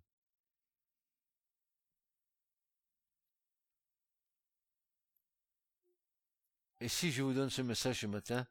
Et 6.79 6.87
si 6.87 7.11
je 7.11 7.21
vous 7.21 7.33
donne 7.33 7.49
ce 7.49 7.61
message 7.61 7.99
ce 7.99 8.07
matin, 8.07 8.47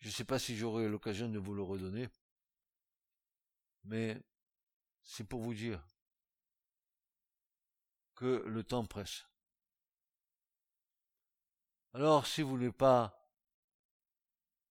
je 0.00 0.08
ne 0.08 0.12
sais 0.12 0.24
pas 0.24 0.38
si 0.38 0.56
j'aurai 0.56 0.88
l'occasion 0.88 1.28
de 1.28 1.38
vous 1.38 1.54
le 1.54 1.62
redonner, 1.62 2.08
mais 3.84 4.20
c'est 5.02 5.24
pour 5.24 5.40
vous 5.40 5.54
dire 5.54 5.82
que 8.16 8.42
le 8.46 8.64
temps 8.64 8.84
presse. 8.84 9.24
Alors, 11.92 12.26
si 12.26 12.42
vous 12.42 12.50
voulez 12.50 12.72
pas 12.72 13.24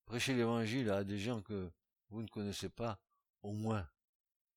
prêcher 0.05 0.33
l'évangile 0.33 0.89
à 0.89 1.05
des 1.05 1.17
gens 1.17 1.41
que 1.41 1.71
vous 2.09 2.21
ne 2.21 2.27
connaissez 2.27 2.69
pas, 2.69 2.99
au 3.43 3.51
moins, 3.51 3.87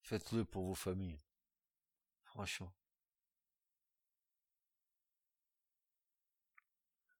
faites-le 0.00 0.44
pour 0.44 0.64
vos 0.64 0.74
familles. 0.74 1.20
Franchement. 2.22 2.72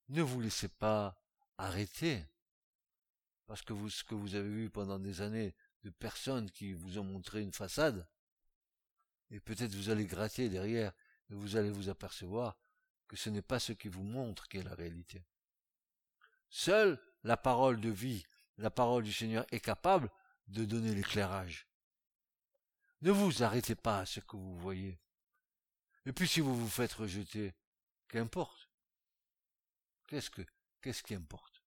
Ne 0.09 0.23
vous 0.23 0.41
laissez 0.41 0.69
pas 0.69 1.21
arrêter. 1.59 2.25
Parce 3.47 3.63
que 3.63 3.73
vous, 3.73 3.91
ce 3.91 4.05
que 4.05 4.15
vous 4.15 4.35
avez 4.35 4.49
vu 4.49 4.71
pendant 4.71 4.99
des 4.99 5.21
années 5.21 5.55
de 5.83 5.91
personnes 5.91 6.51
qui 6.51 6.73
vous 6.73 6.99
ont 6.99 7.05
montré 7.05 7.43
une 7.43 7.53
façade, 7.53 8.09
et 9.31 9.41
peut-être 9.41 9.75
vous 9.75 9.91
allez 9.91 10.07
gratter 10.07 10.49
derrière, 10.49 10.93
et 11.31 11.35
vous 11.35 11.57
allez 11.57 11.71
vous 11.71 11.89
apercevoir 11.89 12.57
que 13.09 13.17
ce 13.17 13.31
n'est 13.31 13.43
pas 13.43 13.61
ce 13.61 13.73
qui 13.73 13.89
vous 13.89 14.03
montre 14.03 14.49
qui 14.49 14.59
est 14.59 14.63
la 14.63 14.75
réalité. 14.75 15.25
Seule 16.49 17.01
la 17.23 17.37
parole 17.37 17.81
de 17.81 17.91
vie, 17.91 18.25
la 18.59 18.71
parole 18.71 19.03
du 19.03 19.13
Seigneur 19.13 19.45
est 19.51 19.61
capable 19.61 20.11
de 20.49 20.65
donner 20.65 20.95
l'éclairage. 20.95 21.67
Ne 23.03 23.11
vous 23.11 23.43
arrêtez 23.43 23.75
pas 23.75 24.01
à 24.01 24.07
ce 24.07 24.21
que 24.21 24.37
vous 24.37 24.57
voyez. 24.59 24.99
Et 26.07 26.13
puis 26.13 26.29
si 26.29 26.41
vous 26.41 26.57
vous 26.57 26.69
faites 26.69 26.93
rejeter, 26.93 27.55
qu'importe. 28.09 28.71
Qu'est-ce 30.07 30.31
que, 30.31 30.43
qu'est-ce 30.81 31.03
qui 31.03 31.15
importe? 31.15 31.63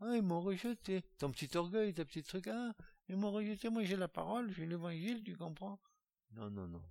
Ah, 0.00 0.16
ils 0.16 0.22
m'ont 0.22 0.40
rejeté. 0.40 1.02
Ton 1.18 1.30
petit 1.30 1.56
orgueil, 1.56 1.94
ta 1.94 2.04
petite 2.04 2.26
truc, 2.26 2.46
ah, 2.48 2.74
ils 3.08 3.16
m'ont 3.16 3.30
rejeté, 3.30 3.68
moi 3.68 3.84
j'ai 3.84 3.96
la 3.96 4.08
parole, 4.08 4.52
j'ai 4.52 4.66
l'évangile, 4.66 5.22
tu 5.22 5.36
comprends? 5.36 5.80
Non, 6.32 6.50
non, 6.50 6.66
non. 6.66 6.82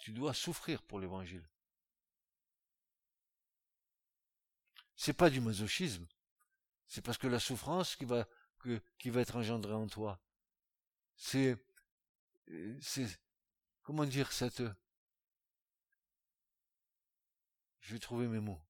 tu 0.00 0.12
dois 0.12 0.32
souffrir 0.32 0.82
pour 0.82 1.00
l'évangile. 1.00 1.46
C'est 4.96 5.12
pas 5.12 5.30
du 5.30 5.40
masochisme. 5.40 6.06
C'est 6.88 7.02
parce 7.02 7.18
que 7.18 7.26
la 7.26 7.40
souffrance 7.40 7.96
qui 7.96 8.04
va, 8.04 8.26
qui 8.98 9.10
va 9.10 9.20
être 9.20 9.36
engendrée 9.36 9.74
en 9.74 9.86
toi. 9.86 10.20
C'est, 11.16 11.56
c'est, 12.80 13.06
comment 13.82 14.04
dire 14.04 14.32
cette, 14.32 14.62
je 17.80 17.92
vais 17.92 17.98
trouver 17.98 18.26
mes 18.26 18.40
mots. 18.40 18.60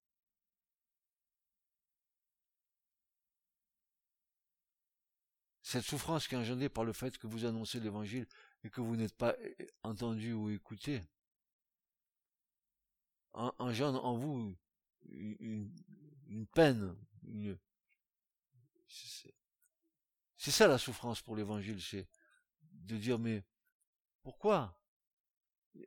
Cette 5.63 5.85
souffrance 5.85 6.29
qui 6.29 6.35
est 6.35 6.39
engendrée 6.39 6.69
par 6.69 6.85
le 6.85 6.93
fait 6.93 7.19
que 7.19 7.27
vous 7.27 7.45
annoncez 7.45 7.81
l'évangile 7.81 8.27
et 8.63 8.71
que 8.71 8.81
vous 8.81 8.95
n'êtes 8.95 9.17
pas 9.17 9.35
entendu 9.83 10.33
ou 10.33 10.49
écouté, 10.51 11.03
engendre 13.33 14.05
en 14.05 14.17
vous 14.17 14.57
une, 15.09 15.73
une 16.29 16.47
peine, 16.47 16.97
c'est 20.37 20.51
ça 20.51 20.69
la 20.69 20.79
souffrance 20.79 21.21
pour 21.23 21.37
l'évangile, 21.37 21.81
c'est 21.83 22.09
de 22.63 22.97
dire 22.97 23.19
mais 23.19 23.45
pourquoi 24.23 24.79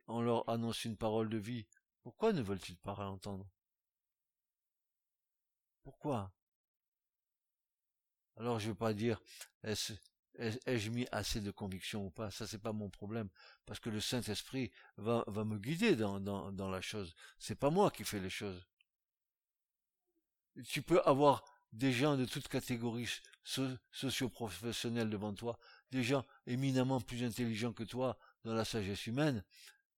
on 0.06 0.20
leur 0.20 0.48
annonce 0.48 0.84
une 0.84 0.96
parole 0.96 1.28
de 1.28 1.38
vie, 1.38 1.66
pourquoi 2.02 2.32
ne 2.32 2.42
veulent-ils 2.42 2.78
pas 2.78 2.94
réentendre? 2.94 3.48
Pourquoi? 5.82 6.32
Alors 8.36 8.58
je 8.58 8.66
ne 8.66 8.70
veux 8.70 8.78
pas 8.78 8.94
dire 8.94 9.20
ai-je 10.34 10.90
mis 10.90 11.06
assez 11.12 11.40
de 11.40 11.50
conviction 11.50 12.06
ou 12.06 12.10
pas, 12.10 12.30
ça 12.30 12.46
c'est 12.46 12.58
pas 12.58 12.72
mon 12.72 12.88
problème, 12.88 13.28
parce 13.66 13.80
que 13.80 13.90
le 13.90 14.00
Saint-Esprit 14.00 14.70
va, 14.96 15.24
va 15.26 15.44
me 15.44 15.58
guider 15.58 15.96
dans, 15.96 16.20
dans, 16.20 16.52
dans 16.52 16.70
la 16.70 16.80
chose. 16.80 17.14
C'est 17.38 17.58
pas 17.58 17.70
moi 17.70 17.90
qui 17.90 18.04
fais 18.04 18.20
les 18.20 18.30
choses 18.30 18.66
tu 20.66 20.82
peux 20.82 21.00
avoir 21.02 21.44
des 21.72 21.92
gens 21.92 22.16
de 22.16 22.24
toutes 22.24 22.48
catégories 22.48 23.08
socio-professionnelles 23.44 25.10
devant 25.10 25.32
toi, 25.34 25.58
des 25.90 26.02
gens 26.02 26.26
éminemment 26.46 27.00
plus 27.00 27.22
intelligents 27.24 27.72
que 27.72 27.84
toi 27.84 28.18
dans 28.44 28.54
la 28.54 28.64
sagesse 28.64 29.06
humaine, 29.06 29.44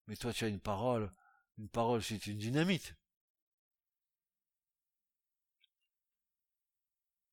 mais 0.08 0.16
toi 0.16 0.34
tu 0.34 0.44
as 0.44 0.50
une 0.50 0.60
parole, 0.60 1.12
une 1.58 1.70
parole 1.70 2.04
c'est 2.04 2.28
une 2.28 2.38
dynamite. 2.38 2.96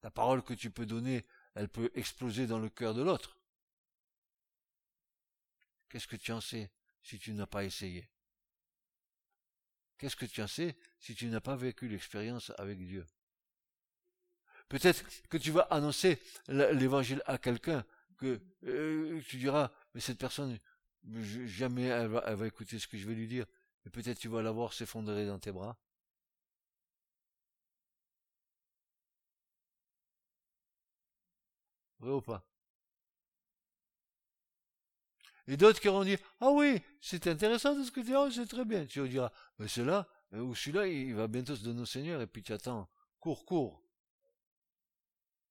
La 0.02 0.10
parole 0.10 0.42
que 0.42 0.54
tu 0.54 0.70
peux 0.70 0.86
donner, 0.86 1.26
elle 1.54 1.68
peut 1.68 1.90
exploser 1.94 2.46
dans 2.46 2.60
le 2.60 2.68
cœur 2.68 2.94
de 2.94 3.02
l'autre. 3.02 3.36
Qu'est-ce 5.88 6.06
que 6.06 6.16
tu 6.16 6.32
en 6.32 6.40
sais 6.40 6.70
si 7.02 7.18
tu 7.18 7.32
n'as 7.32 7.46
pas 7.46 7.64
essayé? 7.64 8.08
Qu'est-ce 9.98 10.16
que 10.16 10.26
tu 10.26 10.42
en 10.42 10.46
sais 10.46 10.76
si 11.00 11.14
tu 11.14 11.26
n'as 11.26 11.40
pas 11.40 11.56
vécu 11.56 11.88
l'expérience 11.88 12.52
avec 12.58 12.78
Dieu? 12.78 13.04
Peut-être 14.68 15.02
que 15.28 15.38
tu 15.38 15.50
vas 15.50 15.62
annoncer 15.70 16.20
l'évangile 16.48 17.22
à 17.26 17.38
quelqu'un, 17.38 17.84
que 18.18 18.40
euh, 18.64 19.20
tu 19.26 19.38
diras, 19.38 19.70
mais 19.94 20.00
cette 20.00 20.18
personne, 20.18 20.58
jamais 21.46 21.84
elle 21.84 22.08
va, 22.08 22.24
elle 22.26 22.36
va 22.36 22.46
écouter 22.46 22.78
ce 22.78 22.86
que 22.86 22.98
je 22.98 23.06
vais 23.06 23.14
lui 23.14 23.26
dire, 23.26 23.46
et 23.86 23.90
peut-être 23.90 24.18
tu 24.18 24.28
vas 24.28 24.42
la 24.42 24.50
voir 24.50 24.72
s'effondrer 24.72 25.26
dans 25.26 25.38
tes 25.38 25.52
bras. 25.52 25.76
Vrai 32.00 32.12
ou 32.12 32.20
pas? 32.20 32.47
Et 35.48 35.56
d'autres 35.56 35.80
qui 35.80 35.88
auront 35.88 36.04
dit, 36.04 36.18
ah 36.40 36.50
oui, 36.50 36.82
c'est 37.00 37.26
intéressant 37.26 37.74
de 37.74 37.82
ce 37.82 37.90
que 37.90 38.00
tu 38.00 38.06
dis, 38.06 38.34
c'est 38.34 38.46
très 38.46 38.66
bien. 38.66 38.84
Tu 38.84 39.08
diras, 39.08 39.32
mais 39.58 39.66
celui-là, 39.66 40.06
euh, 40.34 40.40
ou 40.42 40.54
celui-là, 40.54 40.86
il 40.86 41.14
va 41.14 41.26
bientôt 41.26 41.56
se 41.56 41.64
donner 41.64 41.80
au 41.80 41.86
Seigneur, 41.86 42.20
et 42.20 42.26
puis 42.26 42.42
tu 42.42 42.52
attends, 42.52 42.86
cours, 43.18 43.46
cours. 43.46 43.82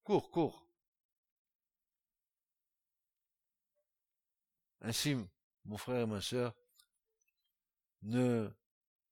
Cours, 0.03 0.29
cours. 0.29 0.67
Ainsi, 4.81 5.17
mon 5.65 5.77
frère 5.77 6.01
et 6.01 6.05
ma 6.05 6.21
sœur, 6.21 6.53
ne 8.03 8.47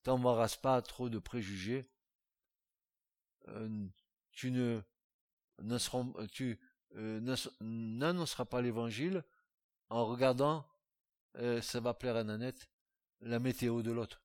t'embarrasse 0.04 0.56
pas 0.56 0.84
trop 0.84 1.10
de 1.10 1.18
préjugés. 1.18 1.90
Euh, 3.48 3.88
tu 4.32 4.52
ne 4.52 4.82
euh, 5.62 7.38
n'annonceras 7.60 8.46
pas 8.46 8.62
l'évangile 8.62 9.24
en 9.90 10.06
regardant, 10.06 10.68
euh, 11.36 11.62
ça 11.62 11.80
va 11.80 11.94
plaire 11.94 12.16
à 12.16 12.24
Nanette, 12.24 12.70
la 13.22 13.40
météo 13.40 13.82
de 13.82 13.92
l'autre. 13.92 14.22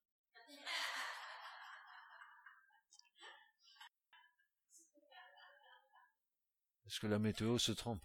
Parce 6.84 6.98
que 6.98 7.06
la 7.06 7.18
météo 7.18 7.58
se 7.58 7.72
trompe? 7.72 8.04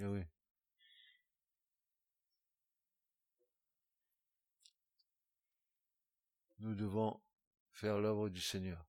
Eh 0.00 0.06
oui. 0.06 0.24
Nous 6.60 6.74
devons 6.74 7.20
faire 7.72 7.98
l'œuvre 7.98 8.28
du 8.28 8.40
Seigneur. 8.40 8.87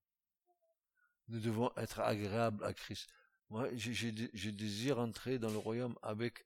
Nous 1.30 1.39
devons 1.39 1.71
être 1.77 1.99
agréables 1.99 2.63
à 2.63 2.73
Christ. 2.73 3.07
Moi, 3.49 3.67
je, 3.75 4.49
désire 4.49 4.99
entrer 4.99 5.39
dans 5.39 5.49
le 5.49 5.57
royaume 5.57 5.97
avec, 6.01 6.45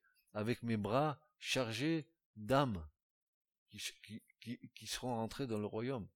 mes 0.63 0.77
bras 0.77 1.19
chargés 1.39 2.07
d'âmes 2.35 2.85
qui, 3.69 4.87
seront 4.87 5.15
rentrés 5.15 5.47
dans 5.47 5.57
le 5.59 5.65
royaume. 5.65 6.07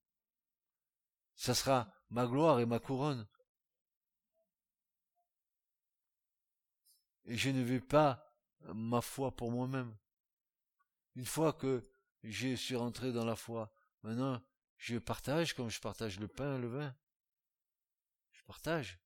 Ça 1.35 1.53
sera 1.53 1.93
ma 2.09 2.25
gloire 2.25 2.59
et 2.59 2.65
ma 2.65 2.79
couronne. 2.79 3.27
Et 7.25 7.35
je 7.35 7.49
ne 7.49 7.61
vais 7.61 7.81
pas 7.81 8.33
ma 8.73 9.01
foi 9.01 9.35
pour 9.35 9.51
moi-même. 9.51 9.95
Une 11.15 11.25
fois 11.25 11.51
que 11.53 11.87
je 12.23 12.55
suis 12.55 12.75
rentré 12.75 13.11
dans 13.11 13.25
la 13.25 13.35
foi, 13.35 13.73
maintenant, 14.03 14.41
je 14.77 14.97
partage 14.97 15.53
comme 15.53 15.69
je 15.69 15.81
partage 15.81 16.19
le 16.19 16.27
pain 16.27 16.57
et 16.57 16.61
le 16.61 16.67
vin. 16.67 16.95
Partage. 18.47 18.97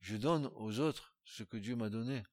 Je 0.00 0.16
donne 0.16 0.50
aux 0.56 0.80
autres 0.80 1.14
ce 1.24 1.44
que 1.44 1.56
Dieu 1.56 1.76
m'a 1.76 1.88
donné. 1.88 2.24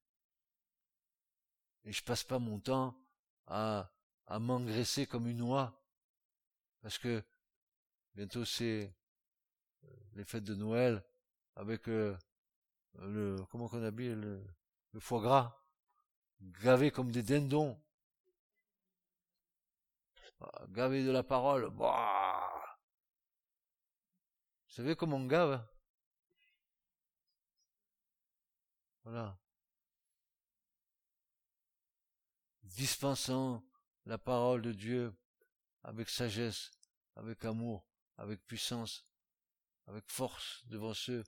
Et 1.84 1.93
je 1.93 2.04
passe 2.04 2.24
pas 2.24 2.39
mon 2.39 2.60
temps 2.60 3.00
à, 3.46 3.91
à 4.26 4.39
m'engraisser 4.39 5.06
comme 5.06 5.28
une 5.28 5.43
oie. 5.43 5.80
Parce 6.82 6.98
que 6.98 7.24
bientôt 8.16 8.43
c'est 8.43 8.91
euh, 9.84 9.88
les 10.14 10.24
fêtes 10.24 10.43
de 10.43 10.56
Noël 10.56 11.04
avec 11.56 11.88
euh, 11.89 12.18
le, 13.00 13.38
comment 13.52 13.68
qu'on 13.68 13.84
habille 13.84 14.16
le, 14.16 14.43
le 14.93 15.00
foie 15.00 15.22
gras, 15.22 15.64
gavé 16.41 16.89
comme 16.89 17.12
des 17.12 17.24
dindons, 17.24 17.80
ah, 20.41 20.66
gavé 20.70 21.04
de 21.04 21.12
la 21.12 21.24
parole. 21.24 21.70
Bah. 21.70 22.64
Vous 24.76 24.82
savez 24.82 24.98
comment 24.98 25.16
on 25.16 25.26
gave 25.26 25.66
Voilà. 29.06 29.40
Dispensant 32.62 33.64
la 34.06 34.18
parole 34.18 34.62
de 34.62 34.74
Dieu 34.74 35.16
avec 35.84 36.10
sagesse, 36.10 36.72
avec 37.16 37.46
amour, 37.46 37.88
avec 38.18 38.46
puissance, 38.46 39.06
avec 39.88 40.04
force 40.12 40.68
devant 40.68 40.94
ceux 40.94 41.24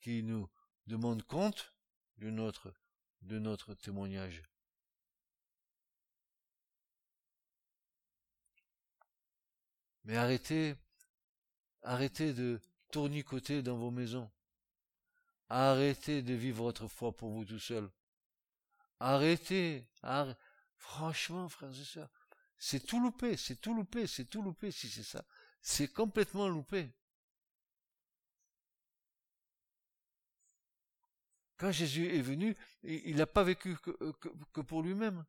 qui 0.00 0.22
nous 0.22 0.48
demandent 0.86 1.24
compte 1.24 1.74
de 2.18 2.30
notre 2.30 2.72
de 3.22 3.40
notre 3.40 3.74
témoignage. 3.74 4.44
Mais 10.04 10.16
arrêtez, 10.16 10.76
arrêtez 11.82 12.32
de 12.32 12.60
tournicoter 12.90 13.62
dans 13.62 13.76
vos 13.76 13.90
maisons. 13.90 14.30
Arrêtez 15.48 16.22
de 16.22 16.34
vivre 16.34 16.64
votre 16.64 16.88
foi 16.88 17.14
pour 17.14 17.30
vous 17.30 17.44
tout 17.44 17.58
seul. 17.58 17.90
Arrêtez, 18.98 19.86
franchement, 20.76 21.48
frères 21.48 21.78
et 21.78 21.84
sœurs, 21.84 22.10
c'est 22.58 22.84
tout 22.84 23.00
loupé, 23.00 23.36
c'est 23.36 23.56
tout 23.56 23.74
loupé, 23.74 24.06
c'est 24.06 24.24
tout 24.24 24.42
loupé 24.42 24.70
si 24.70 24.88
c'est 24.88 25.02
ça. 25.02 25.24
C'est 25.60 25.88
complètement 25.88 26.48
loupé. 26.48 26.92
Quand 31.58 31.72
Jésus 31.72 32.14
est 32.14 32.22
venu, 32.22 32.56
il 32.82 33.16
n'a 33.16 33.26
pas 33.26 33.42
vécu 33.42 33.76
que, 33.76 34.60
pour 34.60 34.82
lui-même. 34.82 35.24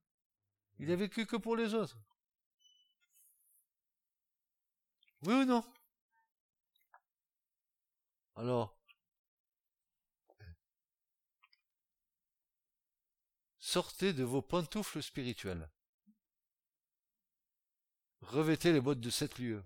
Il 0.80 0.92
a 0.92 0.96
vécu 0.96 1.26
que 1.26 1.38
pour 1.38 1.56
les 1.56 1.74
autres. 1.74 1.98
Oui 5.24 5.34
ou 5.34 5.46
non? 5.46 5.64
Alors, 8.38 8.78
sortez 13.58 14.14
de 14.14 14.24
vos 14.24 14.44
pantoufles 14.44 15.02
spirituelles. 15.02 15.68
Revêtez 18.22 18.74
les 18.74 18.80
bottes 18.80 19.00
de 19.00 19.10
sept 19.10 19.40
lieux. 19.40 19.66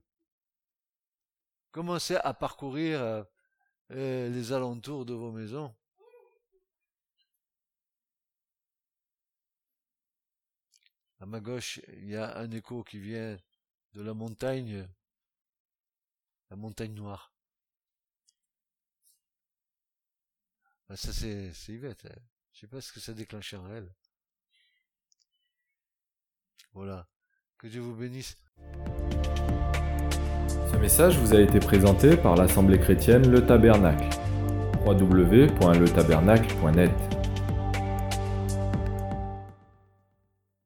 Commencez 1.71 2.15
à 2.15 2.33
parcourir 2.33 3.01
euh, 3.01 3.23
euh, 3.91 4.29
les 4.29 4.53
alentours 4.53 5.05
de 5.05 5.13
vos 5.13 5.33
maisons. 5.33 5.75
À 11.19 11.25
ma 11.25 11.41
gauche, 11.41 11.81
il 11.89 12.07
y 12.07 12.15
a 12.15 12.37
un 12.37 12.49
écho 12.51 12.85
qui 12.85 12.99
vient 12.99 13.37
de 13.93 14.01
la 14.01 14.13
montagne, 14.13 14.87
la 16.49 16.55
montagne 16.55 16.93
noire. 16.93 17.30
Ah, 20.91 20.97
ça, 20.97 21.13
c'est, 21.13 21.53
Yvette. 21.69 22.05
Hein. 22.05 22.09
Je 22.51 22.59
sais 22.59 22.67
pas 22.67 22.81
ce 22.81 22.91
que 22.91 22.99
ça 22.99 23.13
déclenche 23.13 23.53
en 23.53 23.65
elle. 23.73 23.87
Voilà. 26.73 27.07
Que 27.57 27.67
Dieu 27.67 27.79
vous 27.79 27.95
bénisse. 27.95 28.35
Ce 30.69 30.75
message 30.77 31.17
vous 31.17 31.33
a 31.33 31.39
été 31.39 31.61
présenté 31.61 32.17
par 32.17 32.35
l'Assemblée 32.35 32.77
chrétienne 32.77 33.31
Le 33.31 33.45
Tabernacle. 33.45 34.09
www.letabernacle.net 34.85 37.20